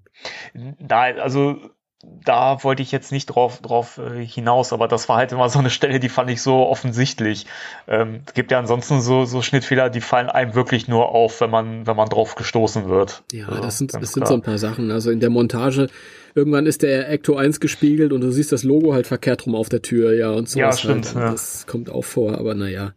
[0.79, 1.59] Da, also
[2.01, 5.59] da wollte ich jetzt nicht drauf, drauf äh, hinaus, aber das war halt immer so
[5.59, 7.45] eine Stelle, die fand ich so offensichtlich.
[7.87, 11.49] Ähm, es gibt ja ansonsten so, so Schnittfehler, die fallen einem wirklich nur auf, wenn
[11.49, 13.23] man, wenn man drauf gestoßen wird.
[13.33, 14.91] Ja, ja das sind, das sind so ein paar Sachen.
[14.91, 15.87] Also in der Montage,
[16.35, 19.67] irgendwann ist der Ecto 1 gespiegelt und du siehst das Logo halt verkehrt rum auf
[19.67, 20.57] der Tür, ja, und so.
[20.57, 21.07] Ja, stimmt.
[21.07, 21.15] Halt.
[21.15, 21.31] Ja.
[21.31, 22.93] Das kommt auch vor, aber naja.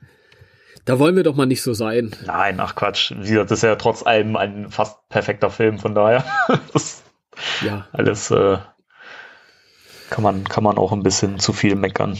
[0.85, 2.11] Da wollen wir doch mal nicht so sein.
[2.27, 3.13] Nein, ach Quatsch.
[3.17, 6.25] Wie gesagt, das ist ja trotz allem ein fast perfekter Film, von daher.
[6.73, 7.02] das
[7.65, 7.87] ja.
[7.93, 8.59] Alles äh,
[10.11, 12.19] kann, man, kann man auch ein bisschen zu viel meckern.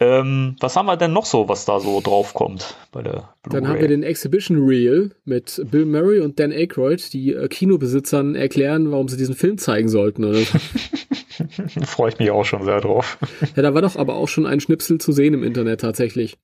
[0.00, 3.78] Ähm, was haben wir denn noch so, was da so draufkommt bei der Dann haben
[3.78, 9.08] wir den Exhibition Reel mit Bill Murray und Dan Aykroyd, die äh, Kinobesitzern erklären, warum
[9.08, 10.24] sie diesen Film zeigen sollten.
[10.24, 10.40] Oder
[11.84, 13.18] Freue ich mich auch schon sehr drauf.
[13.54, 16.38] ja, da war doch aber auch schon ein Schnipsel zu sehen im Internet tatsächlich.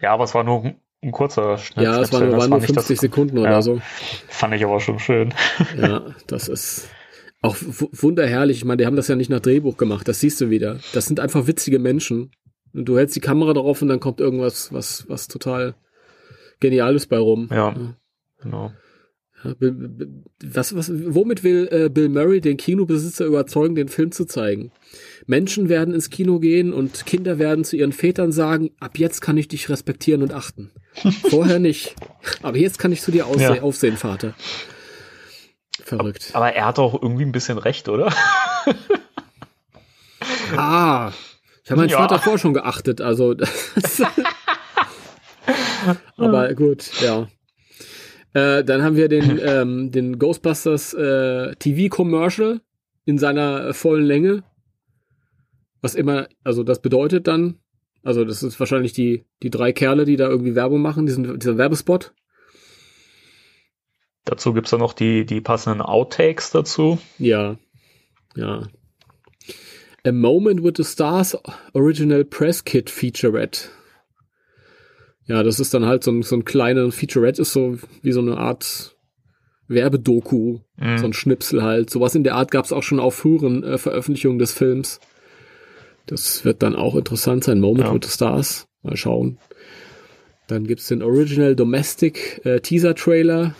[0.00, 0.72] Ja, aber es war nur
[1.02, 1.84] ein kurzer Schnipsel.
[1.84, 3.80] Ja, es war nur, war nur 50 das, Sekunden oder ja, so.
[4.28, 5.34] Fand ich aber schon schön.
[5.78, 6.88] ja, das ist
[7.42, 8.58] auch wunderherrlich.
[8.58, 10.06] Ich meine, die haben das ja nicht nach Drehbuch gemacht.
[10.08, 10.78] Das siehst du wieder.
[10.94, 12.30] Das sind einfach witzige Menschen.
[12.72, 15.74] Und du hältst die Kamera drauf und dann kommt irgendwas, was, was total
[16.60, 17.48] Geniales bei rum.
[17.50, 17.96] Ja, ja.
[18.40, 18.72] genau.
[19.44, 19.54] Ja,
[20.44, 24.70] was, was, womit will äh, Bill Murray den Kinobesitzer überzeugen, den Film zu zeigen?
[25.26, 29.36] Menschen werden ins Kino gehen und Kinder werden zu ihren Vätern sagen, ab jetzt kann
[29.36, 30.70] ich dich respektieren und achten.
[31.28, 31.96] Vorher nicht.
[32.42, 33.62] Aber jetzt kann ich zu dir ja.
[33.62, 34.34] aufsehen, Vater.
[35.80, 36.30] Verrückt.
[36.34, 38.06] Aber er hat doch irgendwie ein bisschen recht, oder?
[40.56, 41.12] ah,
[41.64, 41.98] ich habe meinen ja.
[41.98, 43.34] Vater vorher schon geachtet, also.
[46.16, 47.28] aber gut, ja.
[48.34, 52.60] Äh, dann haben wir den, ähm, den Ghostbusters äh, TV-Commercial
[53.04, 54.42] in seiner vollen Länge.
[55.80, 57.58] Was immer, also das bedeutet dann,
[58.02, 61.58] also das ist wahrscheinlich die, die drei Kerle, die da irgendwie Werbung machen, diesen, dieser
[61.58, 62.14] Werbespot.
[64.24, 66.98] Dazu gibt's dann noch die, die passenden Outtakes dazu.
[67.18, 67.56] Ja,
[68.36, 68.68] ja.
[70.04, 71.36] A Moment with the Stars
[71.74, 73.68] Original Press Kit Featurette.
[75.26, 78.20] Ja, das ist dann halt so ein, so ein kleiner Featurette, ist so wie so
[78.20, 78.96] eine Art
[79.68, 80.98] Werbedoku, mhm.
[80.98, 81.90] so ein Schnipsel halt.
[81.90, 85.00] Sowas in der Art gab's auch schon auf früheren äh, Veröffentlichungen des Films.
[86.06, 87.60] Das wird dann auch interessant sein.
[87.60, 87.94] Moment ja.
[87.94, 88.66] with the Stars.
[88.82, 89.38] Mal schauen.
[90.48, 93.54] Dann gibt's den Original Domestic äh, Teaser Trailer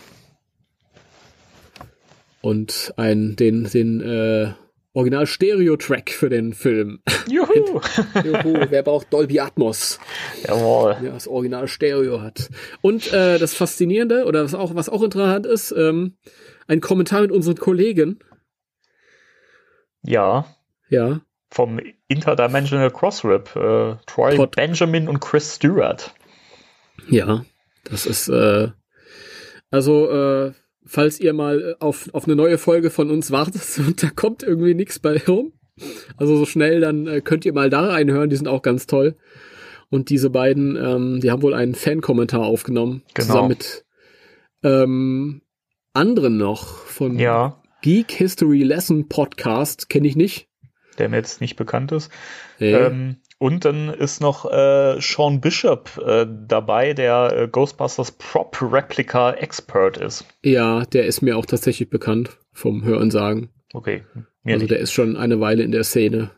[2.43, 4.53] und ein, den, den äh,
[4.95, 7.01] Original Stereo Track für den Film.
[7.27, 7.81] Juhu!
[8.25, 9.99] Juhu, wer braucht Dolby Atmos?
[10.47, 10.97] Jawohl.
[11.03, 12.51] Ja, das Original Stereo hat.
[12.83, 16.17] Und äh, das Faszinierende, oder was auch, was auch interessant ist, ähm,
[16.67, 18.19] ein Kommentar mit unseren Kollegen.
[20.03, 20.45] Ja.
[20.91, 21.23] Ja.
[21.51, 26.15] Vom Interdimensional Crossrip, äh, Troy Pod Benjamin und Chris Stewart.
[27.09, 27.45] Ja,
[27.85, 28.69] das ist äh,
[29.71, 30.53] also äh,
[30.85, 34.43] falls ihr mal äh, auf, auf eine neue Folge von uns wartet und da kommt
[34.43, 35.53] irgendwie nichts bei rum.
[36.17, 39.17] Also so schnell, dann äh, könnt ihr mal da reinhören, die sind auch ganz toll.
[39.91, 43.03] Und diese beiden, ähm, die haben wohl einen Fan-Kommentar aufgenommen.
[43.15, 43.27] Genau.
[43.27, 43.85] Zusammen mit
[44.63, 45.43] ähm,
[45.93, 47.61] anderen noch von ja.
[47.83, 50.49] Geek History Lesson Podcast, kenne ich nicht.
[50.99, 52.11] Der mir jetzt nicht bekannt ist.
[52.59, 52.73] Nee.
[52.73, 59.33] Ähm, und dann ist noch äh, Sean Bishop äh, dabei, der äh, Ghostbusters Prop Replica
[59.33, 60.25] Expert ist.
[60.45, 63.51] Ja, der ist mir auch tatsächlich bekannt vom Hören sagen.
[63.73, 64.05] Okay.
[64.45, 64.71] Mir also nicht.
[64.71, 66.31] der ist schon eine Weile in der Szene.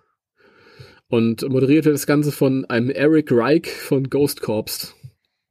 [1.06, 4.96] Und moderiert wird das Ganze von einem Eric Reich von Ghost Corps.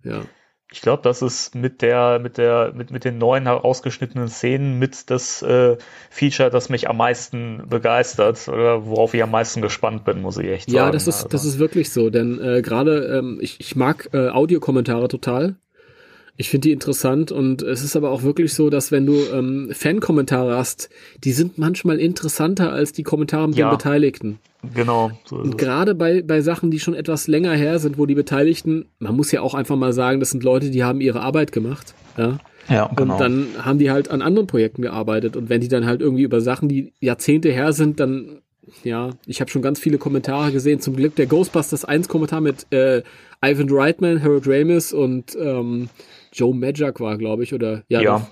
[0.04, 0.26] Ja.
[0.74, 5.12] Ich glaube, das ist mit der, mit der, mit, mit den neuen herausgeschnittenen Szenen mit
[5.12, 5.78] das äh,
[6.10, 10.48] Feature, das mich am meisten begeistert oder worauf ich am meisten gespannt bin, muss ich
[10.48, 10.76] echt sagen.
[10.76, 11.28] Ja, das ist, also.
[11.28, 15.58] das ist wirklich so, denn äh, gerade ähm, ich, ich mag äh, Audiokommentare total.
[16.36, 19.70] Ich finde die interessant und es ist aber auch wirklich so, dass wenn du ähm,
[19.72, 20.90] Fan-Kommentare hast,
[21.24, 23.70] die sind manchmal interessanter als die Kommentare mit Ja.
[23.70, 24.40] den Beteiligten.
[24.74, 25.12] Genau.
[25.26, 28.86] So Und gerade bei, bei Sachen, die schon etwas länger her sind, wo die Beteiligten,
[28.98, 31.94] man muss ja auch einfach mal sagen, das sind Leute, die haben ihre Arbeit gemacht.
[32.18, 32.40] Ja.
[32.70, 33.14] Ja, genau.
[33.16, 35.36] Und dann haben die halt an anderen Projekten gearbeitet.
[35.36, 38.40] Und wenn die dann halt irgendwie über Sachen, die Jahrzehnte her sind, dann,
[38.86, 40.80] ja, ich habe schon ganz viele Kommentare gesehen.
[40.80, 43.04] Zum Glück der Ghostbusters 1 Kommentar mit äh,
[43.44, 45.90] Ivan Reitman, Harold Ramis und ähm,
[46.34, 48.02] Joe Majak war, glaube ich, oder ja.
[48.02, 48.28] Ja.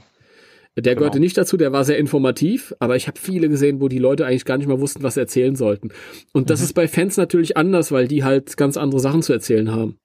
[0.77, 1.25] Der gehörte Genau.
[1.25, 4.45] nicht dazu, der war sehr informativ, aber ich habe viele gesehen, wo die Leute eigentlich
[4.45, 5.89] gar nicht mal wussten, was sie erzählen sollten.
[6.31, 6.45] Und Mhm.
[6.47, 9.97] das ist bei Fans natürlich anders, weil die halt ganz andere Sachen zu erzählen haben.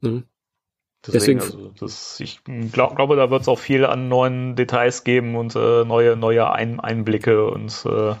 [0.00, 0.22] Ne?
[1.06, 2.40] Deswegen, deswegen- also das, ich
[2.72, 6.50] glaub, glaube, da wird es auch viel an neuen Details geben und äh, neue, neue
[6.52, 8.14] Ein Einblicke und äh,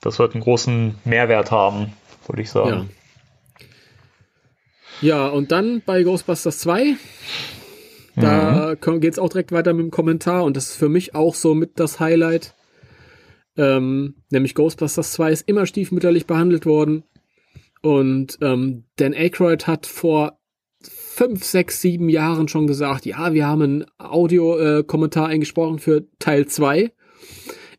[0.00, 1.92] das wird einen großen Mehrwert haben,
[2.26, 2.68] würde ich sagen.
[2.68, 2.86] Ja,
[5.28, 6.94] und dann bei Ghostbusters 2,
[8.16, 9.00] da mhm.
[9.00, 11.54] geht es auch direkt weiter mit dem Kommentar und das ist für mich auch so
[11.54, 12.54] mit das Highlight.
[13.56, 17.04] Ähm, nämlich Ghostbusters 2 ist immer stiefmütterlich behandelt worden.
[17.82, 20.38] Und ähm, Dan Aykroyd hat vor
[20.80, 26.92] fünf, sechs, sieben Jahren schon gesagt, ja, wir haben einen Audiokommentar eingesprochen für Teil 2.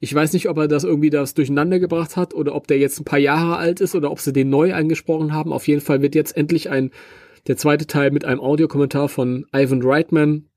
[0.03, 2.99] Ich weiß nicht, ob er das irgendwie das durcheinander gebracht hat oder ob der jetzt
[2.99, 5.53] ein paar Jahre alt ist oder ob sie den neu eingesprochen haben.
[5.53, 6.91] Auf jeden Fall wird jetzt endlich ein
[7.47, 10.49] der zweite Teil mit einem Audiokommentar von Ivan Reitman,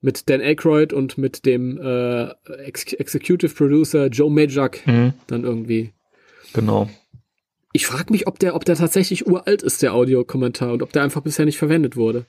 [0.00, 2.28] mit Dan Aykroyd und mit dem äh,
[2.64, 5.12] Ex Executive Producer Joe Majak Mhm.
[5.26, 5.92] dann irgendwie.
[6.54, 6.88] Genau.
[7.74, 11.02] Ich frage mich, ob der, ob der tatsächlich uralt ist, der Audiokommentar, und ob der
[11.02, 12.24] einfach bisher nicht verwendet wurde.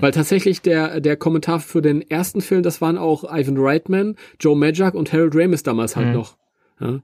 [0.00, 4.56] Weil tatsächlich der, der Kommentar für den ersten Film, das waren auch Ivan Reitman, Joe
[4.56, 6.12] Majak und Harold Ramis damals halt Mhm.
[6.14, 6.36] noch.
[6.80, 7.00] Ja.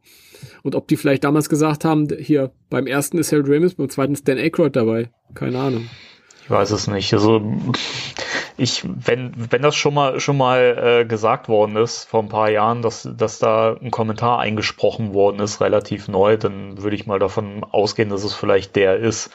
[0.62, 4.12] Und ob die vielleicht damals gesagt haben, hier beim ersten ist Harold Ramis, beim zweiten
[4.12, 5.10] ist Dan Aykroyd dabei.
[5.34, 5.88] Keine Ahnung.
[6.44, 7.12] Ich weiß es nicht.
[7.12, 7.42] Also
[8.56, 12.50] ich, wenn, wenn das schon mal schon mal äh, gesagt worden ist vor ein paar
[12.50, 17.18] Jahren, dass, dass da ein Kommentar eingesprochen worden ist, relativ neu, dann würde ich mal
[17.18, 19.30] davon ausgehen, dass es vielleicht der ist.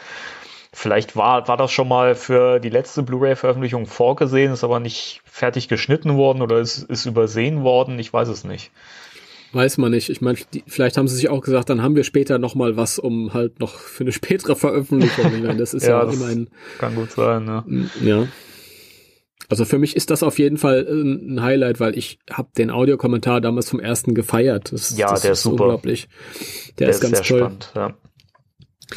[0.75, 5.67] Vielleicht war, war das schon mal für die letzte Blu-ray-Veröffentlichung vorgesehen, ist aber nicht fertig
[5.67, 7.99] geschnitten worden oder ist, ist übersehen worden.
[7.99, 8.71] Ich weiß es nicht.
[9.51, 10.09] Weiß man nicht.
[10.09, 12.97] Ich meine, vielleicht haben sie sich auch gesagt, dann haben wir später noch mal was,
[12.97, 15.31] um halt noch für eine spätere Veröffentlichung.
[15.35, 17.45] Ich meine, das ist ja, das immerhin, kann gut sein.
[17.45, 17.63] Ne?
[18.01, 18.27] ja.
[19.49, 22.71] Also für mich ist das auf jeden Fall ein ein Highlight, weil ich habe den
[22.71, 24.71] Audiokommentar damals vom ersten gefeiert.
[24.71, 25.65] Das, Ja, das der ist super.
[25.65, 26.07] unglaublich.
[26.79, 27.39] Der, Der ist ganz sehr toll.
[27.41, 27.71] spannend.
[27.75, 27.93] Ja.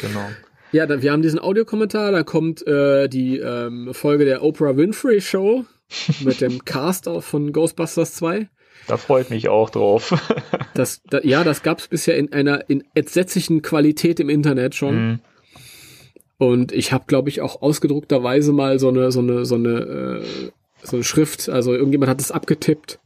[0.01, 0.25] Genau.
[0.71, 5.21] Ja, dann, wir haben diesen Audiokommentar, da kommt äh, die ähm, Folge der Oprah Winfrey
[5.21, 5.65] Show
[6.23, 8.49] mit dem Cast von Ghostbusters 2.
[8.87, 10.13] Da freue ich mich auch drauf.
[10.73, 14.95] Das, da, ja, das gab es bisher in einer in entsetzlichen Qualität im Internet schon.
[14.95, 15.19] Mhm.
[16.37, 20.51] Und ich habe, glaube ich, auch ausgedruckterweise mal so eine so eine so eine äh,
[20.83, 21.49] so eine Schrift.
[21.49, 22.99] Also irgendjemand hat es abgetippt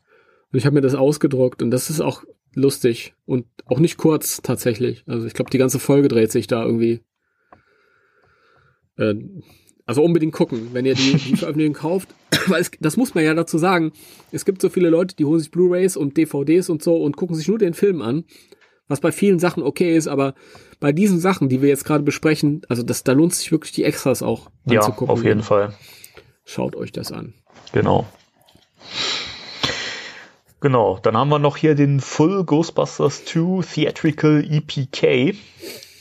[0.51, 2.23] und ich habe mir das ausgedruckt und das ist auch
[2.53, 5.05] lustig und auch nicht kurz tatsächlich.
[5.07, 6.99] Also ich glaube, die ganze Folge dreht sich da irgendwie.
[9.01, 9.15] Äh,
[9.85, 12.09] also unbedingt gucken, wenn ihr die, die Veröffentlichung kauft.
[12.47, 13.91] Weil es, das muss man ja dazu sagen.
[14.31, 17.35] Es gibt so viele Leute, die holen sich Blu-rays und DVDs und so und gucken
[17.35, 18.23] sich nur den Film an.
[18.87, 20.33] Was bei vielen Sachen okay ist, aber
[20.79, 23.83] bei diesen Sachen, die wir jetzt gerade besprechen, also das, da lohnt sich wirklich die
[23.85, 25.13] Extras auch Ja, anzugucken.
[25.13, 25.73] auf jeden Fall.
[26.43, 27.33] Schaut euch das an.
[27.71, 28.05] Genau.
[30.59, 35.33] Genau, dann haben wir noch hier den Full Ghostbusters 2 Theatrical EPK,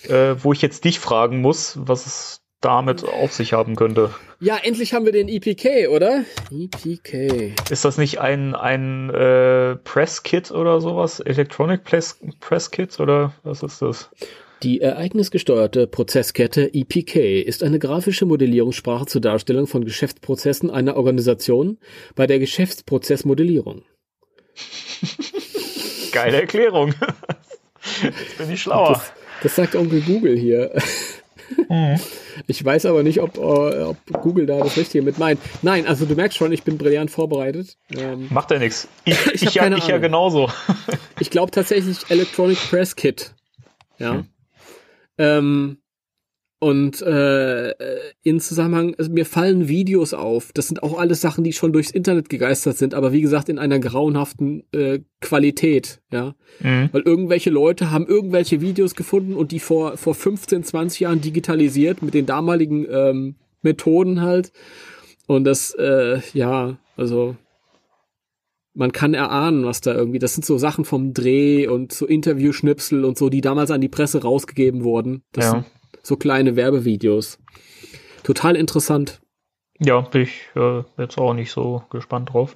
[0.08, 4.10] äh, wo ich jetzt dich fragen muss, was es damit auf sich haben könnte.
[4.38, 6.24] Ja, endlich haben wir den EPK, oder?
[6.50, 7.54] EPK.
[7.70, 11.20] Ist das nicht ein, ein äh, Press-Kit oder sowas?
[11.20, 14.10] Electronic Press, Press Kit oder was ist das?
[14.62, 21.78] Die ereignisgesteuerte Prozesskette EPK ist eine grafische Modellierungssprache zur Darstellung von Geschäftsprozessen einer Organisation
[22.14, 23.84] bei der Geschäftsprozessmodellierung.
[26.12, 26.94] Geile Erklärung.
[28.02, 28.92] Jetzt bin ich schlauer.
[28.92, 29.12] Das,
[29.42, 30.72] das sagt Onkel Google hier.
[32.46, 35.40] Ich weiß aber nicht, ob, äh, ob Google da das Richtige mit meint.
[35.62, 37.76] Nein, also du merkst schon, ich bin brillant vorbereitet.
[37.96, 38.88] Ähm, Macht ja nichts.
[39.04, 40.50] Ich, Ich ich, ja, ich ja genauso.
[41.18, 43.34] ich glaube tatsächlich Electronic Press Kit.
[43.98, 44.14] Ja.
[44.14, 44.26] Hm.
[45.18, 45.78] Ähm,
[46.60, 47.70] und äh,
[48.22, 50.52] in Zusammenhang, also mir fallen Videos auf.
[50.52, 53.58] Das sind auch alles Sachen, die schon durchs Internet gegeistert sind, aber wie gesagt in
[53.58, 56.34] einer grauenhaften äh, Qualität, ja.
[56.60, 56.90] Mhm.
[56.92, 62.02] Weil irgendwelche Leute haben irgendwelche Videos gefunden und die vor, vor 15, 20 Jahren digitalisiert
[62.02, 64.52] mit den damaligen ähm, Methoden halt.
[65.26, 67.36] Und das, äh, ja, also
[68.74, 73.04] man kann erahnen, was da irgendwie, das sind so Sachen vom Dreh und so Interviewschnipsel
[73.06, 75.22] und so, die damals an die Presse rausgegeben wurden.
[75.32, 75.50] Das Ja.
[75.52, 75.64] sind
[76.02, 77.38] so kleine Werbevideos.
[78.22, 79.20] Total interessant.
[79.78, 82.54] Ja, bin ich äh, jetzt auch nicht so gespannt drauf.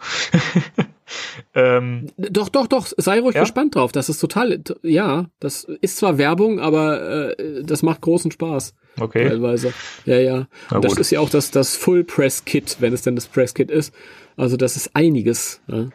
[1.55, 3.41] ähm, doch, doch, doch, sei ruhig ja?
[3.41, 3.93] gespannt drauf.
[3.93, 8.75] Das ist total, ja, das ist zwar Werbung, aber äh, das macht großen Spaß.
[9.01, 9.27] Okay.
[9.27, 9.73] Teilweise.
[10.05, 10.47] Ja, ja.
[10.71, 13.55] Und das ist ja auch das, das Full Press Kit, wenn es denn das Press
[13.55, 13.95] Kit ist.
[14.37, 15.63] Also das ist einiges.
[15.67, 15.89] Ja.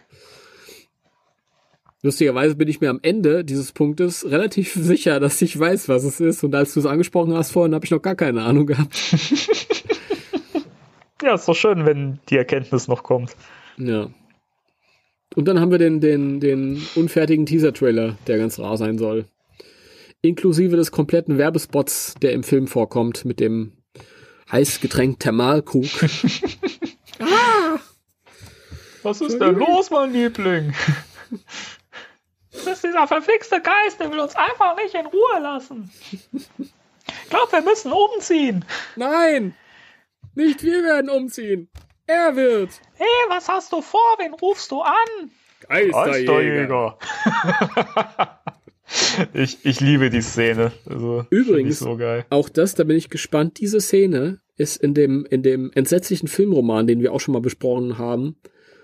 [2.01, 6.19] Lustigerweise bin ich mir am Ende dieses Punktes relativ sicher, dass ich weiß, was es
[6.19, 6.43] ist.
[6.43, 8.95] Und als du es angesprochen hast vorhin, habe ich noch gar keine Ahnung gehabt.
[11.21, 13.35] ja, ist doch schön, wenn die Erkenntnis noch kommt.
[13.77, 14.09] Ja.
[15.35, 19.25] Und dann haben wir den, den, den unfertigen Teaser-Trailer, der ganz rar sein soll.
[20.21, 23.73] Inklusive des kompletten Werbespots, der im Film vorkommt, mit dem
[24.51, 25.85] heißgetränk Thermalkrug.
[27.19, 27.79] ah!
[29.03, 30.73] Was ist denn los, mein Liebling?
[32.51, 35.89] Das ist dieser verflixte Geist, der will uns einfach nicht in Ruhe lassen.
[36.31, 38.65] Ich glaube, wir müssen umziehen.
[38.95, 39.55] Nein!
[40.35, 41.69] Nicht wir werden umziehen.
[42.07, 42.69] Er wird.
[42.95, 44.15] Hey, was hast du vor?
[44.19, 45.31] Wen rufst du an?
[45.67, 46.97] Geisterjäger.
[49.33, 50.71] ich, ich liebe die Szene.
[50.89, 51.99] Also, Übrigens, so
[52.29, 56.87] auch das, da bin ich gespannt, diese Szene ist in dem, in dem entsetzlichen Filmroman,
[56.87, 58.37] den wir auch schon mal besprochen haben,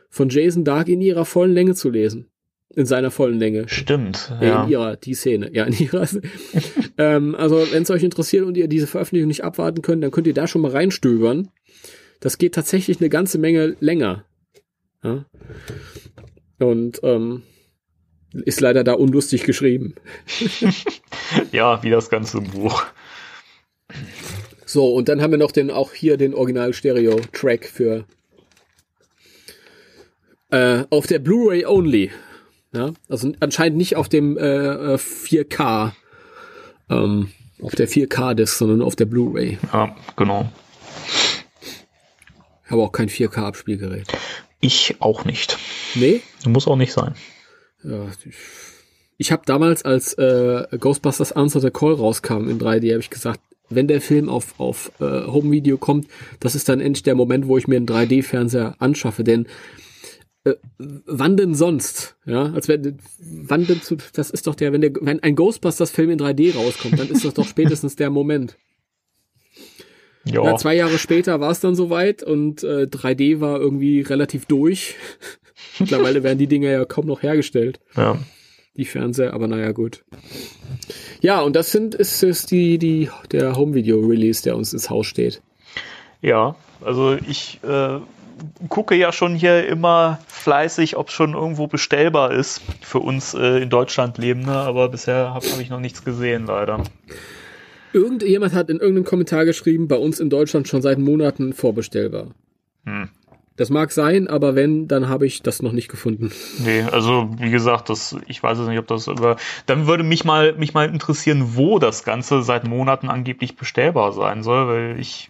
[0.09, 2.31] von Jason Dark in ihrer vollen Länge zu lesen.
[2.75, 3.69] In seiner vollen Länge.
[3.69, 4.31] Stimmt.
[4.41, 4.47] Ja.
[4.47, 4.63] ja.
[4.63, 5.49] In ihrer, die Szene.
[5.53, 6.07] Ja, in ihrer.
[6.97, 10.27] ähm, also, wenn es euch interessiert und ihr diese Veröffentlichung nicht abwarten könnt, dann könnt
[10.27, 11.49] ihr da schon mal reinstöbern.
[12.19, 14.25] Das geht tatsächlich eine ganze Menge länger.
[15.03, 15.25] Ja?
[16.59, 17.43] Und ähm,
[18.33, 19.95] ist leider da unlustig geschrieben.
[21.51, 22.83] ja, wie das ganze Buch.
[24.65, 28.05] So, und dann haben wir noch den, auch hier den Original-Stereo-Track für
[30.49, 32.11] äh, auf der Blu-ray only.
[32.75, 32.93] Ja?
[33.09, 35.87] Also anscheinend nicht auf dem äh, 4K,
[36.89, 37.31] äh, ähm,
[37.61, 39.57] auf der 4K-Disc, sondern auf der Blu-ray.
[39.71, 40.49] Ja, genau.
[42.65, 44.07] Ich habe auch kein 4K-Abspielgerät.
[44.59, 45.57] Ich auch nicht.
[45.95, 46.21] Nee?
[46.45, 47.15] Muss auch nicht sein.
[47.83, 48.35] Ja, ich,
[49.17, 53.39] ich habe damals, als äh, Ghostbusters Answer the Call rauskam in 3D, habe ich gesagt,
[53.69, 56.07] wenn der Film auf, auf äh, Home Video kommt,
[56.39, 59.47] das ist dann endlich der Moment, wo ich mir einen 3D-Fernseher anschaffe, denn
[60.45, 62.15] äh, wann denn sonst?
[62.25, 66.11] Ja, als wenn, wann denn zu, das ist doch der, wenn der, wenn ein Ghostbusters-Film
[66.11, 68.55] in 3D rauskommt, dann ist das doch spätestens der Moment.
[70.23, 70.43] Ja.
[70.43, 74.95] ja zwei Jahre später war es dann soweit und äh, 3D war irgendwie relativ durch.
[75.79, 77.79] Mittlerweile werden die Dinger ja kaum noch hergestellt.
[77.97, 78.17] Ja.
[78.77, 80.03] Die Fernseher, aber naja, gut.
[81.21, 85.41] Ja, und das sind, ist, ist die, die, der Home-Video-Release, der uns ins Haus steht.
[86.21, 87.99] Ja, also ich äh,
[88.69, 93.61] gucke ja schon hier immer fleißig, ob es schon irgendwo bestellbar ist für uns äh,
[93.61, 96.83] in Deutschland Lebende, aber bisher habe hab ich noch nichts gesehen, leider.
[97.93, 102.27] Irgendjemand hat in irgendeinem Kommentar geschrieben, bei uns in Deutschland schon seit Monaten vorbestellbar.
[102.85, 103.09] Hm.
[103.57, 106.29] Das mag sein, aber wenn, dann habe ich das noch nicht gefunden.
[106.59, 109.37] Nee, also wie gesagt, das, ich weiß es nicht, ob das über.
[109.65, 114.43] Dann würde mich mal, mich mal interessieren, wo das Ganze seit Monaten angeblich bestellbar sein
[114.43, 115.29] soll, weil ich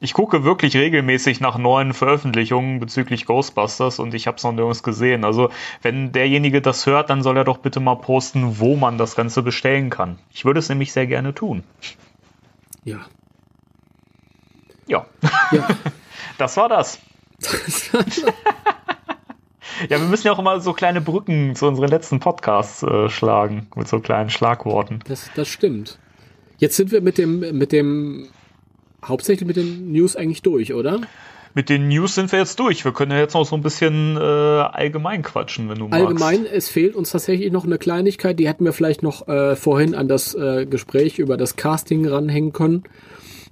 [0.00, 4.82] ich gucke wirklich regelmäßig nach neuen Veröffentlichungen bezüglich Ghostbusters und ich habe es noch nirgends
[4.82, 5.24] gesehen.
[5.24, 5.50] Also
[5.82, 9.42] wenn derjenige das hört, dann soll er doch bitte mal posten, wo man das Ganze
[9.42, 10.18] bestellen kann.
[10.32, 11.62] Ich würde es nämlich sehr gerne tun.
[12.84, 13.00] Ja.
[14.86, 15.06] Ja.
[15.52, 15.68] ja.
[16.38, 16.98] Das war das.
[19.90, 23.66] ja, wir müssen ja auch immer so kleine Brücken zu unseren letzten Podcasts äh, schlagen,
[23.76, 25.00] mit so kleinen Schlagworten.
[25.06, 25.98] Das, das stimmt.
[26.56, 28.30] Jetzt sind wir mit dem, mit dem
[29.04, 31.00] hauptsächlich mit den News eigentlich durch, oder?
[31.54, 32.84] Mit den News sind wir jetzt durch.
[32.84, 36.06] Wir können ja jetzt noch so ein bisschen äh, allgemein quatschen, wenn du magst.
[36.06, 39.94] Allgemein, es fehlt uns tatsächlich noch eine Kleinigkeit, die hätten wir vielleicht noch äh, vorhin
[39.94, 42.84] an das äh, Gespräch über das Casting ranhängen können.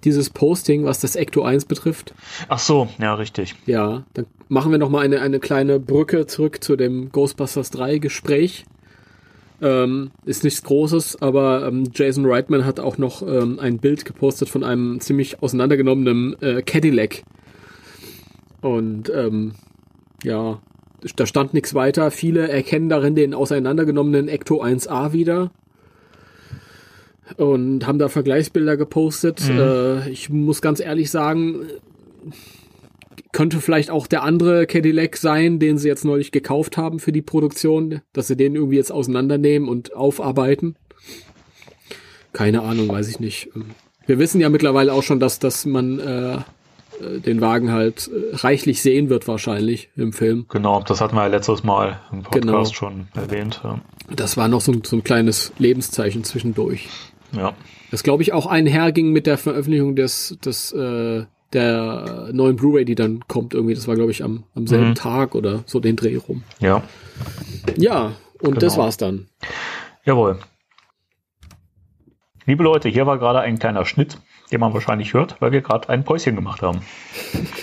[0.05, 2.15] Dieses Posting, was das Ecto 1 betrifft.
[2.49, 3.57] Ach so, ja, richtig.
[3.67, 7.99] Ja, dann machen wir noch mal eine, eine kleine Brücke zurück zu dem Ghostbusters 3
[7.99, 8.65] Gespräch.
[9.61, 14.49] Ähm, ist nichts Großes, aber ähm, Jason Reitman hat auch noch ähm, ein Bild gepostet
[14.49, 17.23] von einem ziemlich auseinandergenommenen äh, Cadillac.
[18.61, 19.55] Und ähm,
[20.23, 20.61] ja,
[21.17, 22.11] da stand nichts weiter.
[22.11, 25.51] Viele erkennen darin den auseinandergenommenen Ecto 1A wieder.
[27.37, 29.43] Und haben da Vergleichsbilder gepostet.
[29.49, 29.59] Mhm.
[29.59, 31.67] Äh, ich muss ganz ehrlich sagen,
[33.33, 37.23] könnte vielleicht auch der andere Cadillac sein, den sie jetzt neulich gekauft haben für die
[37.23, 40.77] Produktion, dass sie den irgendwie jetzt auseinandernehmen und aufarbeiten.
[42.33, 43.51] Keine Ahnung, weiß ich nicht.
[44.07, 48.37] Wir wissen ja mittlerweile auch schon, dass, dass man äh, äh den Wagen halt äh,
[48.37, 50.47] reichlich sehen wird wahrscheinlich im Film.
[50.49, 52.65] Genau, das hatten wir ja letztes Mal im Podcast genau.
[52.65, 53.61] schon erwähnt.
[53.65, 53.81] Ja.
[54.15, 56.89] Das war noch so, so ein kleines Lebenszeichen zwischendurch.
[57.33, 57.55] Ja.
[57.91, 62.95] Das glaube ich auch einherging mit der Veröffentlichung des, des äh, der neuen Blu-ray, die
[62.95, 63.75] dann kommt irgendwie.
[63.75, 64.95] Das war, glaube ich, am, am selben Mhm.
[64.95, 66.43] Tag oder so den Dreh rum.
[66.61, 66.83] Ja,
[67.77, 68.85] Ja, und das Genau.
[68.85, 69.29] war's dann.
[70.05, 70.39] jawohl.
[72.47, 74.19] Liebe Leute, hier war gerade ein kleiner Schnitt,
[74.53, 76.81] den man wahrscheinlich hört, weil wir gerade ein Päuschen gemacht haben.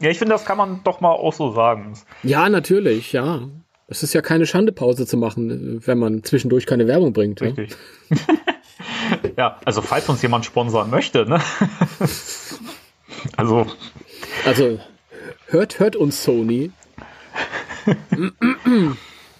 [0.00, 1.92] ja, ich finde, das kann man doch mal auch so sagen.
[2.24, 3.48] Ja, natürlich, ja.
[3.88, 7.40] Es ist ja keine Schande, Pause zu machen, wenn man zwischendurch keine Werbung bringt.
[7.40, 7.46] Ja?
[7.48, 7.76] Richtig.
[9.36, 11.40] ja, also falls uns jemand sponsern möchte, ne?
[13.36, 13.66] also,
[14.44, 14.78] Also,
[15.46, 16.70] hört, hört uns Sony.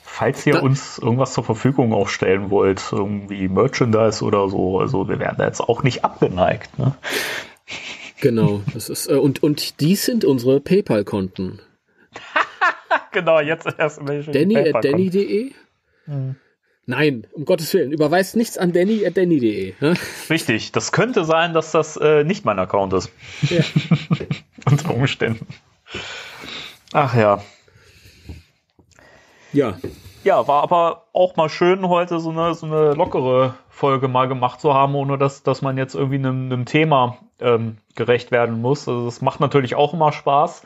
[0.03, 5.09] falls ihr Da- uns irgendwas zur Verfügung auch stellen wollt, irgendwie Merchandise oder so, also
[5.09, 6.95] wir wären da jetzt auch nicht abgeneigt, ne?
[8.21, 8.63] Genau.
[8.73, 11.61] Das ist, äh, und, und dies sind unsere PayPal-Konten.
[13.13, 15.53] Genau, jetzt erst welche Danny at Danny.de?
[16.87, 17.91] Nein, um Gottes Willen.
[17.91, 19.75] Überweist nichts an Danny at Danny.de.
[19.81, 19.95] Ne?
[20.31, 23.11] Richtig, das könnte sein, dass das äh, nicht mein Account ist.
[23.43, 23.63] Ja.
[24.71, 25.47] Unter Umständen.
[26.93, 27.43] Ach ja.
[29.53, 29.77] ja.
[30.23, 34.61] Ja, war aber auch mal schön, heute so eine, so eine lockere Folge mal gemacht
[34.61, 38.89] zu haben, ohne dass, dass man jetzt irgendwie einem, einem Thema ähm, gerecht werden muss.
[38.89, 40.63] Also das macht natürlich auch immer Spaß.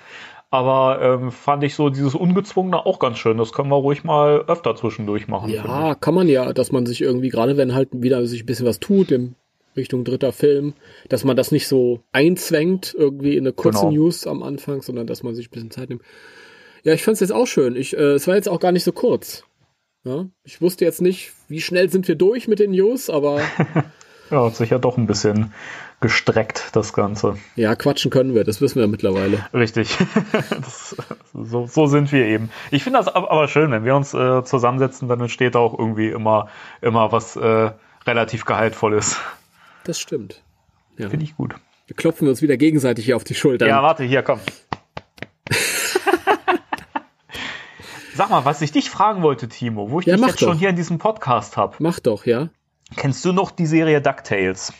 [0.50, 3.38] Aber ähm, fand ich so dieses Ungezwungene auch ganz schön.
[3.38, 5.50] Das können wir ruhig mal öfter zwischendurch machen.
[5.50, 8.66] Ja, kann man ja, dass man sich irgendwie, gerade wenn halt wieder sich ein bisschen
[8.66, 9.36] was tut, in
[9.76, 10.74] Richtung dritter Film,
[11.08, 13.92] dass man das nicht so einzwängt, irgendwie in eine kurze Genau.
[13.92, 16.02] News am Anfang, sondern dass man sich ein bisschen Zeit nimmt.
[16.82, 17.76] Ja, ich fand es jetzt auch schön.
[17.76, 19.44] Ich, äh, es war jetzt auch gar nicht so kurz.
[20.02, 23.40] Ja, ich wusste jetzt nicht, wie schnell sind wir durch mit den News, aber.
[24.30, 25.52] Ja, hat sich ja doch ein bisschen
[26.00, 27.36] gestreckt, das Ganze.
[27.56, 29.44] ja, quatschen können wir, das wissen wir mittlerweile.
[29.52, 29.96] Richtig.
[30.50, 30.96] das,
[31.34, 32.50] so, so sind wir eben.
[32.70, 36.08] Ich finde das ab- aber schön, wenn wir uns äh, zusammensetzen, dann entsteht auch irgendwie
[36.08, 36.48] immer,
[36.80, 37.70] immer was äh,
[38.06, 39.18] relativ Gehaltvolles.
[39.84, 40.42] Das stimmt.
[40.96, 41.08] Ja.
[41.10, 41.54] Finde ich gut.
[41.86, 43.68] Wir klopfen uns wieder gegenseitig hier auf die Schultern.
[43.68, 44.40] Ja, warte, hier, komm.
[48.14, 50.48] Sag mal, was ich dich fragen wollte, Timo, wo ich Ja, dich jetzt doch.
[50.48, 51.76] schon hier in diesem Podcast habe.
[51.78, 52.48] Mach doch, ja.
[52.96, 54.72] Kennst du noch die Serie DuckTales?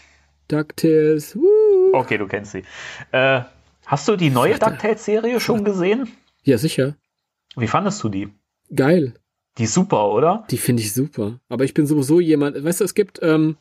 [0.53, 1.37] DuckTales.
[1.37, 1.93] Woo.
[1.95, 2.63] Okay, du kennst sie.
[3.13, 3.43] Äh,
[3.87, 4.59] hast du die neue.
[4.59, 6.09] DuckTales-Serie schon gesehen?
[6.43, 6.97] Ja, sicher.
[7.57, 8.29] Wie fandest du die?
[8.75, 9.15] Geil.
[9.59, 10.47] Die ist super, oder?
[10.51, 11.41] Die finde ich super.
[11.49, 13.57] Aber ich bin sowieso jemand, weißt du, es gibt, ähm,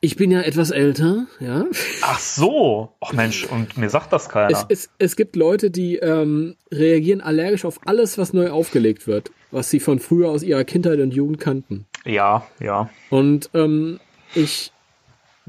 [0.00, 1.64] ich bin ja etwas älter, ja.
[2.02, 2.92] Ach so.
[3.00, 4.50] Ach Mensch, und mir sagt das keiner.
[4.50, 9.32] Es, es, es gibt Leute, die ähm, reagieren allergisch auf alles, was neu aufgelegt wird,
[9.50, 11.86] was sie von früher aus ihrer Kindheit und Jugend kannten.
[12.04, 12.90] ja, ja.
[13.10, 13.98] Und ähm,
[14.34, 14.72] ich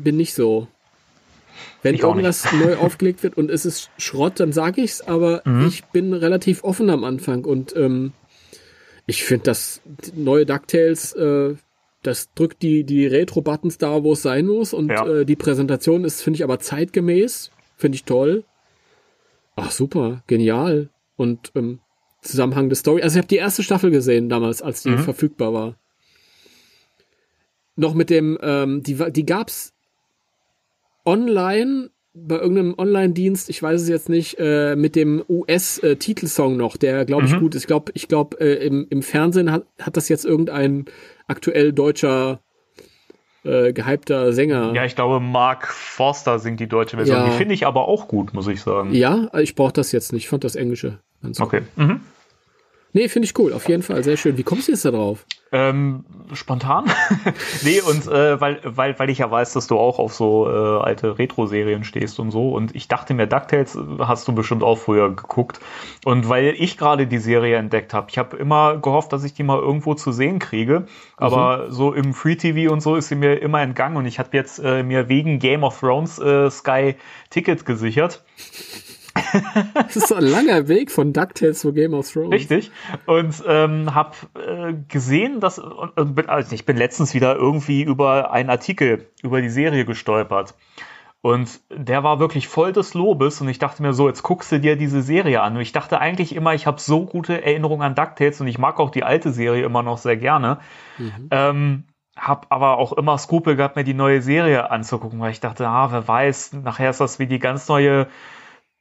[0.03, 0.67] bin nicht so.
[1.81, 5.67] Wenn Ich irgendwas neu aufgelegt wird und es ist Schrott, dann sage ich's, aber Mhm.
[5.67, 8.13] ich bin relativ offen am Anfang und ähm,
[9.05, 9.81] ich finde das
[10.13, 11.55] neue DuckTales, äh,
[12.03, 15.05] das drückt die, die Retro-Buttons da, wo es sein muss und Ja.
[15.07, 18.43] äh, die Präsentation ist, finde ich, aber zeitgemäß, finde ich toll.
[19.55, 20.89] Ach super, genial.
[21.17, 21.79] Und ähm,
[22.21, 23.01] Zusammenhang der Story.
[23.01, 24.99] Also ich habe die erste Staffel gesehen damals, als die Mhm.
[24.99, 25.75] verfügbar war.
[27.75, 29.73] Noch mit dem, ähm, die, die gab's
[31.09, 37.05] online bei irgendeinem Online-Dienst, ich weiß es jetzt nicht, äh, mit dem US-Titelsong noch, der
[37.05, 37.39] glaube ich Mhm.
[37.39, 37.61] gut ist.
[37.61, 40.85] Ich glaube, ich glaube äh, im, im Fernsehen hat, hat das jetzt irgendein
[41.27, 42.41] aktuell deutscher
[43.45, 44.73] äh, gehypter Sänger.
[44.75, 47.17] Ja, ich glaube, Mark Forster singt die deutsche Version.
[47.17, 47.25] Ja.
[47.29, 48.93] Die finde ich aber auch gut, muss ich sagen.
[48.93, 50.23] Ja, ich brauche das jetzt nicht.
[50.23, 51.47] Ich fand das Englische ganz gut.
[51.47, 51.61] Okay.
[51.77, 52.01] Mhm.
[52.91, 53.53] Nee, finde ich cool.
[53.53, 54.03] Auf jeden Fall.
[54.03, 54.37] Sehr schön.
[54.37, 55.25] Wie kommst du jetzt da drauf?
[55.51, 56.85] Ähm, spontan?
[57.63, 60.83] nee, und äh, weil, weil, weil ich ja weiß, dass du auch auf so äh,
[60.83, 62.51] alte Retro-Serien stehst und so.
[62.51, 65.59] Und ich dachte mir, DuckTales äh, hast du bestimmt auch früher geguckt.
[66.05, 69.43] Und weil ich gerade die Serie entdeckt habe, ich habe immer gehofft, dass ich die
[69.43, 70.85] mal irgendwo zu sehen kriege.
[71.17, 73.97] Aber so im Free TV und so ist sie mir immer entgangen.
[73.97, 76.95] Und ich habe jetzt äh, mir wegen Game of Thrones äh, Sky
[77.31, 78.23] Ticket gesichert.
[79.73, 82.31] Das ist so ein langer Weg von DuckTales zu Game of Thrones.
[82.31, 82.71] Richtig.
[83.05, 88.31] Und ähm, habe äh, gesehen, dass und, bin, also ich bin letztens wieder irgendwie über
[88.31, 90.55] einen Artikel über die Serie gestolpert.
[91.21, 94.59] Und der war wirklich voll des Lobes und ich dachte mir so, jetzt guckst du
[94.59, 95.55] dir diese Serie an.
[95.55, 98.79] Und ich dachte eigentlich immer, ich habe so gute Erinnerungen an DuckTales und ich mag
[98.79, 100.59] auch die alte Serie immer noch sehr gerne.
[101.29, 101.83] Ähm,
[102.15, 105.91] hab aber auch immer Skrupel gehabt, mir die neue Serie anzugucken, weil ich dachte, ah,
[105.91, 108.07] wer weiß, nachher ist das wie die ganz neue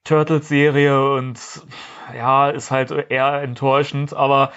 [0.08, 1.38] Turtles-Serie und
[2.16, 4.52] ja, ist halt eher enttäuschend, aber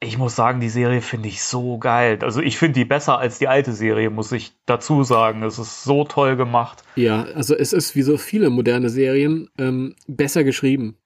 [0.00, 2.18] ich muss sagen, die Serie finde ich so geil.
[2.22, 5.42] Also ich finde die besser als die alte Serie, muss ich dazu sagen.
[5.42, 6.82] Es ist so toll gemacht.
[6.96, 10.96] Ja, also es ist wie so viele moderne Serien ähm, besser geschrieben.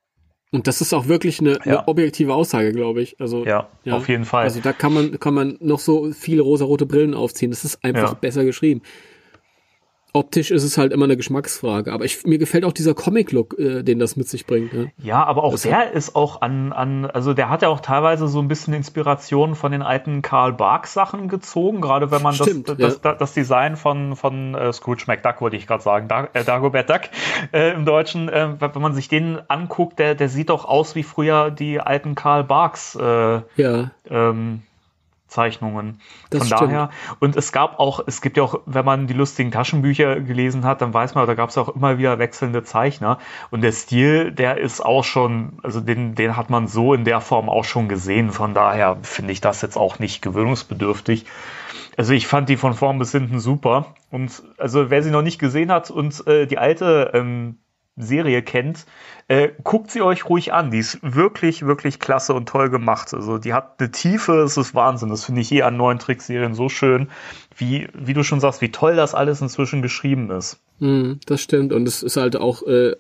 [0.51, 1.59] Und das ist auch wirklich eine, Ja.
[1.61, 3.21] eine objektive Aussage, glaube ich.
[3.21, 4.45] Also Ja, auf jeden Fall.
[4.45, 7.51] Also da kann man kann man noch so viele rosarote Brillen aufziehen.
[7.51, 8.19] Das ist einfach Ja.
[8.19, 8.81] besser geschrieben.
[10.13, 11.93] Optisch ist es halt immer eine Geschmacksfrage.
[11.93, 14.73] Aber ich, mir gefällt auch dieser Comic-Look, äh, den das mit sich bringt.
[14.73, 14.91] Ne?
[14.99, 18.29] Ja, aber auch das der ist auch an, an, also der hat ja auch teilweise
[18.29, 22.69] so ein bisschen Inspiration von den alten Karl Barks Sachen gezogen, gerade wenn man Stimmt,
[22.69, 23.01] das, das, ja.
[23.03, 26.89] das, das, Design von, von äh, Scrooge McDuck, wollte ich gerade sagen, Dag, äh, Dagobert
[26.89, 27.03] Duck
[27.53, 31.03] äh, im Deutschen, äh, wenn man sich den anguckt, der, der sieht doch aus wie
[31.03, 33.91] früher die alten Karl Barks äh, ja.
[34.11, 34.63] ähm,
[35.29, 36.01] Zeichnungen.
[36.31, 36.73] Das Von stimmt.
[36.73, 36.91] daher.
[37.21, 40.81] Und es gab auch, es gibt ja auch, wenn man die lustigen Taschenbücher gelesen hat,
[40.81, 43.19] dann weiß man, da gab es auch immer wieder wechselnde Zeichner.
[43.51, 47.21] Und der Stil, der ist auch schon, also den, den hat man so in der
[47.21, 48.31] Form auch schon gesehen.
[48.31, 51.27] Von daher finde ich das jetzt auch nicht gewöhnungsbedürftig.
[51.97, 53.95] Also ich fand die von vorn bis hinten super.
[54.11, 57.59] Und also wer sie noch nicht gesehen hat und äh, die alte ähm,
[57.99, 58.87] Serie kennt,
[59.29, 60.71] äh, guckt sie euch ruhig an.
[60.71, 63.13] Die ist wirklich, wirklich klasse und toll gemacht.
[63.13, 65.11] Also die hat eine Tiefe, es ist Wahnsinn.
[65.11, 67.09] Das finde ich eh an neuen Trickserien so schön,
[67.57, 70.61] wie, wie du schon sagst, wie toll das alles inzwischen geschrieben ist.
[70.79, 71.73] Mm, das stimmt.
[71.73, 72.93] Und es ist halt auch, äh,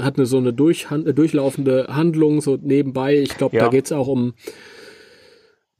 [0.00, 3.16] hat eine so eine durchhand, äh, durchlaufende Handlung so nebenbei.
[3.16, 3.64] Ich glaube, ja.
[3.64, 4.34] da geht's auch um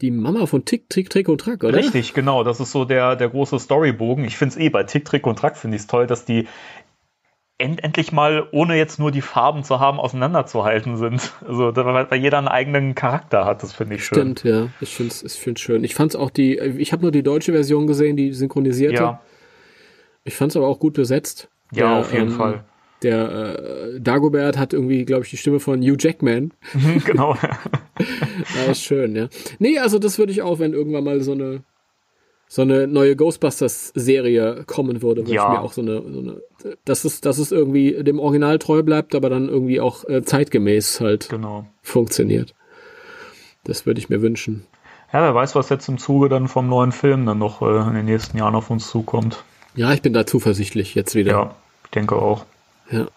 [0.01, 1.79] die Mama von Tick, Trick, Trick und Track, oder?
[1.79, 2.45] Richtig, genau.
[2.45, 4.25] Das ist so der, der große Storybogen.
[4.25, 6.47] Ich finde es eh bei Tick, Trick und Track finde ich es toll, dass die
[7.59, 11.33] end endlich mal, ohne jetzt nur die Farben zu haben, auseinanderzuhalten sind.
[11.47, 14.37] Also, weil jeder einen eigenen Charakter hat, das finde ich schön.
[14.37, 14.69] Stimmt, ja.
[14.81, 15.85] Ich finde es ich find's schön.
[15.85, 19.03] Ich fand es auch die, ich habe nur die deutsche Version gesehen, die synchronisierte.
[19.03, 19.21] Ja.
[20.25, 21.49] Ich fand es aber auch gut besetzt.
[21.71, 22.65] Ja, der, auf jeden ähm, Fall.
[23.03, 26.53] Der äh, Dagobert hat irgendwie, glaube ich, die Stimme von Hugh Jackman.
[27.05, 27.37] genau.
[27.97, 29.29] das ist schön, ja.
[29.59, 31.63] Nee, also das würde ich auch, wenn irgendwann mal so eine
[32.55, 35.43] so eine neue Ghostbusters-Serie kommen würde, würde ja.
[35.43, 36.41] ich mir auch so eine, so eine
[36.85, 41.01] dass es, dass es irgendwie dem Original treu bleibt, aber dann irgendwie auch äh, zeitgemäß
[41.01, 41.67] halt genau.
[41.83, 42.55] funktioniert.
[43.65, 44.65] Das würde ich mir wünschen.
[45.13, 47.95] Ja, wer weiß, was jetzt im Zuge dann vom neuen Film dann noch äh, in
[47.95, 49.43] den nächsten Jahren auf uns zukommt.
[49.75, 51.33] Ja, ich bin da zuversichtlich jetzt wieder.
[51.33, 52.45] Ja, ich denke auch.
[52.89, 53.09] Ja.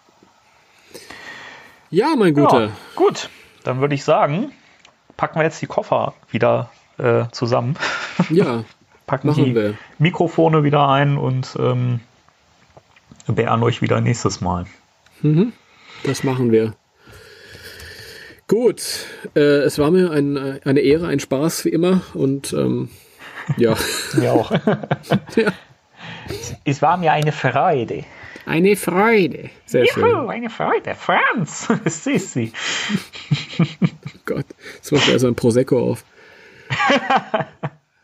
[1.90, 2.64] Ja, mein Guter.
[2.64, 3.30] Ja, gut,
[3.62, 4.50] dann würde ich sagen,
[5.16, 7.76] packen wir jetzt die Koffer wieder äh, zusammen.
[8.30, 8.64] Ja,
[9.08, 9.74] packen Machen die wir.
[9.98, 11.98] Mikrofone wieder ein und ähm,
[13.26, 14.66] beehren euch wieder nächstes Mal.
[15.22, 15.52] Mhm.
[16.04, 16.74] Das machen wir.
[18.46, 22.90] Gut, äh, es war mir ein, eine Ehre, ein Spaß wie immer und ähm,
[23.56, 23.74] ja.
[24.14, 24.52] mir auch.
[25.36, 25.52] ja.
[26.64, 28.04] Es war mir eine Freude.
[28.46, 29.50] Eine Freude.
[29.66, 30.30] Sehr Juhu, schön.
[30.30, 30.94] eine Freude.
[30.94, 32.52] Franz, Sissi.
[33.58, 33.64] oh
[34.24, 36.04] Gott, jetzt macht er so ein Prosecco auf.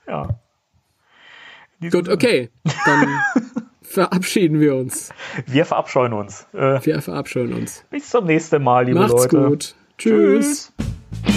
[0.07, 0.29] ja.
[1.91, 2.51] Gut, okay.
[2.87, 3.21] Dann
[3.83, 5.11] verabschieden wir uns.
[5.47, 6.47] Wir verabscheuen uns.
[6.53, 7.85] Äh, wir verabscheuen uns.
[7.91, 9.49] Bis zum nächsten Mal, liebe Macht's Leute.
[9.49, 9.75] gut.
[9.99, 10.73] Tschüss.
[10.77, 11.35] Tschüss.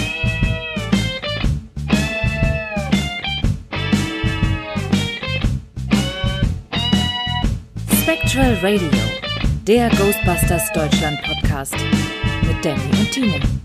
[8.02, 8.88] Spectral Radio,
[9.66, 11.76] der Ghostbusters Deutschland Podcast
[12.46, 13.57] mit Danny und Timo.